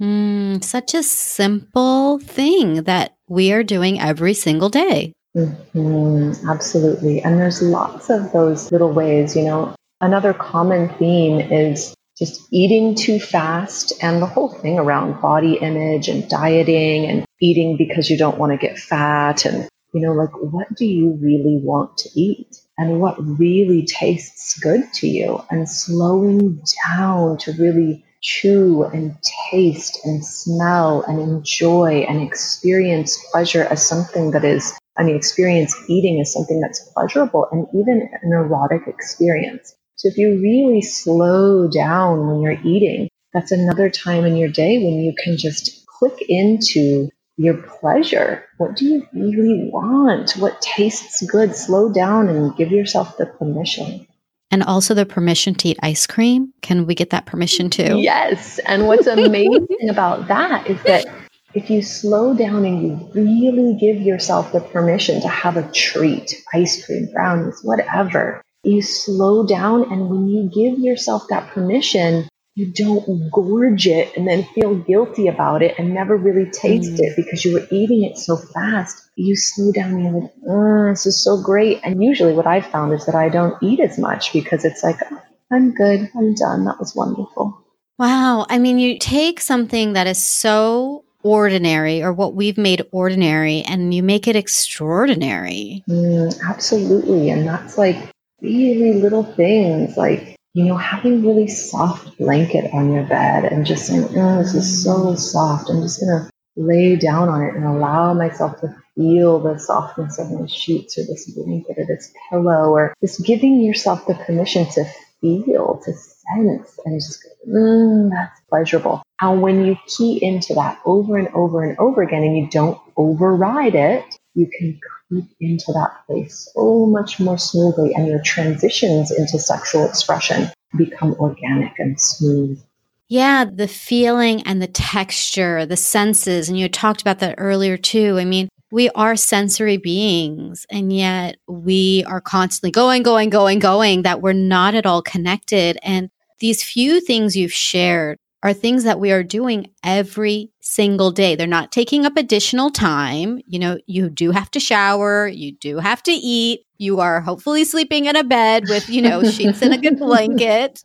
Mm, 0.02 0.64
such 0.64 0.94
a 0.94 1.04
simple 1.04 2.20
thing 2.20 2.84
that 2.84 3.16
we 3.28 3.52
are 3.52 3.64
doing 3.64 4.00
every 4.00 4.34
single 4.34 4.70
day. 4.70 5.12
Mm-hmm, 5.36 6.48
absolutely. 6.50 7.22
And 7.22 7.40
there's 7.40 7.62
lots 7.62 8.10
of 8.10 8.32
those 8.32 8.72
little 8.72 8.92
ways, 8.92 9.36
you 9.36 9.44
know. 9.44 9.76
Another 10.00 10.34
common 10.34 10.90
theme 10.96 11.40
is 11.40 11.94
just 12.18 12.48
eating 12.52 12.96
too 12.96 13.20
fast 13.20 13.94
and 14.02 14.22
the 14.22 14.28
whole 14.28 14.50
thing 14.50 14.78
around 14.78 15.20
body 15.22 15.56
image 15.56 16.08
and 16.08 16.30
dieting 16.30 17.06
and 17.06 17.26
eating 17.42 17.76
because 17.78 18.10
you 18.10 18.18
don't 18.18 18.38
want 18.38 18.52
to 18.52 18.58
get 18.58 18.78
fat 18.78 19.46
and 19.46 19.68
you 19.94 20.02
know 20.02 20.14
like 20.14 20.32
what 20.34 20.68
do 20.76 20.86
you 20.86 21.18
really 21.22 21.60
want 21.64 21.98
to 21.98 22.10
eat 22.20 22.56
and 22.78 23.00
what 23.00 23.16
really 23.40 23.86
tastes 23.86 24.60
good 24.60 24.84
to 24.94 25.08
you 25.08 25.44
and 25.50 25.68
slowing 25.70 26.62
down 26.88 27.38
to 27.38 27.52
really 27.54 28.04
chew 28.22 28.84
and 28.84 29.18
taste 29.52 30.00
and 30.06 30.26
smell 30.26 31.04
and 31.08 31.20
enjoy 31.20 32.06
and 32.08 32.22
experience 32.22 33.20
pleasure 33.32 33.64
as 33.64 33.86
something 33.86 34.32
that 34.32 34.46
is 34.46 34.74
I 34.98 35.04
mean 35.04 35.16
experience 35.16 35.76
eating 35.88 36.22
as 36.22 36.32
something 36.32 36.62
that's 36.62 36.80
pleasurable 36.94 37.48
and 37.52 37.68
even 37.74 38.10
an 38.22 38.32
erotic 38.32 38.88
experience. 38.88 39.76
So 40.04 40.10
if 40.10 40.18
you 40.18 40.38
really 40.42 40.82
slow 40.82 41.66
down 41.70 42.28
when 42.28 42.42
you're 42.42 42.60
eating, 42.62 43.08
that's 43.32 43.54
another 43.54 43.90
time 43.90 44.26
in 44.26 44.36
your 44.36 44.50
day 44.50 44.84
when 44.84 45.00
you 45.00 45.16
can 45.18 45.38
just 45.38 45.86
click 45.88 46.26
into 46.28 47.08
your 47.38 47.54
pleasure. 47.54 48.44
What 48.58 48.76
do 48.76 48.84
you 48.84 49.08
really 49.14 49.70
want? 49.72 50.32
What 50.32 50.62
tastes 50.62 51.26
good? 51.26 51.56
Slow 51.56 51.90
down 51.90 52.28
and 52.28 52.54
give 52.58 52.70
yourself 52.70 53.16
the 53.16 53.28
permission. 53.28 54.06
And 54.52 54.62
also 54.64 54.94
the 54.94 55.06
permission 55.06 55.56
to 55.56 55.70
eat 55.70 55.80
ice 55.82 56.06
cream. 56.06 56.52
Can 56.62 56.86
we 56.86 56.96
get 56.96 57.12
that 57.12 57.26
permission 57.26 57.70
too? 57.70 57.98
Yes. 57.98 58.60
And 58.66 58.88
what's 58.88 59.08
amazing 59.08 59.88
about 59.90 60.28
that 60.28 60.68
is 60.70 60.84
that 60.84 61.06
if 61.54 61.70
you 61.70 61.82
slow 61.82 62.36
down 62.36 62.66
and 62.66 62.84
you 62.84 63.10
really 63.14 63.78
give 63.80 64.02
yourself 64.02 64.52
the 64.52 64.60
permission 64.60 65.22
to 65.22 65.30
have 65.30 65.56
a 65.56 65.72
treat, 65.72 66.44
ice 66.54 66.86
cream, 66.86 67.08
brownies, 67.14 67.62
whatever, 67.64 68.43
you 68.64 68.82
slow 68.82 69.46
down. 69.46 69.92
And 69.92 70.10
when 70.10 70.28
you 70.28 70.50
give 70.54 70.80
yourself 70.80 71.24
that 71.30 71.52
permission, 71.52 72.28
you 72.56 72.72
don't 72.72 73.32
gorge 73.32 73.88
it 73.88 74.16
and 74.16 74.28
then 74.28 74.44
feel 74.56 74.76
guilty 74.76 75.28
about 75.28 75.64
it 75.64 75.78
and 75.80 75.94
never 75.94 76.16
really 76.16 76.50
taste 76.52 76.94
mm. 76.94 77.00
it 77.00 77.16
because 77.16 77.44
you 77.44 77.54
were 77.54 77.68
eating 77.72 78.04
it 78.04 78.18
so 78.18 78.38
fast. 78.38 79.10
You 79.16 79.36
slow 79.36 79.72
down 79.72 79.94
and 79.94 80.04
you're 80.04 80.22
like, 80.22 80.34
oh, 80.48 80.90
this 80.90 81.06
is 81.06 81.24
so 81.24 81.42
great. 81.42 81.80
And 81.84 82.04
usually 82.04 82.34
what 82.34 82.48
I've 82.48 82.68
found 82.68 82.94
is 82.94 83.06
that 83.06 83.16
I 83.16 83.30
don't 83.30 83.62
eat 83.64 83.80
as 83.80 83.98
much 83.98 84.34
because 84.34 84.66
it's 84.66 84.84
like, 84.84 84.98
oh, 85.12 85.22
I'm 85.52 85.74
good. 85.74 86.10
I'm 86.16 86.36
done. 86.36 86.66
That 86.66 86.80
was 86.80 86.96
wonderful. 86.96 87.60
Wow. 87.98 88.46
I 88.50 88.60
mean, 88.60 88.80
you 88.80 89.00
take 89.00 89.40
something 89.40 89.94
that 89.94 90.08
is 90.08 90.24
so 90.24 91.06
ordinary 91.24 92.04
or 92.04 92.14
what 92.14 92.36
we've 92.36 92.58
made 92.58 92.84
ordinary 92.92 93.62
and 93.62 93.94
you 93.94 94.04
make 94.04 94.28
it 94.28 94.36
extraordinary. 94.36 95.84
Mm, 95.90 96.40
absolutely. 96.48 97.30
And 97.30 97.48
that's 97.48 97.78
like 97.78 98.13
really 98.44 99.02
little 99.02 99.24
things 99.24 99.98
like 99.98 100.34
you 100.54 100.66
know, 100.66 100.78
having 100.78 101.26
really 101.26 101.48
soft 101.48 102.18
blanket 102.20 102.72
on 102.74 102.94
your 102.94 103.04
bed 103.04 103.46
and 103.46 103.66
just 103.66 103.88
saying, 103.88 104.08
oh, 104.16 104.38
this 104.38 104.54
is 104.54 104.84
so 104.84 105.16
soft. 105.16 105.70
I'm 105.70 105.82
just 105.82 106.00
to 106.00 106.30
lay 106.56 106.96
down 106.96 107.28
on 107.28 107.42
it 107.42 107.56
and 107.56 107.66
allow 107.66 108.14
myself 108.14 108.62
to 108.62 108.76
feel 108.96 109.40
the 109.40 109.58
softness 109.58 110.20
of 110.20 110.32
my 110.32 110.46
sheets 110.46 110.98
or 111.00 111.02
this 111.08 111.32
blanket 111.32 111.80
or 111.80 111.86
this 111.88 112.14
pillow 112.30 112.70
or 112.70 112.94
just 113.02 113.26
giving 113.26 113.62
yourself 113.62 114.06
the 114.06 114.14
permission 114.14 114.68
to 114.70 114.86
feel, 115.22 115.82
to 115.84 115.92
sense 115.92 116.80
and 116.86 117.02
just, 117.02 117.26
mm, 117.50 118.12
that's 118.12 118.40
pleasurable. 118.48 119.02
And 119.20 119.42
when 119.42 119.66
you 119.66 119.76
key 119.88 120.24
into 120.24 120.54
that 120.54 120.80
over 120.86 121.18
and 121.18 121.30
over 121.30 121.64
and 121.64 121.80
over 121.80 122.04
again 122.04 122.22
and 122.22 122.38
you 122.38 122.48
don't 122.52 122.80
override 122.96 123.74
it, 123.74 124.06
you 124.36 124.48
can 124.48 124.80
creep 125.14 125.30
into 125.40 125.72
that 125.74 126.06
place 126.08 126.50
so 126.54 126.86
much 126.86 127.20
more 127.20 127.38
smoothly, 127.38 127.94
and 127.94 128.08
your 128.08 128.22
transitions 128.22 129.12
into 129.12 129.40
sexual 129.40 129.86
expression 129.86 130.50
become 130.78 131.14
organic 131.20 131.78
and 131.80 132.00
smooth. 132.00 132.62
Yeah, 133.10 133.46
the 133.46 133.68
feeling 133.68 134.42
and 134.44 134.62
the 134.62 134.68
texture, 134.68 135.66
the 135.66 135.78
senses, 135.78 136.50
and 136.50 136.58
you 136.58 136.68
talked 136.68 137.02
about 137.02 137.20
that 137.20 137.36
earlier 137.38 137.78
too. 137.78 138.18
I 138.18 138.26
mean, 138.26 138.50
we 138.72 138.90
are 138.92 139.16
sensory 139.16 139.78
beings 139.78 140.66
and 140.72 140.92
yet 140.92 141.38
we 141.48 142.04
are 142.08 142.22
constantly 142.22 142.72
going, 142.72 143.04
going, 143.04 143.30
going, 143.30 143.60
going, 143.60 144.02
that 144.02 144.22
we're 144.22 144.34
not 144.34 144.74
at 144.74 144.88
all 144.88 145.04
connected. 145.04 145.78
And 145.84 146.10
these 146.40 146.64
few 146.64 147.00
things 147.00 147.38
you've 147.38 147.54
shared 147.54 148.18
are 148.42 148.54
things 148.54 148.84
that 148.86 149.00
we 149.00 149.12
are 149.12 149.22
doing 149.22 149.70
every 149.84 150.53
single 150.64 151.12
day. 151.12 151.36
They're 151.36 151.46
not 151.46 151.72
taking 151.72 152.06
up 152.06 152.18
additional 152.18 152.72
time. 152.72 153.42
You 153.46 153.60
know, 153.60 153.78
you 153.86 154.10
do 154.10 154.32
have 154.32 154.50
to 154.52 154.60
shower, 154.60 155.28
you 155.28 155.52
do 155.52 155.78
have 155.78 156.02
to 156.04 156.12
eat, 156.12 156.62
you 156.78 157.00
are 157.00 157.22
hopefully 157.22 157.66
sleeping 157.66 158.06
in 158.06 158.16
a 158.16 158.24
bed 158.24 158.64
with, 158.70 158.90
you 158.90 159.02
know, 159.02 159.24
sheets 159.24 159.62
and 159.62 159.74
a 159.74 159.78
good 159.78 160.00
blanket. 160.00 160.84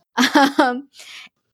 Um, 0.57 0.89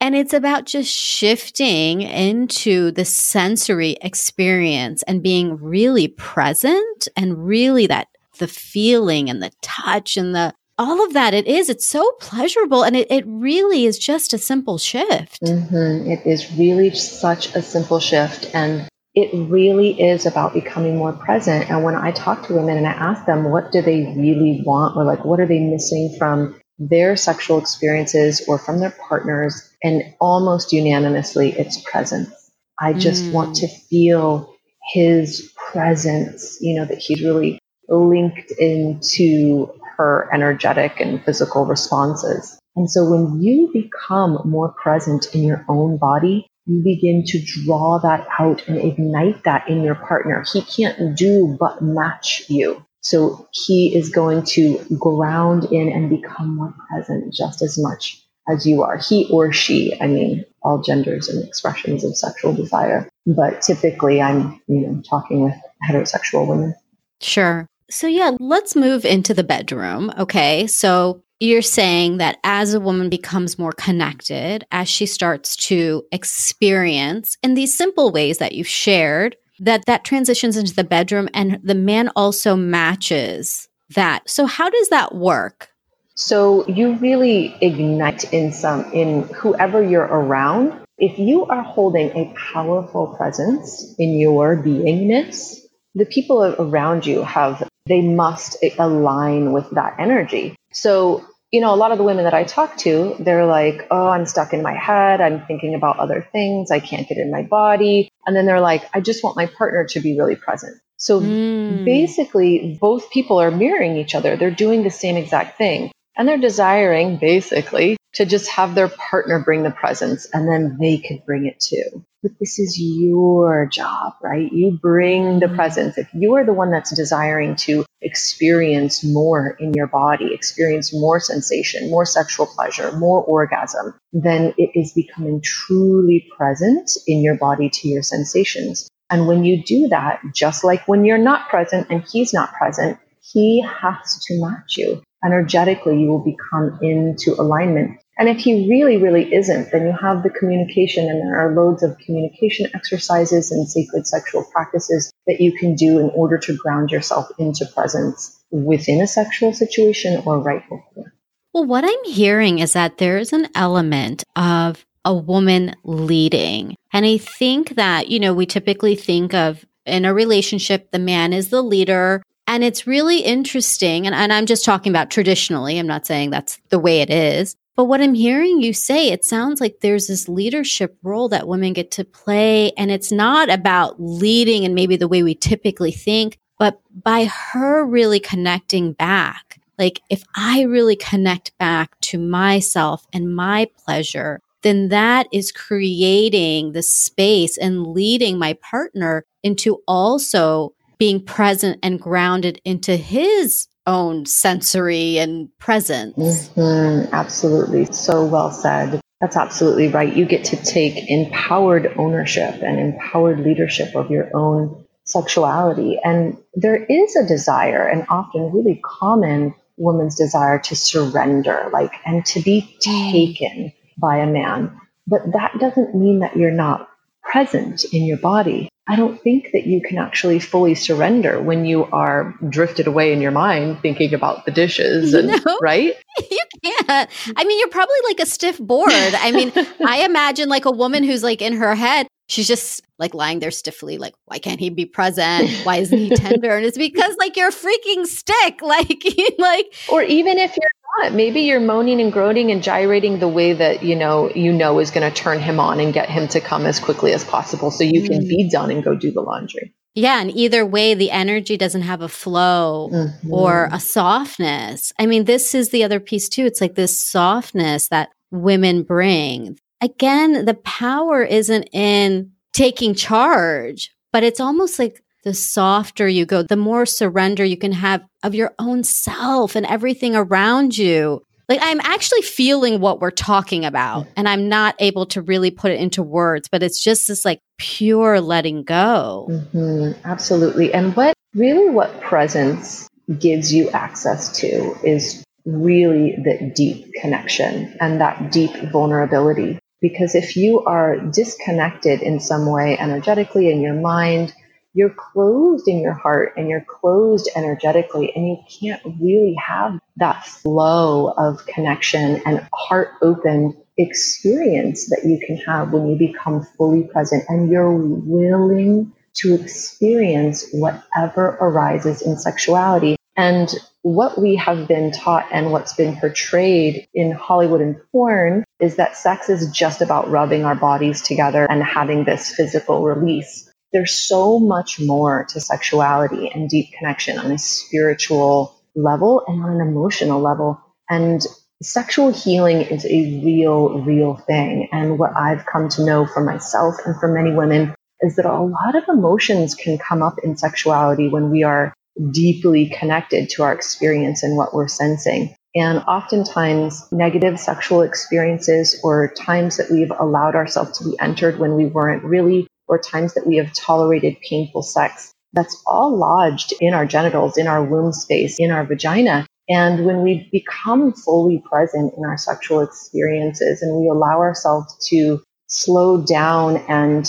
and 0.02 0.16
it's 0.16 0.34
about 0.34 0.66
just 0.66 0.92
shifting 0.92 2.02
into 2.02 2.92
the 2.92 3.06
sensory 3.06 3.98
experience 4.02 5.04
and 5.04 5.24
being 5.24 5.56
really 5.58 6.08
present 6.08 7.08
and 7.16 7.46
really 7.46 7.88
that 7.88 8.08
the 8.40 8.48
feeling 8.48 9.30
and 9.30 9.42
the 9.42 9.52
touch 9.62 10.18
and 10.18 10.36
the 10.36 10.54
all 10.78 11.04
of 11.06 11.14
that 11.14 11.34
it 11.34 11.48
is 11.48 11.70
it's 11.70 11.86
so 11.86 12.12
pleasurable 12.20 12.84
and 12.84 12.96
it, 12.96 13.08
it 13.10 13.24
really 13.28 13.86
is 13.86 13.98
just 13.98 14.34
a 14.34 14.38
simple 14.38 14.78
shift. 14.78 15.42
Mm-hmm. 15.42 16.10
it 16.10 16.26
is 16.26 16.52
really 16.58 16.94
such 16.94 17.56
a 17.56 17.62
simple 17.62 18.00
shift 18.00 18.50
and 18.54 18.88
it 19.14 19.30
really 19.50 19.92
is 20.02 20.26
about 20.26 20.54
becoming 20.54 20.98
more 20.98 21.14
present. 21.14 21.70
And 21.70 21.84
when 21.84 21.96
i 21.96 22.12
talk 22.12 22.48
to 22.48 22.54
women 22.54 22.78
and 22.78 22.88
i 22.88 22.92
ask 22.92 23.26
them 23.26 23.46
what 23.46 23.72
do 23.72 23.82
they 23.82 24.14
really 24.18 24.62
want? 24.66 24.98
or 24.98 25.06
like 25.06 25.24
what 25.24 25.40
are 25.40 25.48
they 25.48 25.60
missing 25.60 26.16
from 26.18 26.60
their 26.78 27.16
sexual 27.16 27.58
experiences 27.60 28.44
or 28.48 28.58
from 28.58 28.80
their 28.80 28.94
partners? 29.08 29.72
and 29.84 30.04
almost 30.20 30.74
unanimously 30.74 31.52
it's 31.52 31.80
presence. 31.82 32.34
I 32.80 32.94
just 32.94 33.26
mm. 33.26 33.32
want 33.34 33.58
to 33.58 33.68
feel 33.68 34.54
his 34.94 35.54
presence 35.72 36.58
you 36.60 36.76
know 36.76 36.86
that 36.86 36.98
he's 36.98 37.22
really 37.22 37.60
linked 37.88 38.52
into 38.52 39.72
her 39.98 40.30
energetic 40.34 41.00
and 41.00 41.24
physical 41.24 41.66
responses. 41.66 42.58
And 42.76 42.90
so 42.90 43.10
when 43.10 43.42
you 43.42 43.70
become 43.74 44.42
more 44.46 44.74
present 44.74 45.28
in 45.34 45.44
your 45.44 45.66
own 45.70 45.98
body, 45.98 46.48
you 46.66 46.82
begin 46.84 47.24
to 47.28 47.42
draw 47.42 48.00
that 48.00 48.28
out 48.40 48.68
and 48.68 48.78
ignite 48.78 49.44
that 49.44 49.70
in 49.70 49.84
your 49.84 49.96
partner. 49.96 50.44
He 50.52 50.62
can't 50.62 51.16
do 51.16 51.56
but 51.60 51.82
match 51.82 52.44
you. 52.50 52.84
So 53.02 53.48
he 53.52 53.96
is 53.96 54.10
going 54.10 54.44
to 54.54 54.84
ground 54.98 55.66
in 55.66 55.92
and 55.92 56.10
become 56.10 56.56
more 56.56 56.74
present 56.90 57.34
just 57.34 57.62
as 57.62 57.78
much 57.78 58.20
as 58.50 58.66
you 58.66 58.82
are. 58.82 58.98
He 58.98 59.30
or 59.32 59.54
she, 59.54 59.96
I 60.02 60.08
mean, 60.08 60.44
all 60.64 60.82
genders 60.82 61.30
and 61.30 61.48
expressions 61.48 62.04
of 62.04 62.18
sexual 62.18 62.54
desire. 62.54 63.08
But 63.28 63.62
typically 63.62 64.22
I'm, 64.22 64.60
you 64.68 64.88
know, 64.88 65.02
talking 65.08 65.42
with 65.42 65.56
heterosexual 65.88 66.48
women. 66.48 66.76
Sure. 67.22 67.68
So, 67.90 68.08
yeah, 68.08 68.32
let's 68.40 68.76
move 68.76 69.06
into 69.06 69.34
the 69.34 69.44
bedroom. 69.44 70.12
Okay. 70.18 70.68
So, 70.68 71.22
you're 71.40 71.62
saying 71.62 72.18
that 72.18 72.38
as 72.44 72.74
a 72.74 72.80
woman 72.80 73.10
becomes 73.10 73.60
more 73.60 73.74
connected, 73.74 74.66
as 74.72 74.88
she 74.88 75.06
starts 75.06 75.56
to 75.68 76.04
experience 76.12 77.38
in 77.44 77.56
these 77.56 77.78
simple 77.78 78.12
ways 78.12 78.38
that 78.38 78.54
you've 78.54 78.68
shared, 78.68 79.36
that 79.60 79.86
that 79.86 80.06
transitions 80.06 80.58
into 80.58 80.74
the 80.74 80.84
bedroom 80.84 81.30
and 81.34 81.60
the 81.64 81.76
man 81.76 82.10
also 82.16 82.56
matches 82.56 83.68
that. 83.94 84.30
So, 84.30 84.46
how 84.46 84.70
does 84.70 84.90
that 84.90 85.14
work? 85.14 85.70
So, 86.16 86.66
you 86.68 86.96
really 86.96 87.56
ignite 87.62 88.34
in 88.34 88.52
some, 88.52 88.92
in 88.94 89.24
whoever 89.36 89.84
you're 89.84 90.04
around. 90.04 90.74
If 90.98 91.20
you 91.20 91.46
are 91.48 91.64
holding 91.64 92.10
a 92.12 92.34
powerful 92.54 93.16
presence 93.18 93.94
in 94.00 94.18
your 94.18 94.56
beingness, 94.56 95.58
the 95.94 96.06
people 96.06 96.44
around 96.58 97.06
you 97.06 97.22
have 97.24 97.68
they 97.86 98.02
must 98.02 98.58
align 98.80 99.54
with 99.54 99.70
that 99.72 99.96
energy. 100.00 100.56
So, 100.72 101.26
you 101.52 101.62
know, 101.62 101.74
a 101.74 101.78
lot 101.78 101.92
of 101.92 101.98
the 101.98 102.04
women 102.04 102.24
that 102.24 102.34
I 102.34 102.44
talk 102.44 102.78
to, 102.78 103.16
they're 103.20 103.46
like, 103.46 103.88
oh, 103.92 104.08
I'm 104.08 104.26
stuck 104.26 104.54
in 104.54 104.62
my 104.62 104.74
head. 104.74 105.22
I'm 105.22 105.46
thinking 105.46 105.76
about 105.76 106.00
other 106.00 106.28
things. 106.32 106.72
I 106.72 106.80
can't 106.80 107.08
get 107.08 107.18
in 107.18 107.32
my 107.32 107.44
body. 107.44 108.10
And 108.26 108.36
then 108.36 108.46
they're 108.46 108.62
like, 108.62 108.84
I 108.94 109.02
just 109.02 109.24
want 109.24 109.38
my 109.38 109.46
partner 109.46 109.86
to 109.92 110.00
be 110.00 110.18
really 110.18 110.36
present. 110.36 110.76
So 110.98 111.22
mm. 111.22 111.86
basically, 111.86 112.78
both 112.82 113.12
people 113.12 113.40
are 113.40 113.52
mirroring 113.52 113.98
each 113.98 114.16
other. 114.16 114.36
They're 114.36 114.52
doing 114.52 114.84
the 114.84 114.90
same 114.90 115.18
exact 115.18 115.58
thing. 115.58 115.92
And 116.18 116.28
they're 116.28 116.38
desiring, 116.38 117.18
basically, 117.18 117.98
to 118.14 118.26
just 118.26 118.50
have 118.50 118.74
their 118.74 118.88
partner 118.88 119.40
bring 119.40 119.64
the 119.64 119.72
presence 119.72 120.26
and 120.34 120.48
then 120.48 120.78
they 120.80 120.98
could 120.98 121.26
bring 121.26 121.46
it 121.46 121.60
too. 121.60 122.06
But 122.26 122.40
this 122.40 122.58
is 122.58 122.80
your 122.80 123.68
job, 123.68 124.14
right? 124.24 124.52
You 124.52 124.80
bring 124.82 125.38
the 125.38 125.46
mm-hmm. 125.46 125.56
presence. 125.56 125.96
If 126.00 126.10
you 126.12 126.34
are 126.34 126.44
the 126.44 126.54
one 126.54 126.72
that's 126.72 126.90
desiring 126.90 127.56
to 127.58 127.86
experience 128.02 129.04
more 129.04 129.50
in 129.60 129.76
your 129.76 129.86
body, 129.86 130.34
experience 130.34 130.92
more 130.92 131.20
sensation, 131.20 131.92
more 131.92 132.04
sexual 132.04 132.48
pleasure, 132.48 132.92
more 132.94 133.22
orgasm, 133.22 133.94
then 134.12 134.56
it 134.58 134.72
is 134.74 134.92
becoming 134.94 135.40
truly 135.40 136.28
present 136.36 136.98
in 137.06 137.22
your 137.22 137.38
body 137.38 137.70
to 137.70 137.88
your 137.88 138.02
sensations. 138.02 138.90
And 139.12 139.28
when 139.28 139.46
you 139.46 139.64
do 139.64 139.90
that, 139.90 140.20
just 140.34 140.64
like 140.64 140.88
when 140.88 141.06
you're 141.06 141.20
not 141.20 141.48
present 141.48 141.92
and 141.92 142.04
he's 142.12 142.34
not 142.34 142.54
present, 142.54 142.98
he 143.22 143.62
has 143.62 144.20
to 144.26 144.42
match 144.42 144.78
you 144.78 145.04
energetically 145.26 146.00
you 146.00 146.08
will 146.08 146.24
become 146.24 146.80
into 146.82 147.34
alignment. 147.40 148.00
And 148.18 148.30
if 148.30 148.38
he 148.38 148.70
really, 148.70 148.98
really 148.98 149.34
isn't, 149.34 149.72
then 149.72 149.88
you 149.88 149.92
have 149.92 150.24
the 150.24 150.30
communication, 150.30 151.10
and 151.10 151.20
there 151.20 151.38
are 151.38 151.54
loads 151.54 151.84
of 151.84 151.98
communication 151.98 152.70
exercises 152.74 153.52
and 153.52 153.68
sacred 153.68 154.08
sexual 154.08 154.46
practices 154.54 155.12
that 155.28 155.42
you 155.42 155.52
can 155.52 155.76
do 155.76 156.00
in 156.00 156.10
order 156.12 156.38
to 156.38 156.56
ground 156.56 156.92
yourself 156.92 157.28
into 157.38 157.66
presence 157.66 158.42
within 158.52 159.02
a 159.02 159.08
sexual 159.08 159.54
situation 159.54 160.22
or 160.26 160.40
right 160.40 160.64
before. 160.70 161.14
Well, 161.54 161.66
what 161.66 161.84
I'm 161.84 162.14
hearing 162.14 162.60
is 162.60 162.74
that 162.74 163.00
there's 163.00 163.34
an 163.34 163.50
element 163.54 164.24
of 164.36 164.86
a 165.04 165.14
woman 165.14 165.76
leading. 165.84 166.76
And 166.94 167.06
I 167.06 167.18
think 167.18 167.76
that, 167.76 168.08
you 168.08 168.20
know, 168.20 168.34
we 168.34 168.46
typically 168.46 168.96
think 168.96 169.34
of 169.34 169.66
in 169.86 170.06
a 170.06 170.14
relationship, 170.14 170.92
the 170.92 171.00
man 171.00 171.32
is 171.32 171.50
the 171.50 171.62
leader, 171.62 172.24
and 172.48 172.64
it's 172.64 172.88
really 172.88 173.20
interesting. 173.20 174.06
And, 174.06 174.16
and 174.16 174.32
I'm 174.32 174.46
just 174.46 174.66
talking 174.66 174.92
about 174.92 175.10
traditionally. 175.10 175.80
I'm 175.80 175.88
not 175.88 176.06
saying 176.06 176.30
that's 176.30 176.60
the 176.70 176.80
way 176.80 177.02
it 177.02 177.10
is. 177.10 177.56
But 177.76 177.86
what 177.86 178.02
I'm 178.02 178.14
hearing 178.14 178.62
you 178.62 178.72
say, 178.74 179.10
it 179.10 179.26
sounds 179.26 179.60
like 179.60 179.80
there's 179.82 180.08
this 180.08 180.30
leadership 180.30 180.98
role 181.04 181.28
that 181.30 181.48
women 181.48 181.74
get 181.74 181.92
to 181.92 182.06
play. 182.06 182.72
And 182.74 182.90
it's 182.90 183.12
not 183.12 183.50
about 183.50 184.02
leading 184.02 184.64
and 184.64 184.74
maybe 184.74 184.96
the 184.96 185.10
way 185.10 185.24
we 185.24 185.36
typically 185.36 185.92
think, 185.92 186.38
but 186.58 186.80
by 187.04 187.26
her 187.26 187.86
really 187.86 188.20
connecting 188.20 188.94
back. 188.94 189.60
Like 189.78 190.02
if 190.10 190.24
I 190.36 190.62
really 190.62 190.96
connect 190.96 191.58
back 191.58 192.00
to 192.02 192.18
myself 192.18 193.06
and 193.12 193.36
my 193.36 193.70
pleasure, 193.84 194.40
then 194.62 194.88
that 194.88 195.28
is 195.34 195.52
creating 195.52 196.72
the 196.72 196.82
space 196.82 197.58
and 197.58 197.88
leading 197.88 198.40
my 198.40 198.54
partner 198.54 199.26
into 199.44 199.82
also 199.86 200.74
being 200.98 201.24
present 201.24 201.80
and 201.84 202.00
grounded 202.00 202.62
into 202.66 202.96
his 202.96 203.68
own 203.88 204.26
sensory 204.26 205.18
and 205.18 205.50
presence. 205.60 206.50
Mm-hmm, 206.50 207.14
absolutely. 207.14 207.86
So 207.86 208.26
well 208.26 208.52
said. 208.52 209.02
That's 209.22 209.38
absolutely 209.38 209.88
right. 209.88 210.14
You 210.14 210.26
get 210.26 210.46
to 210.46 210.58
take 210.58 211.10
empowered 211.10 211.94
ownership 211.98 212.62
and 212.62 212.80
empowered 212.80 213.40
leadership 213.40 213.96
of 213.96 214.12
your 214.12 214.30
own 214.36 214.86
sexuality. 215.06 216.00
And 216.04 216.38
there 216.54 216.84
is 216.84 217.16
a 217.16 217.28
desire, 217.28 217.88
and 217.88 218.06
often 218.10 218.52
really 218.52 218.82
common 218.84 219.54
woman's 219.78 220.16
desire 220.16 220.60
to 220.60 220.76
surrender, 220.76 221.70
like, 221.72 221.94
and 222.06 222.26
to 222.28 222.42
be 222.42 222.78
taken 222.80 223.72
by 223.98 224.18
a 224.18 224.28
man. 224.28 224.80
But 225.08 225.32
that 225.34 225.60
doesn't 225.60 225.96
mean 225.96 226.20
that 226.20 226.36
you're 226.36 226.52
not 226.52 226.90
present 227.24 227.86
in 227.86 228.06
your 228.06 228.18
body. 228.18 228.70
I 228.88 228.96
don't 228.96 229.20
think 229.20 229.50
that 229.52 229.66
you 229.66 229.82
can 229.82 229.98
actually 229.98 230.40
fully 230.40 230.76
surrender 230.76 231.42
when 231.42 231.66
you 231.66 231.86
are 231.86 232.36
drifted 232.50 232.86
away 232.86 233.12
in 233.12 233.20
your 233.20 233.32
mind 233.32 233.80
thinking 233.82 234.14
about 234.14 234.46
the 234.46 234.52
dishes 234.52 235.14
and 235.16 235.28
no, 235.30 235.58
right? 235.62 235.96
You 236.30 236.40
can't. 236.64 237.10
I 237.36 237.44
mean, 237.46 237.60
you're 237.60 237.70
probably 237.70 237.96
like 238.08 238.20
a 238.20 238.28
stiff 238.28 238.60
board. 238.60 238.92
I 238.92 239.32
mean, 239.32 239.52
I 239.86 240.06
imagine 240.06 240.50
like 240.50 240.66
a 240.66 240.72
woman 240.72 241.04
who's 241.04 241.24
like 241.24 241.42
in 241.42 241.54
her 241.54 241.74
head, 241.74 242.08
she's 242.28 242.48
just 242.48 242.84
like 243.00 243.16
lying 243.16 243.40
there 243.40 243.52
stiffly, 243.52 243.98
like, 243.98 244.14
why 244.26 244.38
can't 244.38 244.60
he 244.60 244.70
be 244.70 244.86
present? 244.86 245.50
Why 245.64 245.78
isn't 245.78 245.98
he 245.98 246.10
tender? 246.16 246.56
And 246.56 246.66
it's 246.66 246.78
because 246.78 247.16
like 247.18 247.36
you're 247.36 247.52
freaking 247.52 248.06
stick. 248.06 248.62
Like, 248.62 249.04
like 249.40 249.74
Or 249.90 250.04
even 250.04 250.38
if 250.38 250.56
you're 250.56 250.70
not. 250.98 251.14
Maybe 251.14 251.42
you're 251.42 251.60
moaning 251.60 252.02
and 252.02 252.12
groaning 252.12 252.52
and 252.52 252.64
gyrating 252.64 253.20
the 253.20 253.28
way 253.28 253.54
that 253.54 253.84
you 253.84 253.96
know 253.96 254.32
you 254.34 254.54
know 254.54 254.80
is 254.80 254.92
going 254.92 255.10
to 255.10 255.16
turn 255.16 255.40
him 255.40 255.60
on 255.60 255.80
and 255.80 255.94
get 255.94 256.10
him 256.10 256.28
to 256.30 256.42
come 256.42 256.66
as 256.66 256.80
quickly 256.80 257.14
as 257.14 257.24
possible, 257.24 257.72
so 257.72 257.84
you 257.84 258.04
can 258.04 258.24
mm. 258.24 258.30
be 258.30 258.50
done 258.50 258.72
and 258.72 258.84
go 258.84 258.96
do 258.96 259.12
the 259.12 259.22
laundry. 259.22 259.74
Yeah, 259.96 260.20
and 260.20 260.30
either 260.36 260.66
way, 260.66 260.94
the 260.94 261.12
energy 261.12 261.56
doesn't 261.56 261.84
have 261.84 262.02
a 262.02 262.10
flow 262.10 262.90
mm-hmm. 262.92 263.34
or 263.34 263.70
a 263.72 263.80
softness. 263.80 264.92
I 265.00 265.06
mean, 265.06 265.24
this 265.24 265.56
is 265.56 265.70
the 265.70 265.86
other 265.86 266.02
piece 266.02 266.28
too. 266.28 266.46
It's 266.46 266.60
like 266.60 266.76
this 266.76 267.00
softness 267.00 267.88
that 267.88 268.10
women 268.30 268.84
bring. 268.84 269.58
Again, 269.82 270.44
the 270.44 270.54
power 270.54 271.24
isn't 271.24 271.70
in 271.72 272.32
taking 272.52 272.94
charge, 272.94 273.92
but 274.12 274.24
it's 274.24 274.42
almost 274.42 274.80
like 274.80 275.02
the 275.26 275.34
softer 275.34 276.08
you 276.08 276.26
go, 276.26 276.44
the 276.44 276.56
more 276.56 276.86
surrender 276.86 277.44
you 277.44 277.58
can 277.58 277.74
have 277.74 278.06
of 278.24 278.34
your 278.36 278.54
own 278.60 278.84
self 278.84 279.56
and 279.56 279.66
everything 279.66 280.16
around 280.16 280.78
you. 280.78 281.22
Like 281.50 281.60
I'm 281.62 281.82
actually 281.82 282.22
feeling 282.22 282.80
what 282.80 283.02
we're 283.02 283.12
talking 283.12 283.66
about 283.66 284.08
and 284.16 284.30
I'm 284.30 284.48
not 284.48 284.76
able 284.80 285.06
to 285.08 285.22
really 285.22 285.52
put 285.52 285.72
it 285.72 285.80
into 285.80 286.02
words, 286.02 286.48
but 286.48 286.64
it's 286.64 286.82
just 286.82 287.08
this 287.08 287.26
like 287.26 287.40
pure 287.58 288.22
letting 288.22 288.64
go. 288.64 289.28
Mm-hmm, 289.30 290.00
absolutely. 290.06 290.74
And 290.74 290.96
what 290.96 291.14
really 291.34 291.70
what 291.70 292.02
presence 292.02 292.88
gives 293.20 293.54
you 293.54 293.70
access 293.72 294.40
to 294.40 294.76
is 294.84 295.24
really 295.46 296.16
the 296.24 296.52
deep 296.56 296.94
connection 296.94 297.76
and 297.80 298.02
that 298.02 298.32
deep 298.32 298.56
vulnerability. 298.72 299.60
Because 299.82 300.16
if 300.16 300.36
you 300.36 300.64
are 300.66 300.98
disconnected 300.98 302.02
in 302.02 302.20
some 302.20 302.52
way 302.52 302.78
energetically 302.80 303.52
in 303.52 303.62
your 303.62 303.76
mind, 303.76 304.34
you're 304.76 304.94
closed 304.94 305.68
in 305.68 305.80
your 305.80 305.94
heart 305.94 306.34
and 306.38 306.50
you're 306.50 306.66
closed 306.68 307.30
energetically, 307.36 308.12
and 308.16 308.28
you 308.28 308.38
can't 308.60 308.82
really 309.02 309.36
have 309.44 309.80
that 309.98 310.26
flow 310.26 311.14
of 311.18 311.46
connection 311.48 312.22
and 312.26 312.48
heart 312.54 312.90
opened 313.02 313.56
experience 313.78 314.90
that 314.90 315.02
you 315.06 315.20
can 315.26 315.38
have 315.38 315.72
when 315.72 315.88
you 315.88 315.98
become 315.98 316.44
fully 316.58 316.84
present 316.84 317.24
and 317.30 317.50
you're 317.50 317.74
willing 317.74 318.94
to 319.14 319.34
experience 319.34 320.46
whatever 320.52 321.38
arises 321.42 322.02
in 322.02 322.18
sexuality. 322.18 322.98
And 323.18 323.50
what 323.82 324.20
we 324.20 324.36
have 324.36 324.68
been 324.68 324.92
taught 324.92 325.28
and 325.32 325.52
what's 325.52 325.74
been 325.74 325.96
portrayed 325.96 326.88
in 326.94 327.12
Hollywood 327.12 327.62
and 327.62 327.78
porn 327.92 328.44
is 328.60 328.76
that 328.76 328.98
sex 328.98 329.30
is 329.30 329.50
just 329.52 329.82
about 329.82 330.10
rubbing 330.10 330.44
our 330.44 330.56
bodies 330.56 331.02
together 331.02 331.46
and 331.50 331.64
having 331.64 332.04
this 332.04 332.36
physical 332.36 332.84
release. 332.84 333.50
There's 333.76 333.94
so 333.94 334.40
much 334.40 334.80
more 334.80 335.26
to 335.32 335.42
sexuality 335.42 336.32
and 336.34 336.50
deep 336.50 336.72
connection 336.78 337.18
on 337.18 337.30
a 337.30 337.38
spiritual 337.38 338.56
level 338.74 339.22
and 339.28 339.44
on 339.44 339.60
an 339.60 339.68
emotional 339.68 340.22
level. 340.22 340.62
And 340.90 341.22
sexual 341.62 342.10
healing 342.14 342.62
is 342.62 342.86
a 342.86 343.22
real, 343.22 343.82
real 343.82 344.16
thing. 344.16 344.70
And 344.72 344.98
what 344.98 345.12
I've 345.18 345.46
come 345.46 345.68
to 345.68 345.84
know 345.84 346.06
for 346.06 346.24
myself 346.24 346.76
and 346.86 346.98
for 347.02 347.14
many 347.14 347.36
women 347.36 347.76
is 348.00 348.16
that 348.16 348.26
a 348.26 348.42
lot 348.42 348.76
of 348.78 348.86
emotions 348.88 349.56
can 349.56 349.78
come 349.78 350.02
up 350.02 350.16
in 350.24 350.38
sexuality 350.38 351.10
when 351.10 351.30
we 351.30 351.44
are 351.44 351.74
deeply 352.12 352.70
connected 352.70 353.28
to 353.32 353.44
our 353.44 353.52
experience 353.52 354.24
and 354.24 354.38
what 354.38 354.54
we're 354.54 354.70
sensing. 354.70 355.36
And 355.54 355.80
oftentimes, 355.80 356.86
negative 356.94 357.40
sexual 357.42 357.82
experiences 357.82 358.80
or 358.84 359.14
times 359.18 359.58
that 359.58 359.70
we've 359.70 359.92
allowed 359.92 360.36
ourselves 360.36 360.78
to 360.78 360.86
be 360.86 360.98
entered 361.00 361.40
when 361.40 361.56
we 361.56 361.66
weren't 361.66 362.06
really, 362.06 362.48
or 362.68 362.80
times 362.80 363.14
that 363.14 363.28
we 363.28 363.38
have 363.38 363.54
tolerated 363.54 364.18
painful 364.22 364.64
sex, 364.64 365.12
that's 365.34 365.62
all 365.66 365.98
lodged 365.98 366.54
in 366.62 366.74
our 366.74 366.86
genitals, 366.86 367.38
in 367.38 367.48
our 367.48 367.64
womb 367.64 367.92
space, 367.92 368.38
in 368.40 368.52
our 368.52 368.66
vagina. 368.66 369.28
And 369.48 369.86
when 369.86 370.02
we 370.02 370.30
become 370.32 370.94
fully 370.94 371.44
present 371.48 371.94
in 371.96 372.06
our 372.06 372.18
sexual 372.18 372.62
experiences 372.62 373.62
and 373.62 373.80
we 373.80 373.90
allow 373.90 374.20
ourselves 374.20 374.76
to 374.90 375.22
slow 375.48 376.02
down 376.02 376.58
and 376.68 377.06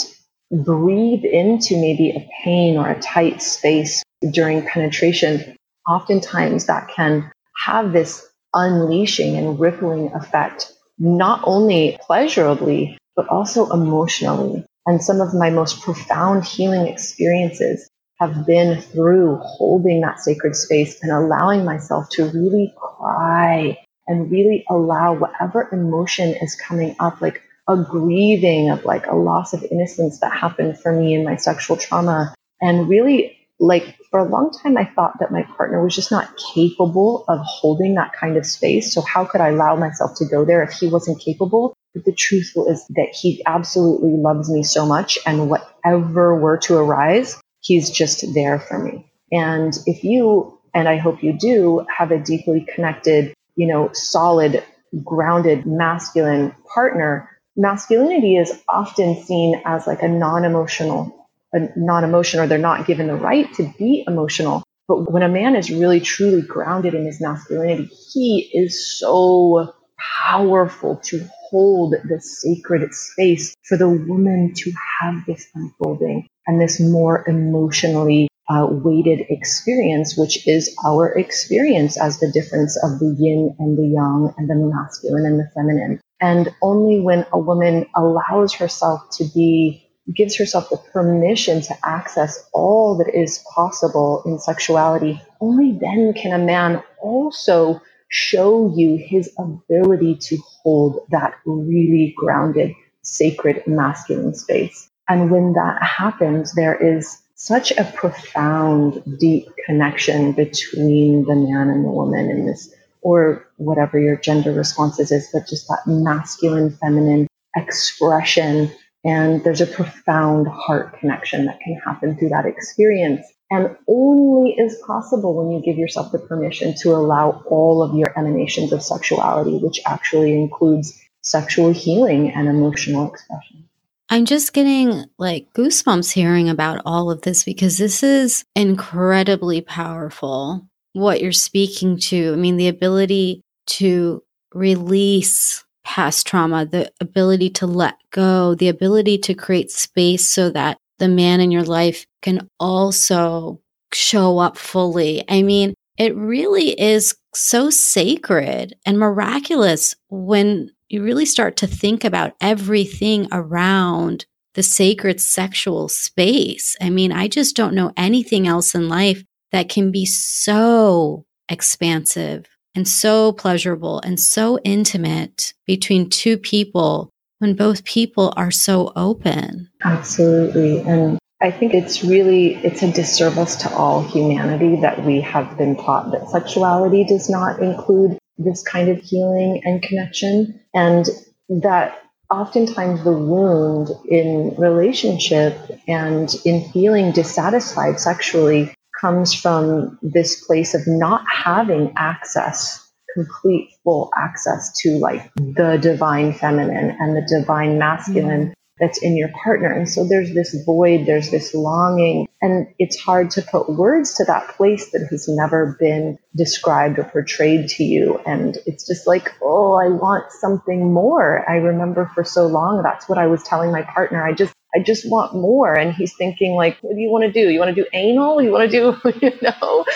breathe 0.51 1.25
into 1.25 1.77
maybe 1.77 2.11
a 2.11 2.29
pain 2.45 2.77
or 2.77 2.91
a 2.91 3.01
tight 3.01 3.41
space 3.43 4.03
during 4.31 4.67
penetration, 4.67 5.57
oftentimes 5.89 6.67
that 6.67 6.89
can 6.89 7.31
have 7.57 7.93
this 7.93 8.27
unleashing 8.53 9.37
and 9.37 9.59
rippling 9.59 10.13
effect, 10.15 10.73
not 10.99 11.41
only 11.45 11.97
pleasurably, 12.03 12.99
but 13.15 13.29
also 13.29 13.71
emotionally. 13.71 14.66
And 14.87 15.03
some 15.03 15.21
of 15.21 15.35
my 15.35 15.51
most 15.51 15.83
profound 15.83 16.45
healing 16.45 16.87
experiences 16.87 17.89
have 18.21 18.47
been 18.47 18.81
through 18.81 19.37
holding 19.43 20.01
that 20.01 20.21
sacred 20.21 20.57
space 20.57 21.03
and 21.03 21.13
allowing 21.13 21.65
myself 21.65 22.09
to 22.11 22.25
really 22.31 22.73
cry 22.77 23.79
and 24.07 24.31
really 24.31 24.65
allow 24.71 25.15
whatever 25.15 25.69
emotion 25.73 26.35
is 26.41 26.55
coming 26.55 26.95
up, 27.01 27.21
like 27.21 27.43
a 27.69 27.77
grieving 27.77 28.71
of 28.71 28.85
like 28.85 29.07
a 29.07 29.17
loss 29.17 29.53
of 29.53 29.65
innocence 29.71 30.21
that 30.21 30.33
happened 30.33 30.79
for 30.79 30.93
me 30.93 31.15
in 31.15 31.25
my 31.25 31.37
sexual 31.37 31.77
trauma. 31.77 32.35
And 32.61 32.89
really, 32.89 33.37
like 33.59 33.99
for 34.11 34.21
a 34.21 34.29
long 34.29 34.51
time, 34.63 34.79
I 34.79 34.85
thought 34.85 35.19
that 35.19 35.33
my 35.33 35.43
partner 35.57 35.83
was 35.83 35.95
just 35.95 36.11
not 36.11 36.31
capable 36.55 37.25
of 37.29 37.41
holding 37.43 37.97
that 37.97 38.13
kind 38.13 38.37
of 38.37 38.47
space. 38.47 38.95
So, 38.95 39.03
how 39.03 39.25
could 39.25 39.41
I 39.41 39.49
allow 39.49 39.77
myself 39.77 40.17
to 40.19 40.25
go 40.27 40.45
there 40.45 40.63
if 40.63 40.73
he 40.73 40.87
wasn't 40.87 41.21
capable? 41.21 41.76
But 41.97 42.05
the 42.05 42.13
truth 42.13 42.53
is 42.69 42.87
that 42.91 43.09
he 43.19 43.43
absolutely 43.47 44.11
loves 44.11 44.51
me 44.51 44.63
so 44.63 44.85
much. 44.85 45.19
And 45.25 45.49
whatever 45.49 46.39
were 46.39 46.59
to 46.59 46.77
arise, 46.77 47.41
he's 47.61 47.89
just 47.89 48.23
there 48.35 48.59
for 48.59 48.79
me. 48.79 49.11
And 49.33 49.73
if 49.87 50.05
you, 50.05 50.59
and 50.75 50.91
I 50.91 50.99
hope 50.99 51.23
you 51.23 51.33
do, 51.33 51.87
have 51.89 52.11
a 52.11 52.19
deeply 52.19 52.67
connected, 52.75 53.33
you 53.55 53.67
know, 53.67 53.89
solid, 53.95 54.63
grounded, 55.03 55.65
masculine 55.65 56.55
partner, 56.73 57.31
masculinity 57.57 58.37
is 58.37 58.63
often 58.69 59.25
seen 59.25 59.63
as 59.65 59.87
like 59.87 60.03
a 60.03 60.09
non-emotional, 60.09 61.27
a 61.55 61.71
non-emotion, 61.77 62.41
or 62.41 62.47
they're 62.47 62.59
not 62.59 62.87
given 62.87 63.07
the 63.07 63.15
right 63.15 63.51
to 63.55 63.73
be 63.79 64.05
emotional. 64.07 64.63
But 64.87 65.11
when 65.11 65.23
a 65.23 65.31
man 65.31 65.57
is 65.57 65.71
really 65.71 66.01
truly 66.01 66.43
grounded 66.43 66.93
in 66.93 67.07
his 67.07 67.23
masculinity, 67.23 67.87
he 68.13 68.51
is 68.53 68.99
so 68.99 69.73
powerful 69.99 70.97
to 70.97 71.27
hold 71.51 71.95
the 72.09 72.21
sacred 72.21 72.93
space 72.93 73.55
for 73.65 73.77
the 73.77 73.89
woman 73.89 74.53
to 74.57 74.73
have 75.01 75.25
this 75.27 75.47
unfolding 75.55 76.27
and 76.47 76.61
this 76.61 76.81
more 76.81 77.25
emotionally 77.29 78.29
uh, 78.49 78.67
weighted 78.71 79.27
experience, 79.29 80.17
which 80.17 80.47
is 80.47 80.75
our 80.87 81.13
experience 81.13 82.01
as 82.01 82.21
the 82.21 82.31
difference 82.33 82.77
of 82.83 82.99
the 82.99 83.17
yin 83.19 83.55
and 83.59 83.77
the 83.77 83.89
yang 83.89 84.33
and 84.39 84.49
the 84.49 84.55
masculine 84.55 85.27
and 85.27 85.41
the 85.41 85.51
feminine. 85.55 86.01
And 86.21 86.49
only 86.63 87.01
when 87.01 87.27
a 87.33 87.39
woman 87.39 87.87
allows 87.95 88.55
herself 88.55 89.03
to 89.13 89.25
be, 89.35 89.85
gives 90.15 90.37
herself 90.37 90.71
the 90.71 90.79
permission 90.93 91.61
to 91.63 91.75
access 91.85 92.49
all 92.55 92.97
that 92.99 93.13
is 93.15 93.45
possible 93.55 94.23
in 94.25 94.39
sexuality, 94.39 95.21
only 95.41 95.73
then 95.73 96.15
can 96.15 96.33
a 96.33 96.45
man 96.45 96.83
also 97.03 97.81
show 98.09 98.73
you 98.77 98.97
his 98.97 99.33
ability 99.39 100.17
to 100.17 100.37
hold 100.63 101.01
that 101.11 101.35
really 101.45 102.15
grounded, 102.17 102.75
sacred 103.03 103.63
masculine 103.67 104.35
space. 104.35 104.89
And 105.09 105.31
when 105.31 105.53
that 105.53 105.83
happens, 105.83 106.55
there 106.55 106.75
is 106.75 107.23
such 107.37 107.71
a 107.73 107.85
profound, 107.85 109.03
deep 109.19 109.49
connection 109.67 110.33
between 110.33 111.25
the 111.25 111.37
man 111.37 111.69
and 111.69 111.85
the 111.85 111.91
woman 111.91 112.31
in 112.31 112.47
this 112.47 112.73
or 113.03 113.47
whatever 113.57 114.01
your 114.01 114.17
gender 114.17 114.53
responses 114.53 115.13
is, 115.13 115.29
but 115.33 115.47
just 115.47 115.69
that 115.69 115.83
masculine, 115.87 116.71
feminine 116.71 117.29
expression. 117.55 118.71
And 119.05 119.45
there's 119.45 119.61
a 119.61 119.67
profound 119.67 120.49
heart 120.49 120.99
connection 120.99 121.47
that 121.47 121.61
can 121.61 121.79
happen 121.85 122.17
through 122.17 122.31
that 122.31 122.47
experience. 122.47 123.25
And 123.51 123.77
only 123.87 124.53
is 124.53 124.83
possible 124.87 125.35
when 125.35 125.53
you 125.53 125.63
give 125.63 125.79
yourself 125.79 126.11
the 126.11 126.19
permission 126.19 126.75
to 126.83 126.91
allow 126.91 127.43
all 127.47 127.83
of 127.83 127.95
your 127.95 128.13
emanations 128.19 128.73
of 128.73 128.83
sexuality, 128.83 129.59
which 129.59 129.81
actually 129.87 130.35
includes 130.35 131.01
sexual 131.23 131.73
healing 131.73 132.33
and 132.33 132.49
emotional 132.49 133.11
expression. 133.11 133.69
I'm 134.09 134.25
just 134.25 134.53
getting 134.53 135.05
like 135.19 135.53
goosebumps 135.53 136.13
hearing 136.13 136.49
about 136.49 136.83
all 136.87 137.11
of 137.11 137.23
this 137.23 137.45
because 137.45 137.79
this 137.79 138.03
is 138.03 138.45
incredibly 138.55 139.61
powerful 139.61 140.67
what 140.93 141.21
you're 141.21 141.33
speaking 141.33 141.99
to. 141.99 142.33
I 142.33 142.37
mean, 142.37 142.57
the 142.57 142.69
ability 142.69 143.43
to 143.67 144.23
release 144.55 145.65
past 145.85 146.27
trauma, 146.27 146.65
the 146.67 146.91
ability 147.01 147.51
to 147.51 147.67
let 147.67 147.97
go, 148.11 148.55
the 148.55 148.69
ability 148.69 149.19
to 149.19 149.35
create 149.35 149.71
space 149.71 150.29
so 150.29 150.51
that 150.51 150.79
the 150.99 151.09
man 151.09 151.41
in 151.41 151.51
your 151.51 151.65
life 151.65 152.07
can 152.23 152.49
also 152.59 153.61
show 153.93 154.39
up 154.39 154.57
fully. 154.57 155.25
I 155.29 155.43
mean, 155.43 155.75
it 155.97 156.15
really 156.17 156.79
is 156.81 157.15
so 157.35 157.71
sacred 157.71 158.75
and 158.85 158.99
miraculous 158.99 159.95
when 160.09 160.71
you 160.89 161.03
really 161.03 161.27
start 161.27 161.57
to 161.59 161.67
think 161.67 162.05
about 162.05 162.35
everything 162.41 163.27
around 163.33 164.27
the 164.55 164.63
sacred 164.63 165.21
sexual 165.21 165.89
space. 165.89 166.77
I 166.81 166.91
mean, 166.91 167.13
I 167.13 167.29
just 167.29 167.57
don't 167.57 167.75
know 167.75 167.93
anything 167.97 168.47
else 168.47 168.75
in 168.75 168.89
life 168.89 169.23
that 169.53 169.69
can 169.69 169.91
be 169.91 170.07
so 170.07 171.25
expansive 171.49 172.47
and 172.75 172.87
so 172.87 173.33
pleasurable 173.33 174.01
and 174.01 174.19
so 174.21 174.59
intimate 174.65 175.55
between 175.67 176.11
two 176.11 176.37
people 176.37 177.11
when 177.39 177.55
both 177.55 177.85
people 177.85 178.33
are 178.37 178.51
so 178.51 178.93
open. 178.97 179.71
Absolutely. 179.85 180.81
And 180.81 181.19
I 181.41 181.51
think 181.51 181.75
it's 181.75 182.03
really 182.03 182.55
it's 182.55 182.83
a 182.83 182.91
disservice 182.91 183.57
to 183.57 183.73
all 183.75 184.03
humanity 184.03 184.81
that 184.81 185.05
we 185.05 185.21
have 185.21 185.59
been 185.59 185.77
taught 185.77 186.11
that 186.13 186.31
sexuality 186.31 187.05
does 187.05 187.29
not 187.29 187.63
include 187.63 188.19
this 188.39 188.63
kind 188.63 188.89
of 188.89 188.99
healing 189.01 189.63
and 189.65 189.83
connection 189.83 190.61
and 190.75 191.07
that 191.49 192.03
oftentimes 192.31 193.05
the 193.05 193.13
wound 193.13 193.91
in 194.09 194.55
relationship 194.57 195.57
and 195.87 196.35
in 196.45 196.69
feeling 196.71 197.13
dissatisfied 197.13 198.01
sexually 198.01 198.75
comes 199.01 199.35
from 199.35 199.99
this 200.03 200.45
place 200.45 200.75
of 200.75 200.87
not 200.87 201.25
having 201.31 201.93
access 201.97 202.86
complete 203.17 203.71
full 203.83 204.11
access 204.17 204.79
to 204.81 204.99
like 204.99 205.33
the 205.35 205.79
divine 205.81 206.35
feminine 206.35 206.97
and 207.01 207.17
the 207.17 207.27
divine 207.27 207.79
masculine 207.79 208.43
mm-hmm. 208.49 208.53
that's 208.79 209.03
in 209.03 209.17
your 209.17 209.31
partner. 209.43 209.73
And 209.73 209.89
so 209.89 210.07
there's 210.07 210.35
this 210.35 210.55
void, 210.67 211.07
there's 211.07 211.31
this 211.31 211.55
longing, 211.55 212.29
and 212.43 212.67
it's 212.79 213.01
hard 213.01 213.31
to 213.33 213.43
put 213.43 213.71
words 213.71 214.15
to 214.17 214.25
that 214.25 214.49
place 214.57 214.91
that 214.93 215.07
has 215.11 215.27
never 215.29 215.77
been 215.81 216.19
described 216.37 216.99
or 216.99 217.05
portrayed 217.05 217.69
to 217.71 217.85
you. 217.85 218.21
And 218.27 218.59
it's 218.67 218.87
just 218.87 219.07
like, 219.07 219.33
oh, 219.41 219.73
I 219.73 219.89
want 219.89 220.31
something 220.31 220.93
more. 220.93 221.49
I 221.51 221.57
remember 221.57 222.11
for 222.15 222.23
so 222.23 222.47
long, 222.47 222.83
that's 222.83 223.09
what 223.09 223.19
I 223.19 223.27
was 223.27 223.43
telling 223.43 223.73
my 223.73 223.83
partner. 223.83 224.23
I 224.23 224.35
just, 224.35 224.53
I 224.77 224.81
just 224.81 225.09
want 225.11 225.35
more. 225.35 225.75
And 225.75 225.95
he's 225.95 226.15
thinking 226.15 226.53
like, 226.53 226.77
what 226.83 226.95
do 226.95 227.01
you 227.01 227.09
want 227.09 227.25
to 227.25 227.33
do? 227.33 227.49
You 227.51 227.59
want 227.59 227.75
to 227.75 227.83
do 227.83 227.89
anal? 227.95 228.43
You 228.43 228.51
want 228.51 228.71
to 228.71 228.77
do, 228.77 229.11
you 229.23 229.33
know? 229.41 229.87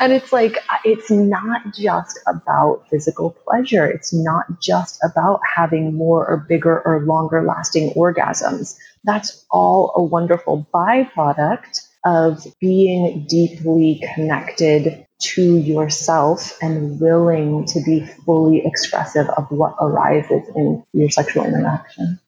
and 0.00 0.12
it's 0.12 0.30
like, 0.30 0.58
uh, 0.68 0.76
it's 0.84 1.10
not 1.10 1.72
just 1.74 2.20
about 2.26 2.84
physical 2.90 3.30
pleasure. 3.30 3.86
It's 3.86 4.12
not 4.12 4.60
just 4.60 5.00
about 5.02 5.40
having 5.56 5.94
more 5.94 6.26
or 6.26 6.36
bigger 6.36 6.82
or 6.82 7.00
longer 7.06 7.42
lasting 7.42 7.94
orgasms. 7.94 8.76
That's 9.04 9.46
all 9.50 9.92
a 9.96 10.02
wonderful 10.02 10.68
byproduct 10.74 11.80
of 12.04 12.46
being 12.60 13.26
deeply 13.26 14.02
connected 14.14 15.06
to 15.20 15.56
yourself 15.56 16.58
and 16.60 17.00
willing 17.00 17.64
to 17.66 17.80
be 17.86 18.06
fully 18.26 18.66
expressive 18.66 19.28
of 19.30 19.50
what 19.50 19.76
arises 19.80 20.42
in 20.54 20.84
your 20.92 21.08
sexual 21.08 21.44
interaction. 21.44 22.20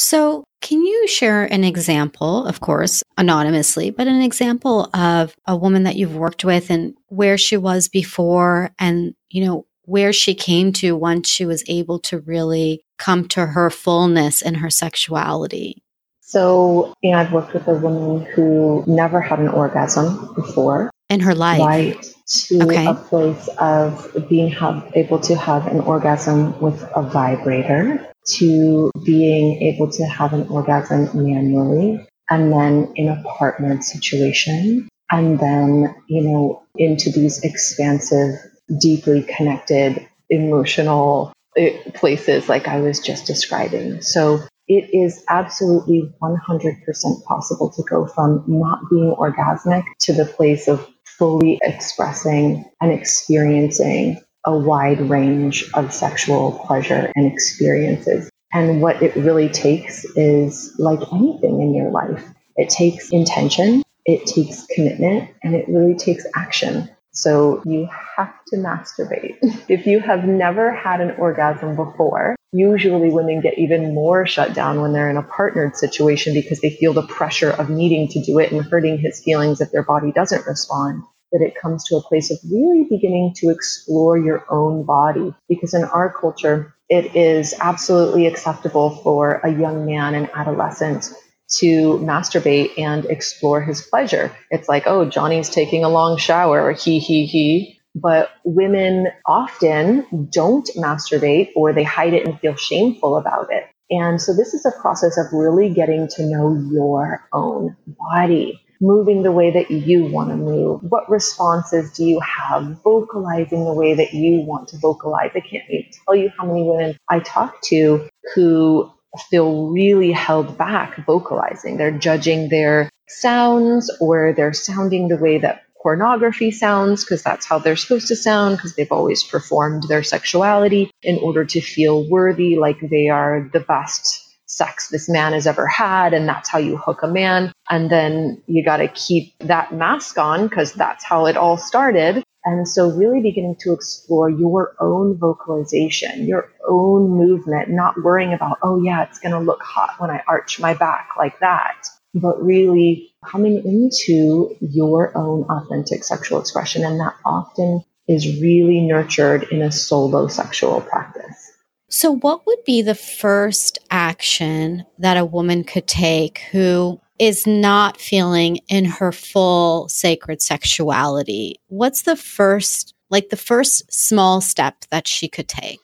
So, 0.00 0.44
can 0.60 0.80
you 0.80 1.08
share 1.08 1.42
an 1.42 1.64
example, 1.64 2.46
of 2.46 2.60
course, 2.60 3.02
anonymously, 3.16 3.90
but 3.90 4.06
an 4.06 4.22
example 4.22 4.88
of 4.94 5.34
a 5.44 5.56
woman 5.56 5.82
that 5.82 5.96
you've 5.96 6.14
worked 6.14 6.44
with 6.44 6.70
and 6.70 6.94
where 7.08 7.36
she 7.36 7.56
was 7.56 7.88
before 7.88 8.70
and, 8.78 9.16
you 9.28 9.44
know, 9.44 9.66
where 9.86 10.12
she 10.12 10.36
came 10.36 10.72
to 10.74 10.94
once 10.94 11.28
she 11.28 11.44
was 11.44 11.64
able 11.66 11.98
to 11.98 12.20
really 12.20 12.84
come 12.96 13.26
to 13.28 13.44
her 13.44 13.70
fullness 13.70 14.40
in 14.40 14.54
her 14.54 14.70
sexuality? 14.70 15.82
So, 16.20 16.94
you 17.02 17.10
know, 17.10 17.18
I've 17.18 17.32
worked 17.32 17.52
with 17.52 17.66
a 17.66 17.74
woman 17.74 18.24
who 18.24 18.84
never 18.86 19.20
had 19.20 19.40
an 19.40 19.48
orgasm 19.48 20.32
before. 20.34 20.92
In 21.08 21.18
her 21.20 21.34
life. 21.34 21.60
Right. 21.60 22.14
To 22.46 22.62
okay. 22.62 22.86
a 22.86 22.94
place 22.94 23.48
of 23.58 24.14
being 24.28 24.52
have, 24.52 24.92
able 24.94 25.18
to 25.20 25.34
have 25.34 25.66
an 25.66 25.80
orgasm 25.80 26.60
with 26.60 26.84
a 26.94 27.02
vibrator 27.02 28.08
to 28.36 28.90
being 29.04 29.62
able 29.62 29.90
to 29.90 30.04
have 30.04 30.32
an 30.32 30.46
orgasm 30.48 31.10
manually 31.14 32.06
and 32.30 32.52
then 32.52 32.92
in 32.96 33.08
a 33.08 33.22
partnered 33.38 33.82
situation 33.82 34.88
and 35.10 35.38
then, 35.38 35.94
you 36.08 36.22
know, 36.22 36.62
into 36.76 37.10
these 37.10 37.42
expansive, 37.42 38.34
deeply 38.78 39.22
connected, 39.22 40.06
emotional 40.28 41.32
eh, 41.56 41.78
places 41.94 42.48
like 42.48 42.68
I 42.68 42.80
was 42.80 43.00
just 43.00 43.26
describing. 43.26 44.02
So 44.02 44.40
it 44.66 44.90
is 44.92 45.24
absolutely 45.30 46.12
100% 46.22 47.24
possible 47.24 47.70
to 47.70 47.82
go 47.88 48.06
from 48.06 48.44
not 48.46 48.80
being 48.90 49.14
orgasmic 49.18 49.84
to 50.00 50.12
the 50.12 50.26
place 50.26 50.68
of 50.68 50.86
fully 51.04 51.58
expressing 51.62 52.64
and 52.80 52.92
experiencing 52.92 54.20
a 54.48 54.56
wide 54.56 55.10
range 55.10 55.70
of 55.74 55.92
sexual 55.92 56.52
pleasure 56.66 57.12
and 57.14 57.30
experiences. 57.30 58.30
And 58.50 58.80
what 58.80 59.02
it 59.02 59.14
really 59.14 59.50
takes 59.50 60.06
is 60.16 60.74
like 60.78 61.00
anything 61.12 61.60
in 61.60 61.74
your 61.74 61.90
life, 61.90 62.24
it 62.56 62.70
takes 62.70 63.10
intention, 63.10 63.82
it 64.06 64.26
takes 64.26 64.64
commitment, 64.74 65.28
and 65.42 65.54
it 65.54 65.68
really 65.68 65.96
takes 65.96 66.24
action. 66.34 66.88
So 67.10 67.62
you 67.66 67.90
have 68.16 68.32
to 68.46 68.56
masturbate. 68.56 69.36
If 69.68 69.86
you 69.86 70.00
have 70.00 70.24
never 70.24 70.72
had 70.72 71.02
an 71.02 71.10
orgasm 71.18 71.76
before, 71.76 72.34
usually 72.52 73.10
women 73.10 73.42
get 73.42 73.58
even 73.58 73.94
more 73.94 74.26
shut 74.26 74.54
down 74.54 74.80
when 74.80 74.94
they're 74.94 75.10
in 75.10 75.18
a 75.18 75.22
partnered 75.22 75.76
situation 75.76 76.32
because 76.32 76.60
they 76.60 76.70
feel 76.70 76.94
the 76.94 77.06
pressure 77.06 77.50
of 77.50 77.68
needing 77.68 78.08
to 78.08 78.22
do 78.22 78.38
it 78.38 78.50
and 78.50 78.64
hurting 78.64 78.96
his 78.96 79.22
feelings 79.22 79.60
if 79.60 79.70
their 79.72 79.82
body 79.82 80.10
doesn't 80.10 80.46
respond 80.46 81.02
that 81.32 81.42
it 81.42 81.54
comes 81.60 81.84
to 81.84 81.96
a 81.96 82.02
place 82.02 82.30
of 82.30 82.38
really 82.50 82.86
beginning 82.88 83.34
to 83.36 83.50
explore 83.50 84.18
your 84.18 84.44
own 84.50 84.84
body. 84.84 85.34
Because 85.48 85.74
in 85.74 85.84
our 85.84 86.12
culture, 86.12 86.74
it 86.88 87.14
is 87.14 87.54
absolutely 87.60 88.26
acceptable 88.26 88.90
for 89.02 89.40
a 89.44 89.52
young 89.52 89.86
man 89.86 90.14
and 90.14 90.30
adolescent 90.34 91.12
to 91.50 91.98
masturbate 91.98 92.78
and 92.78 93.04
explore 93.06 93.62
his 93.62 93.82
pleasure. 93.82 94.32
It's 94.50 94.68
like, 94.68 94.84
oh, 94.86 95.08
Johnny's 95.08 95.50
taking 95.50 95.84
a 95.84 95.88
long 95.88 96.18
shower, 96.18 96.72
he, 96.72 96.98
he, 96.98 97.26
he. 97.26 97.80
But 97.94 98.30
women 98.44 99.08
often 99.26 100.28
don't 100.32 100.68
masturbate 100.76 101.50
or 101.56 101.72
they 101.72 101.82
hide 101.82 102.14
it 102.14 102.26
and 102.26 102.38
feel 102.38 102.54
shameful 102.54 103.16
about 103.16 103.48
it. 103.50 103.64
And 103.90 104.20
so 104.20 104.36
this 104.36 104.52
is 104.54 104.66
a 104.66 104.80
process 104.80 105.16
of 105.18 105.32
really 105.32 105.72
getting 105.72 106.06
to 106.08 106.26
know 106.26 106.54
your 106.70 107.26
own 107.32 107.76
body 107.86 108.62
moving 108.80 109.22
the 109.22 109.32
way 109.32 109.50
that 109.50 109.70
you 109.70 110.04
want 110.04 110.30
to 110.30 110.36
move? 110.36 110.82
What 110.82 111.08
responses 111.10 111.92
do 111.92 112.04
you 112.04 112.20
have? 112.20 112.80
Vocalizing 112.82 113.64
the 113.64 113.74
way 113.74 113.94
that 113.94 114.14
you 114.14 114.40
want 114.40 114.68
to 114.68 114.78
vocalize. 114.78 115.30
I 115.34 115.40
can't 115.40 115.64
even 115.68 115.90
tell 116.04 116.14
you 116.14 116.30
how 116.38 116.46
many 116.46 116.62
women 116.62 116.96
I 117.08 117.20
talk 117.20 117.60
to 117.62 118.08
who 118.34 118.90
feel 119.30 119.68
really 119.68 120.12
held 120.12 120.58
back 120.58 121.04
vocalizing. 121.06 121.76
They're 121.76 121.90
judging 121.90 122.48
their 122.48 122.90
sounds 123.08 123.90
or 124.00 124.34
they're 124.36 124.52
sounding 124.52 125.08
the 125.08 125.16
way 125.16 125.38
that 125.38 125.62
pornography 125.82 126.50
sounds 126.50 127.04
because 127.04 127.22
that's 127.22 127.46
how 127.46 127.58
they're 127.58 127.76
supposed 127.76 128.08
to 128.08 128.16
sound 128.16 128.56
because 128.56 128.74
they've 128.74 128.92
always 128.92 129.22
performed 129.22 129.84
their 129.88 130.02
sexuality 130.02 130.90
in 131.02 131.18
order 131.18 131.44
to 131.44 131.60
feel 131.60 132.08
worthy 132.08 132.56
like 132.56 132.78
they 132.80 133.08
are 133.08 133.48
the 133.52 133.60
best 133.60 134.27
sex 134.58 134.88
this 134.88 135.08
man 135.08 135.32
has 135.32 135.46
ever 135.46 135.66
had 135.66 136.12
and 136.12 136.28
that's 136.28 136.48
how 136.48 136.58
you 136.58 136.76
hook 136.76 137.02
a 137.02 137.08
man. 137.08 137.52
And 137.70 137.90
then 137.90 138.42
you 138.46 138.64
got 138.64 138.78
to 138.78 138.88
keep 138.88 139.32
that 139.38 139.72
mask 139.72 140.18
on 140.18 140.48
because 140.48 140.72
that's 140.72 141.04
how 141.04 141.26
it 141.26 141.36
all 141.36 141.56
started. 141.56 142.24
And 142.44 142.66
so 142.66 142.90
really 142.90 143.20
beginning 143.20 143.56
to 143.60 143.72
explore 143.72 144.28
your 144.30 144.74
own 144.80 145.18
vocalization 145.18 146.26
your 146.26 146.50
own 146.68 147.08
movement 147.10 147.68
not 147.68 148.02
worrying 148.02 148.32
about 148.32 148.58
oh 148.62 148.82
yeah 148.82 149.04
it's 149.04 149.18
going 149.18 149.32
to 149.32 149.38
look 149.38 149.62
hot 149.62 149.94
when 149.98 150.10
i 150.10 150.22
arch 150.26 150.58
my 150.60 150.74
back 150.74 151.10
like 151.18 151.38
that 151.40 151.86
but 152.14 152.42
really 152.42 153.10
coming 153.26 153.56
into 153.64 154.56
your 154.60 155.16
own 155.16 155.44
authentic 155.44 156.04
sexual 156.04 156.40
expression 156.40 156.84
and 156.84 157.00
that 157.00 157.14
often 157.24 157.84
is 158.08 158.40
really 158.40 158.80
nurtured 158.80 159.44
in 159.50 159.60
a 159.60 159.70
solo 159.70 160.26
sexual 160.26 160.80
practice 160.80 161.47
so, 161.90 162.16
what 162.16 162.46
would 162.46 162.62
be 162.66 162.82
the 162.82 162.94
first 162.94 163.78
action 163.90 164.84
that 164.98 165.16
a 165.16 165.24
woman 165.24 165.64
could 165.64 165.86
take 165.86 166.40
who 166.52 167.00
is 167.18 167.46
not 167.46 167.98
feeling 167.98 168.58
in 168.68 168.84
her 168.84 169.10
full 169.10 169.88
sacred 169.88 170.42
sexuality? 170.42 171.56
What's 171.68 172.02
the 172.02 172.16
first, 172.16 172.94
like 173.08 173.30
the 173.30 173.36
first 173.36 173.90
small 173.90 174.42
step 174.42 174.84
that 174.90 175.08
she 175.08 175.28
could 175.28 175.48
take? 175.48 175.78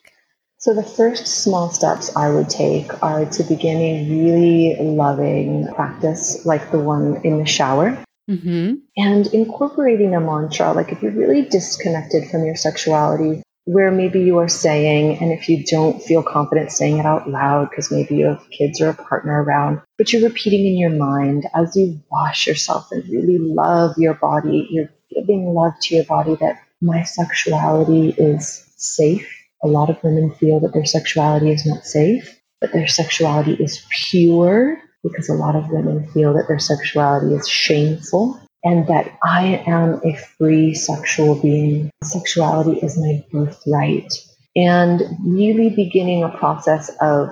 So, 0.59 0.75
the 0.75 0.83
first 0.83 1.25
small 1.25 1.71
steps 1.71 2.15
I 2.15 2.29
would 2.29 2.49
take 2.49 3.03
are 3.03 3.25
to 3.25 3.43
begin 3.43 3.77
a 3.77 4.09
really 4.09 4.77
loving 4.79 5.67
practice 5.73 6.45
like 6.45 6.71
the 6.71 6.79
one 6.79 7.19
in 7.23 7.39
the 7.39 7.47
shower. 7.47 7.97
Mm-hmm. 8.29 8.75
And 8.97 9.27
incorporating 9.27 10.15
a 10.15 10.21
mantra, 10.21 10.73
like 10.73 10.91
if 10.91 11.01
you're 11.01 11.11
really 11.11 11.43
disconnected 11.43 12.29
from 12.29 12.45
your 12.45 12.55
sexuality, 12.55 13.43
where 13.65 13.91
maybe 13.91 14.21
you 14.21 14.37
are 14.37 14.47
saying, 14.47 15.17
and 15.17 15.31
if 15.31 15.49
you 15.49 15.63
don't 15.63 16.01
feel 16.01 16.21
confident 16.21 16.71
saying 16.71 16.99
it 16.99 17.05
out 17.05 17.27
loud 17.29 17.69
because 17.69 17.91
maybe 17.91 18.15
you 18.15 18.25
have 18.25 18.49
kids 18.51 18.79
or 18.79 18.89
a 18.89 18.93
partner 18.93 19.43
around, 19.43 19.81
but 19.97 20.13
you're 20.13 20.27
repeating 20.27 20.67
in 20.67 20.77
your 20.77 20.91
mind 20.91 21.47
as 21.55 21.75
you 21.75 21.99
wash 22.11 22.45
yourself 22.45 22.91
and 22.91 23.07
really 23.09 23.39
love 23.39 23.95
your 23.97 24.13
body, 24.13 24.67
you're 24.69 24.89
giving 25.13 25.45
love 25.47 25.73
to 25.81 25.95
your 25.95 26.05
body 26.05 26.35
that 26.35 26.61
my 26.79 27.03
sexuality 27.03 28.09
is 28.17 28.71
safe. 28.77 29.27
A 29.63 29.67
lot 29.67 29.89
of 29.89 30.01
women 30.03 30.31
feel 30.35 30.59
that 30.59 30.73
their 30.73 30.85
sexuality 30.85 31.51
is 31.51 31.65
not 31.65 31.85
safe, 31.85 32.39
but 32.61 32.71
their 32.71 32.87
sexuality 32.87 33.53
is 33.55 33.83
pure 33.89 34.77
because 35.01 35.27
a 35.27 35.33
lot 35.33 35.55
of 35.55 35.69
women 35.69 36.07
feel 36.11 36.33
that 36.33 36.47
their 36.47 36.59
sexuality 36.59 37.33
is 37.33 37.47
shameful 37.47 38.39
and 38.65 38.87
that 38.87 39.17
I 39.23 39.63
am 39.67 40.01
a 40.03 40.15
free 40.15 40.73
sexual 40.73 41.35
being. 41.35 41.91
Sexuality 42.03 42.79
is 42.79 42.97
my 42.97 43.23
birthright. 43.31 44.13
And 44.55 45.01
really 45.23 45.69
beginning 45.69 46.23
a 46.23 46.29
process 46.29 46.89
of 46.99 47.29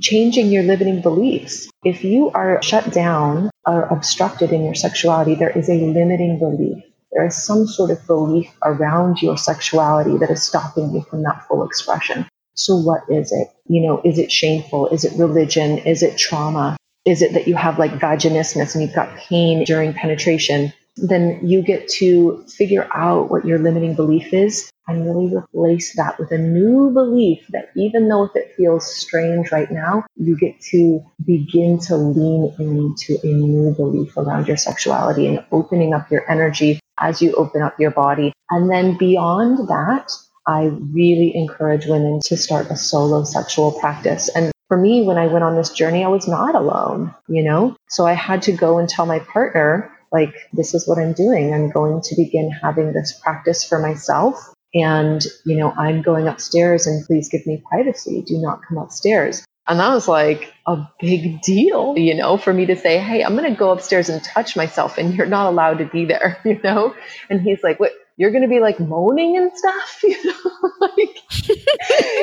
changing 0.00 0.48
your 0.48 0.62
limiting 0.62 1.02
beliefs. 1.02 1.68
If 1.84 2.04
you 2.04 2.30
are 2.30 2.62
shut 2.62 2.92
down 2.92 3.50
or 3.66 3.84
obstructed 3.86 4.52
in 4.52 4.64
your 4.64 4.74
sexuality, 4.74 5.34
there 5.34 5.50
is 5.50 5.68
a 5.68 5.74
limiting 5.74 6.38
belief. 6.38 6.84
There 7.12 7.26
is 7.26 7.42
some 7.42 7.66
sort 7.66 7.90
of 7.90 8.06
belief 8.06 8.48
around 8.62 9.22
your 9.22 9.38
sexuality 9.38 10.18
that 10.18 10.30
is 10.30 10.42
stopping 10.42 10.92
you 10.94 11.02
from 11.02 11.22
that 11.22 11.46
full 11.48 11.64
expression. 11.64 12.28
So 12.54 12.76
what 12.76 13.02
is 13.08 13.32
it? 13.32 13.48
You 13.66 13.82
know, 13.82 14.00
is 14.04 14.18
it 14.18 14.30
shameful? 14.30 14.88
Is 14.88 15.04
it 15.04 15.18
religion? 15.18 15.78
Is 15.78 16.02
it 16.02 16.18
trauma? 16.18 16.76
Is 17.06 17.22
it 17.22 17.34
that 17.34 17.46
you 17.46 17.54
have 17.54 17.78
like 17.78 17.92
vaginismus 17.92 18.74
and 18.74 18.82
you've 18.82 18.94
got 18.94 19.16
pain 19.16 19.64
during 19.64 19.94
penetration? 19.94 20.72
Then 20.96 21.40
you 21.46 21.62
get 21.62 21.88
to 22.00 22.44
figure 22.48 22.88
out 22.92 23.30
what 23.30 23.44
your 23.44 23.58
limiting 23.58 23.94
belief 23.94 24.32
is 24.32 24.70
and 24.88 25.04
really 25.04 25.34
replace 25.34 25.94
that 25.96 26.18
with 26.18 26.32
a 26.32 26.38
new 26.38 26.90
belief 26.90 27.44
that 27.50 27.68
even 27.76 28.08
though 28.08 28.24
if 28.24 28.34
it 28.34 28.54
feels 28.56 28.92
strange 28.92 29.52
right 29.52 29.70
now, 29.70 30.04
you 30.16 30.36
get 30.36 30.60
to 30.72 31.00
begin 31.24 31.78
to 31.80 31.96
lean 31.96 32.52
into 32.58 33.18
a 33.22 33.26
new 33.26 33.72
belief 33.74 34.16
around 34.16 34.48
your 34.48 34.56
sexuality 34.56 35.26
and 35.26 35.44
opening 35.52 35.92
up 35.92 36.10
your 36.10 36.28
energy 36.30 36.80
as 36.98 37.20
you 37.20 37.32
open 37.34 37.62
up 37.62 37.78
your 37.78 37.90
body. 37.90 38.32
And 38.50 38.70
then 38.70 38.96
beyond 38.96 39.68
that, 39.68 40.10
I 40.46 40.70
really 40.92 41.36
encourage 41.36 41.86
women 41.86 42.20
to 42.24 42.36
start 42.36 42.70
a 42.70 42.76
solo 42.76 43.24
sexual 43.24 43.72
practice. 43.72 44.28
And 44.34 44.50
for 44.68 44.76
me, 44.76 45.02
when 45.02 45.18
I 45.18 45.26
went 45.26 45.44
on 45.44 45.56
this 45.56 45.70
journey, 45.70 46.04
I 46.04 46.08
was 46.08 46.26
not 46.26 46.54
alone, 46.54 47.14
you 47.28 47.44
know? 47.44 47.76
So 47.88 48.06
I 48.06 48.14
had 48.14 48.42
to 48.42 48.52
go 48.52 48.78
and 48.78 48.88
tell 48.88 49.06
my 49.06 49.20
partner, 49.20 49.92
like, 50.12 50.34
this 50.52 50.74
is 50.74 50.86
what 50.88 50.98
I'm 50.98 51.12
doing. 51.12 51.54
I'm 51.54 51.70
going 51.70 52.00
to 52.02 52.16
begin 52.16 52.50
having 52.50 52.92
this 52.92 53.18
practice 53.22 53.64
for 53.64 53.78
myself. 53.78 54.52
And, 54.74 55.24
you 55.44 55.56
know, 55.56 55.72
I'm 55.72 56.02
going 56.02 56.26
upstairs 56.26 56.86
and 56.86 57.04
please 57.06 57.28
give 57.28 57.46
me 57.46 57.62
privacy. 57.68 58.22
Do 58.22 58.38
not 58.38 58.60
come 58.68 58.78
upstairs. 58.78 59.44
And 59.68 59.80
that 59.80 59.92
was 59.92 60.06
like 60.06 60.52
a 60.66 60.88
big 61.00 61.42
deal, 61.42 61.94
you 61.96 62.14
know, 62.14 62.36
for 62.36 62.52
me 62.52 62.66
to 62.66 62.76
say, 62.76 62.98
Hey, 62.98 63.24
I'm 63.24 63.36
going 63.36 63.50
to 63.50 63.58
go 63.58 63.72
upstairs 63.72 64.08
and 64.08 64.22
touch 64.22 64.56
myself 64.56 64.96
and 64.96 65.14
you're 65.14 65.26
not 65.26 65.46
allowed 65.46 65.78
to 65.78 65.86
be 65.86 66.04
there, 66.04 66.38
you 66.44 66.60
know? 66.62 66.94
And 67.30 67.40
he's 67.40 67.62
like, 67.62 67.80
What? 67.80 67.92
You're 68.16 68.30
going 68.30 68.42
to 68.42 68.48
be 68.48 68.60
like 68.60 68.80
moaning 68.80 69.36
and 69.36 69.50
stuff, 69.56 70.00
you 70.02 70.24
know? 70.24 70.70
like, 70.80 71.18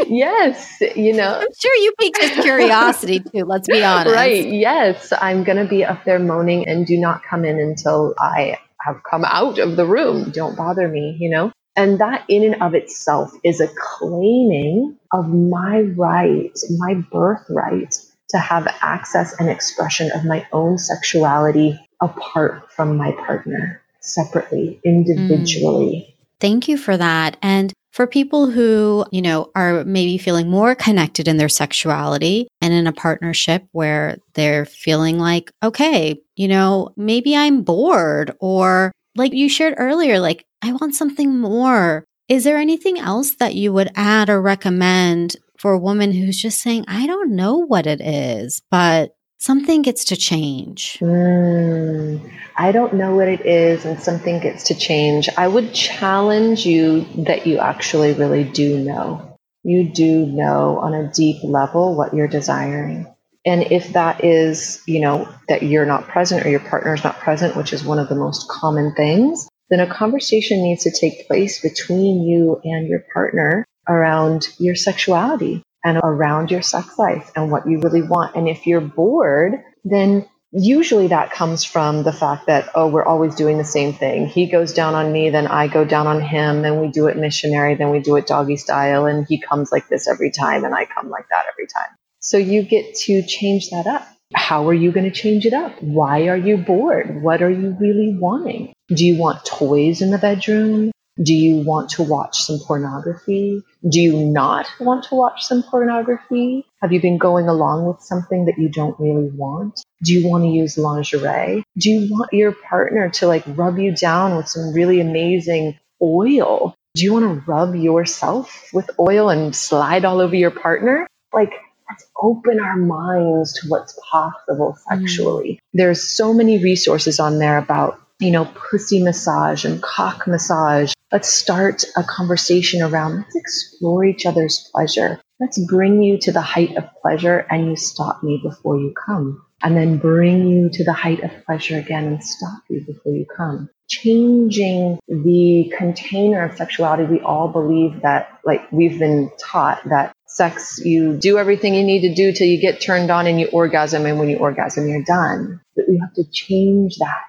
yes, 0.10 0.82
you 0.96 1.14
know. 1.14 1.40
I'm 1.40 1.54
sure 1.60 1.76
you 1.76 1.94
piqued 2.00 2.22
his 2.22 2.44
curiosity 2.44 3.20
too, 3.20 3.46
let's 3.46 3.68
be 3.68 3.84
honest. 3.84 4.16
Right. 4.16 4.48
Yes. 4.48 5.14
I'm 5.20 5.44
going 5.44 5.58
to 5.58 5.70
be 5.70 5.86
up 5.86 6.04
there 6.04 6.20
moaning 6.20 6.68
and 6.68 6.86
do 6.86 6.98
not 6.98 7.24
come 7.24 7.46
in 7.46 7.60
until 7.60 8.16
I 8.20 8.58
have 8.82 9.02
come 9.10 9.24
out 9.26 9.60
of 9.60 9.76
the 9.76 9.86
room. 9.86 10.32
Don't 10.32 10.58
bother 10.58 10.88
me, 10.88 11.16
you 11.20 11.30
know? 11.30 11.52
And 11.76 12.00
that 12.00 12.26
in 12.28 12.44
and 12.44 12.62
of 12.62 12.76
itself 12.76 13.32
is 13.44 13.60
a 13.60 13.68
claiming 13.68 14.98
of 15.12 15.28
my 15.30 15.82
right, 15.96 16.58
my 16.78 16.94
birthright 17.12 17.96
to 18.30 18.38
have 18.40 18.68
access 18.82 19.40
and 19.40 19.50
expression 19.50 20.12
of 20.12 20.26
my 20.26 20.46
own 20.52 20.78
sexuality 20.78 21.80
apart 22.02 22.72
from 22.72 22.98
my 22.98 23.12
partner, 23.12 23.82
separately, 24.04 24.80
individually. 24.86 26.08
Mm. 26.08 26.14
Thank 26.40 26.68
you 26.68 26.78
for 26.78 26.98
that. 26.98 27.38
And 27.42 27.74
for 27.92 28.08
people 28.08 28.50
who, 28.50 29.06
you 29.12 29.22
know, 29.22 29.52
are 29.56 29.84
maybe 29.84 30.18
feeling 30.18 30.50
more 30.50 30.76
connected 30.76 31.28
in 31.28 31.38
their 31.38 31.50
sexuality 31.50 32.48
and 32.60 32.74
in 32.74 32.88
a 32.88 32.92
partnership 32.92 33.66
where 33.72 34.18
they're 34.34 34.66
feeling 34.66 35.20
like, 35.20 35.52
okay, 35.62 36.20
you 36.36 36.48
know, 36.48 36.90
maybe 36.98 37.36
I'm 37.36 37.62
bored 37.62 38.36
or 38.40 38.92
like 39.16 39.34
you 39.34 39.48
shared 39.48 39.76
earlier, 39.78 40.20
like, 40.20 40.46
I 40.62 40.74
want 40.74 40.96
something 40.96 41.40
more. 41.40 42.04
Is 42.28 42.46
there 42.46 42.58
anything 42.58 42.98
else 42.98 43.36
that 43.36 43.54
you 43.54 43.72
would 43.74 43.92
add 43.96 44.30
or 44.30 44.42
recommend 44.42 45.36
for 45.58 45.74
a 45.74 45.80
woman 45.80 46.12
who's 46.12 46.42
just 46.42 46.62
saying, 46.62 46.86
I 46.88 47.06
don't 47.06 47.36
know 47.36 47.58
what 47.58 47.86
it 47.86 48.02
is, 48.02 48.62
but 48.72 49.16
something 49.44 49.82
gets 49.82 50.06
to 50.06 50.16
change? 50.16 50.98
Mm, 51.02 52.32
I 52.56 52.72
don't 52.72 52.94
know 52.94 53.14
what 53.14 53.28
it 53.28 53.46
is, 53.46 53.84
and 53.84 54.02
something 54.02 54.40
gets 54.40 54.64
to 54.66 54.76
change. 54.76 55.28
I 55.38 55.50
would 55.50 55.74
challenge 55.74 56.66
you 56.66 57.06
that 57.26 57.46
you 57.46 57.58
actually 57.58 58.14
really 58.14 58.46
do 58.46 58.80
know. 58.80 59.38
You 59.64 59.90
do 59.90 60.26
know 60.26 60.80
on 60.80 60.94
a 60.94 61.12
deep 61.12 61.44
level 61.44 61.96
what 61.96 62.14
you're 62.14 62.30
desiring. 62.30 63.14
And 63.46 63.64
if 63.64 63.92
that 63.94 64.24
is, 64.24 64.82
you 64.88 65.02
know, 65.02 65.28
that 65.50 65.64
you're 65.64 65.86
not 65.86 66.08
present 66.08 66.46
or 66.46 66.50
your 66.50 66.62
partner 66.62 66.94
is 66.94 67.04
not 67.04 67.20
present, 67.20 67.58
which 67.58 67.74
is 67.74 67.84
one 67.84 68.00
of 68.00 68.08
the 68.08 68.16
most 68.16 68.48
common 68.48 68.96
things, 68.96 69.50
then 69.70 69.82
a 69.82 69.94
conversation 69.94 70.64
needs 70.64 70.84
to 70.84 70.92
take 70.92 71.28
place 71.28 71.62
between 71.62 72.22
you 72.24 72.62
and 72.64 72.88
your 72.88 73.04
partner 73.14 73.66
around 73.90 74.48
your 74.58 74.76
sexuality 74.76 75.62
and 75.84 76.00
around 76.04 76.52
your 76.52 76.62
sex 76.62 76.98
life 76.98 77.32
and 77.36 77.52
what 77.52 77.68
you 77.68 77.80
really 77.80 78.02
want. 78.02 78.36
And 78.36 78.48
if 78.48 78.66
you're 78.66 78.82
bored, 78.82 79.54
then 79.84 80.28
usually 80.52 81.08
that 81.08 81.32
comes 81.32 81.64
from 81.64 82.04
the 82.04 82.14
fact 82.14 82.48
that, 82.48 82.70
oh, 82.76 82.88
we're 82.88 83.06
always 83.06 83.36
doing 83.36 83.58
the 83.58 83.66
same 83.66 83.94
thing. 83.94 84.28
He 84.28 84.50
goes 84.50 84.74
down 84.74 84.96
on 84.96 85.12
me, 85.12 85.30
then 85.30 85.48
I 85.48 85.68
go 85.68 85.84
down 85.84 86.08
on 86.08 86.22
him, 86.22 86.62
then 86.62 86.80
we 86.80 86.90
do 86.90 87.08
it 87.08 87.18
missionary, 87.18 87.76
then 87.76 87.90
we 87.90 88.00
do 88.00 88.16
it 88.16 88.28
doggy 88.28 88.58
style, 88.58 89.06
and 89.06 89.26
he 89.28 89.42
comes 89.42 89.72
like 89.72 89.90
this 89.90 90.08
every 90.08 90.32
time, 90.32 90.64
and 90.64 90.76
I 90.76 90.86
come 90.86 91.10
like 91.10 91.28
that 91.30 91.46
every 91.52 91.68
time. 91.68 91.96
So 92.20 92.38
you 92.38 92.64
get 92.64 92.96
to 92.96 93.24
change 93.26 93.70
that 93.72 93.88
up. 93.88 94.08
How 94.34 94.68
are 94.70 94.74
you 94.74 94.92
going 94.92 95.06
to 95.06 95.12
change 95.12 95.46
it 95.46 95.54
up? 95.54 95.74
Why 95.82 96.28
are 96.28 96.38
you 96.38 96.58
bored? 96.58 97.22
What 97.22 97.42
are 97.42 97.50
you 97.50 97.76
really 97.80 98.16
wanting? 98.18 98.74
Do 98.88 99.06
you 99.06 99.18
want 99.18 99.46
toys 99.46 100.02
in 100.02 100.12
the 100.12 100.18
bedroom? 100.18 100.92
Do 101.22 101.34
you 101.34 101.58
want 101.58 101.92
to 101.92 102.04
watch 102.04 102.42
some 102.42 102.60
pornography? 102.60 103.64
Do 103.88 104.02
you 104.02 104.26
not 104.26 104.68
want 104.80 105.06
to 105.06 105.16
watch 105.16 105.44
some 105.44 105.62
pornography? 105.64 106.66
Have 106.82 106.92
you 106.92 107.00
been 107.00 107.18
going 107.18 107.48
along 107.48 107.86
with 107.86 108.02
something 108.02 108.46
that 108.46 108.58
you 108.58 108.70
don't 108.70 109.00
really 109.00 109.30
want? 109.30 109.82
Do 110.04 110.14
you 110.14 110.28
want 110.28 110.44
to 110.44 110.50
use 110.50 110.78
lingerie? 110.78 111.64
Do 111.78 111.90
you 111.90 112.12
want 112.12 112.34
your 112.34 112.52
partner 112.52 113.10
to 113.12 113.28
like 113.28 113.44
rub 113.48 113.78
you 113.78 113.96
down 113.96 114.36
with 114.38 114.48
some 114.48 114.74
really 114.74 115.00
amazing 115.00 115.78
oil? 116.02 116.76
Do 116.96 117.04
you 117.04 117.14
want 117.14 117.26
to 117.26 117.52
rub 117.52 117.76
yourself 117.76 118.70
with 118.74 118.90
oil 119.00 119.30
and 119.30 119.56
slide 119.56 120.06
all 120.06 120.20
over 120.20 120.36
your 120.36 120.52
partner? 120.52 121.08
Like, 121.32 121.54
let's 121.90 122.06
open 122.22 122.60
our 122.60 122.76
minds 122.76 123.54
to 123.60 123.68
what's 123.68 124.00
possible 124.12 124.78
sexually. 124.90 125.54
Mm. 125.54 125.60
There's 125.74 126.04
so 126.04 126.34
many 126.34 126.58
resources 126.58 127.20
on 127.20 127.40
there 127.40 127.58
about, 127.58 128.00
you 128.20 128.32
know, 128.32 128.46
pussy 128.46 129.02
massage 129.02 129.66
and 129.66 129.82
cock 129.82 130.28
massage. 130.28 130.94
Let's 131.14 131.32
start 131.32 131.84
a 131.96 132.04
conversation 132.04 132.82
around 132.82 133.18
let's 133.18 133.36
explore 133.36 134.04
each 134.04 134.26
other's 134.26 134.68
pleasure. 134.74 135.22
Let's 135.40 135.64
bring 135.64 136.02
you 136.02 136.18
to 136.18 136.32
the 136.32 136.42
height 136.42 136.76
of 136.76 136.86
pleasure 137.04 137.46
and 137.52 137.68
you 137.68 137.76
stop 137.76 138.24
me 138.24 138.40
before 138.42 138.80
you 138.80 138.96
come. 138.96 139.46
And 139.62 139.78
then 139.78 140.00
bring 140.00 140.48
you 140.48 140.72
to 140.74 140.84
the 140.84 140.92
height 140.92 141.22
of 141.24 141.30
pleasure 141.46 141.78
again 141.78 142.06
and 142.06 142.24
stop 142.24 142.64
you 142.68 142.84
before 142.84 143.14
you 143.14 143.28
come. 143.28 143.70
Changing 143.88 144.98
the 145.08 145.72
container 145.78 146.46
of 146.46 146.58
sexuality, 146.58 147.04
we 147.04 147.20
all 147.20 147.48
believe 147.48 148.02
that, 148.02 148.40
like, 148.44 148.72
we've 148.72 148.98
been 148.98 149.30
taught 149.40 149.84
that 149.90 150.16
sex, 150.26 150.82
you 150.84 151.16
do 151.16 151.38
everything 151.38 151.76
you 151.76 151.84
need 151.84 152.02
to 152.02 152.16
do 152.16 152.34
till 152.34 152.48
you 152.48 152.60
get 152.60 152.82
turned 152.82 153.12
on 153.12 153.28
and 153.28 153.40
you 153.40 153.50
orgasm. 153.54 154.08
And 154.08 154.18
when 154.18 154.30
you 154.30 154.38
orgasm, 154.38 154.88
you're 154.88 155.04
done. 155.04 155.62
But 155.76 155.86
we 155.88 156.00
have 156.00 156.14
to 156.16 156.24
change 156.32 156.98
that 156.98 157.22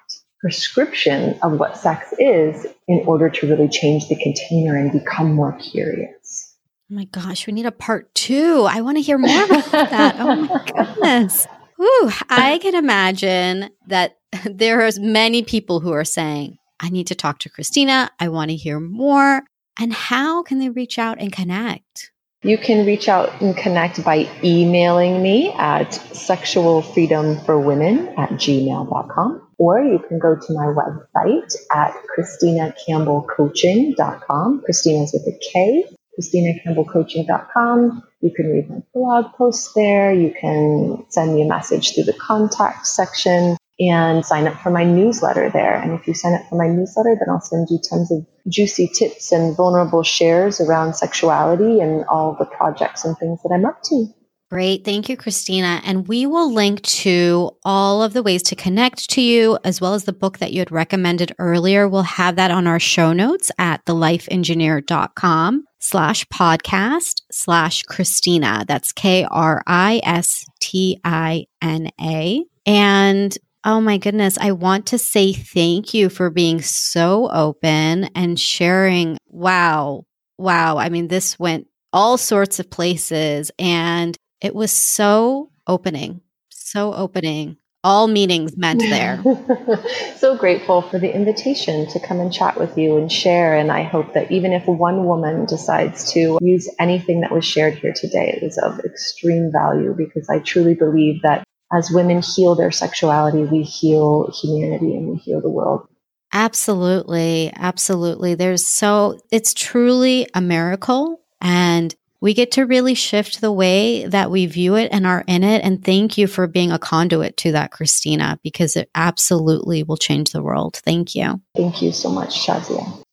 prescription 0.45 1.37
of 1.41 1.59
what 1.59 1.75
sex 1.75 2.13
is 2.19 2.67
in 2.87 2.99
order 3.07 3.31
to 3.31 3.49
really 3.49 3.67
change 3.67 4.07
the 4.09 4.15
container 4.15 4.77
and 4.77 4.91
become 4.91 5.33
more 5.33 5.57
curious. 5.57 6.55
Oh 6.91 6.93
my 6.93 7.05
gosh, 7.05 7.47
we 7.47 7.53
need 7.53 7.65
a 7.65 7.71
part 7.71 8.13
two. 8.13 8.67
I 8.69 8.81
want 8.81 8.97
to 8.97 9.01
hear 9.01 9.17
more 9.17 9.45
about 9.45 9.65
that. 9.71 10.17
Oh 10.19 10.35
my 10.35 10.63
goodness. 10.67 11.47
Ooh, 11.81 12.11
I 12.29 12.59
can 12.61 12.75
imagine 12.75 13.71
that 13.87 14.19
there 14.45 14.85
are 14.85 14.91
many 14.99 15.41
people 15.41 15.79
who 15.79 15.93
are 15.93 16.05
saying, 16.05 16.59
I 16.79 16.89
need 16.89 17.07
to 17.07 17.15
talk 17.15 17.39
to 17.39 17.49
Kristina. 17.49 18.09
I 18.19 18.27
want 18.27 18.51
to 18.51 18.55
hear 18.55 18.79
more. 18.79 19.41
And 19.79 19.93
how 19.93 20.43
can 20.43 20.59
they 20.59 20.69
reach 20.69 20.99
out 20.99 21.17
and 21.19 21.31
connect? 21.31 22.11
You 22.43 22.59
can 22.59 22.85
reach 22.85 23.09
out 23.09 23.41
and 23.41 23.57
connect 23.57 24.03
by 24.03 24.29
emailing 24.43 25.23
me 25.23 25.51
at 25.53 25.89
sexualfreedomforwomen 25.89 28.19
at 28.19 28.29
gmail.com. 28.29 29.44
Or 29.57 29.81
you 29.81 29.99
can 29.99 30.19
go 30.19 30.35
to 30.35 30.53
my 30.53 30.65
website 30.65 31.55
at 31.71 31.95
kristinacampbellcoaching.com. 32.17 34.63
Kristina's 34.65 35.13
with 35.13 35.25
a 35.27 35.39
K, 35.51 35.85
kristinacampbellcoaching.com. 36.19 38.03
You 38.21 38.31
can 38.31 38.51
read 38.51 38.69
my 38.69 38.81
blog 38.93 39.31
posts 39.33 39.73
there. 39.73 40.13
You 40.13 40.33
can 40.39 41.05
send 41.09 41.35
me 41.35 41.41
a 41.43 41.47
message 41.47 41.93
through 41.93 42.05
the 42.05 42.13
contact 42.13 42.87
section 42.87 43.57
and 43.79 44.25
sign 44.25 44.47
up 44.47 44.59
for 44.61 44.71
my 44.71 44.83
newsletter 44.83 45.49
there. 45.49 45.75
And 45.75 45.99
if 45.99 46.07
you 46.07 46.13
sign 46.13 46.33
up 46.33 46.47
for 46.49 46.55
my 46.55 46.67
newsletter, 46.67 47.15
then 47.19 47.29
I'll 47.29 47.41
send 47.41 47.67
you 47.69 47.77
tons 47.77 48.11
of 48.11 48.25
juicy 48.47 48.87
tips 48.87 49.31
and 49.31 49.55
vulnerable 49.55 50.03
shares 50.03 50.61
around 50.61 50.95
sexuality 50.95 51.81
and 51.81 52.05
all 52.05 52.35
the 52.39 52.45
projects 52.45 53.03
and 53.03 53.17
things 53.17 53.41
that 53.43 53.51
I'm 53.53 53.65
up 53.65 53.81
to. 53.83 54.07
Great. 54.55 54.85
Thank 54.85 55.09
you, 55.09 55.17
Kristina. 55.17 55.81
And 55.83 56.07
we 56.07 56.25
will 56.25 56.49
link 56.49 56.81
to 56.83 57.51
all 57.65 58.01
of 58.01 58.13
the 58.13 58.23
ways 58.23 58.41
to 58.43 58.55
connect 58.55 59.09
to 59.09 59.21
you, 59.21 59.59
as 59.65 59.81
well 59.81 59.95
as 59.95 60.05
the 60.05 60.13
book 60.13 60.37
that 60.37 60.53
you 60.53 60.59
had 60.59 60.71
recommended 60.71 61.35
earlier. 61.39 61.89
We'll 61.89 62.03
have 62.03 62.37
that 62.37 62.51
on 62.51 62.65
our 62.65 62.79
show 62.79 63.11
notes 63.11 63.51
at 63.57 63.83
thelifeengineer.com 63.83 65.65
slash 65.79 66.25
podcast 66.27 67.23
slash 67.33 67.83
Kristina. 67.83 68.65
That's 68.65 68.93
K 68.93 69.27
R 69.29 69.61
I 69.67 69.99
S 70.05 70.45
T 70.61 71.01
I 71.03 71.47
N 71.61 71.89
A. 71.99 72.45
And 72.65 73.37
Oh 73.65 73.81
my 73.81 73.97
goodness. 73.97 74.37
I 74.37 74.53
want 74.53 74.85
to 74.85 74.97
say 74.97 75.33
thank 75.33 75.93
you 75.93 76.07
for 76.07 76.29
being 76.29 76.61
so 76.61 77.29
open 77.29 78.05
and 78.15 78.39
sharing. 78.39 79.17
Wow. 79.27 80.05
Wow. 80.37 80.77
I 80.77 80.87
mean, 80.87 81.09
this 81.09 81.37
went 81.37 81.67
all 81.91 82.17
sorts 82.17 82.59
of 82.59 82.69
places. 82.69 83.51
And 83.59 84.17
it 84.41 84.55
was 84.55 84.71
so 84.71 85.51
opening, 85.67 86.21
so 86.49 86.93
opening. 86.93 87.57
All 87.83 88.07
meanings 88.07 88.57
meant 88.57 88.79
there. 88.79 89.23
so 90.17 90.35
grateful 90.35 90.81
for 90.81 90.97
the 90.97 91.13
invitation 91.13 91.87
to 91.89 91.99
come 91.99 92.19
and 92.19 92.33
chat 92.33 92.59
with 92.59 92.75
you 92.79 92.97
and 92.97 93.11
share. 93.11 93.55
And 93.55 93.71
I 93.71 93.83
hope 93.83 94.15
that 94.15 94.31
even 94.31 94.53
if 94.53 94.65
one 94.65 95.05
woman 95.05 95.45
decides 95.45 96.11
to 96.13 96.39
use 96.41 96.67
anything 96.79 97.21
that 97.21 97.31
was 97.31 97.45
shared 97.45 97.75
here 97.75 97.93
today, 97.93 98.33
it 98.35 98.43
was 98.43 98.57
of 98.57 98.79
extreme 98.79 99.51
value 99.51 99.93
because 99.95 100.27
I 100.29 100.39
truly 100.39 100.73
believe 100.73 101.21
that 101.21 101.43
as 101.71 101.91
women 101.91 102.23
heal 102.23 102.55
their 102.55 102.71
sexuality, 102.71 103.43
we 103.43 103.61
heal 103.61 104.31
humanity 104.41 104.95
and 104.95 105.07
we 105.09 105.17
heal 105.17 105.39
the 105.39 105.49
world. 105.49 105.87
Absolutely. 106.33 107.53
Absolutely. 107.55 108.33
There's 108.33 108.65
so, 108.65 109.19
it's 109.31 109.53
truly 109.53 110.27
a 110.33 110.41
miracle. 110.41 111.21
And 111.39 111.93
we 112.25 112.33
get 112.33 112.53
to 112.53 112.65
really 112.65 112.95
shift 112.95 113.39
the 113.39 113.51
way 113.51 114.07
that 114.07 114.31
we 114.31 114.47
view 114.47 114.73
it 114.73 114.89
and 114.91 115.05
are 115.05 115.23
in 115.27 115.43
it. 115.43 115.63
And 115.63 115.85
thank 115.85 116.17
you 116.17 116.25
for 116.25 116.47
being 116.47 116.71
a 116.71 116.79
conduit 116.79 117.37
to 117.37 117.51
that, 117.51 117.69
Kristina, 117.69 118.39
because 118.41 118.75
it 118.75 118.89
absolutely 118.95 119.83
will 119.83 119.95
change 119.95 120.31
the 120.31 120.41
world. 120.41 120.81
Thank 120.83 121.13
you. 121.13 121.39
Thank 121.55 121.83
you 121.83 121.91
so 121.91 122.09
much, 122.09 122.47
Shazia. 122.47 123.03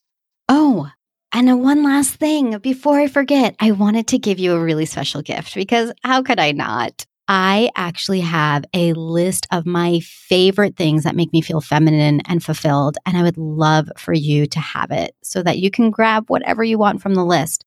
Oh, 0.48 0.88
and 1.30 1.62
one 1.62 1.82
last 1.82 2.14
thing 2.14 2.56
before 2.60 2.98
I 2.98 3.06
forget, 3.06 3.54
I 3.60 3.72
wanted 3.72 4.06
to 4.08 4.18
give 4.18 4.38
you 4.38 4.54
a 4.54 4.64
really 4.64 4.86
special 4.86 5.20
gift 5.20 5.54
because 5.54 5.92
how 6.02 6.22
could 6.22 6.40
I 6.40 6.52
not? 6.52 7.04
I 7.28 7.68
actually 7.76 8.20
have 8.20 8.64
a 8.72 8.94
list 8.94 9.46
of 9.52 9.66
my 9.66 10.00
favorite 10.00 10.76
things 10.76 11.04
that 11.04 11.16
make 11.16 11.34
me 11.34 11.42
feel 11.42 11.60
feminine 11.60 12.22
and 12.26 12.42
fulfilled. 12.42 12.96
And 13.04 13.18
I 13.18 13.22
would 13.24 13.36
love 13.36 13.90
for 13.98 14.14
you 14.14 14.46
to 14.46 14.58
have 14.58 14.90
it 14.90 15.14
so 15.22 15.42
that 15.42 15.58
you 15.58 15.70
can 15.70 15.90
grab 15.90 16.30
whatever 16.30 16.64
you 16.64 16.78
want 16.78 17.02
from 17.02 17.14
the 17.14 17.26
list. 17.26 17.66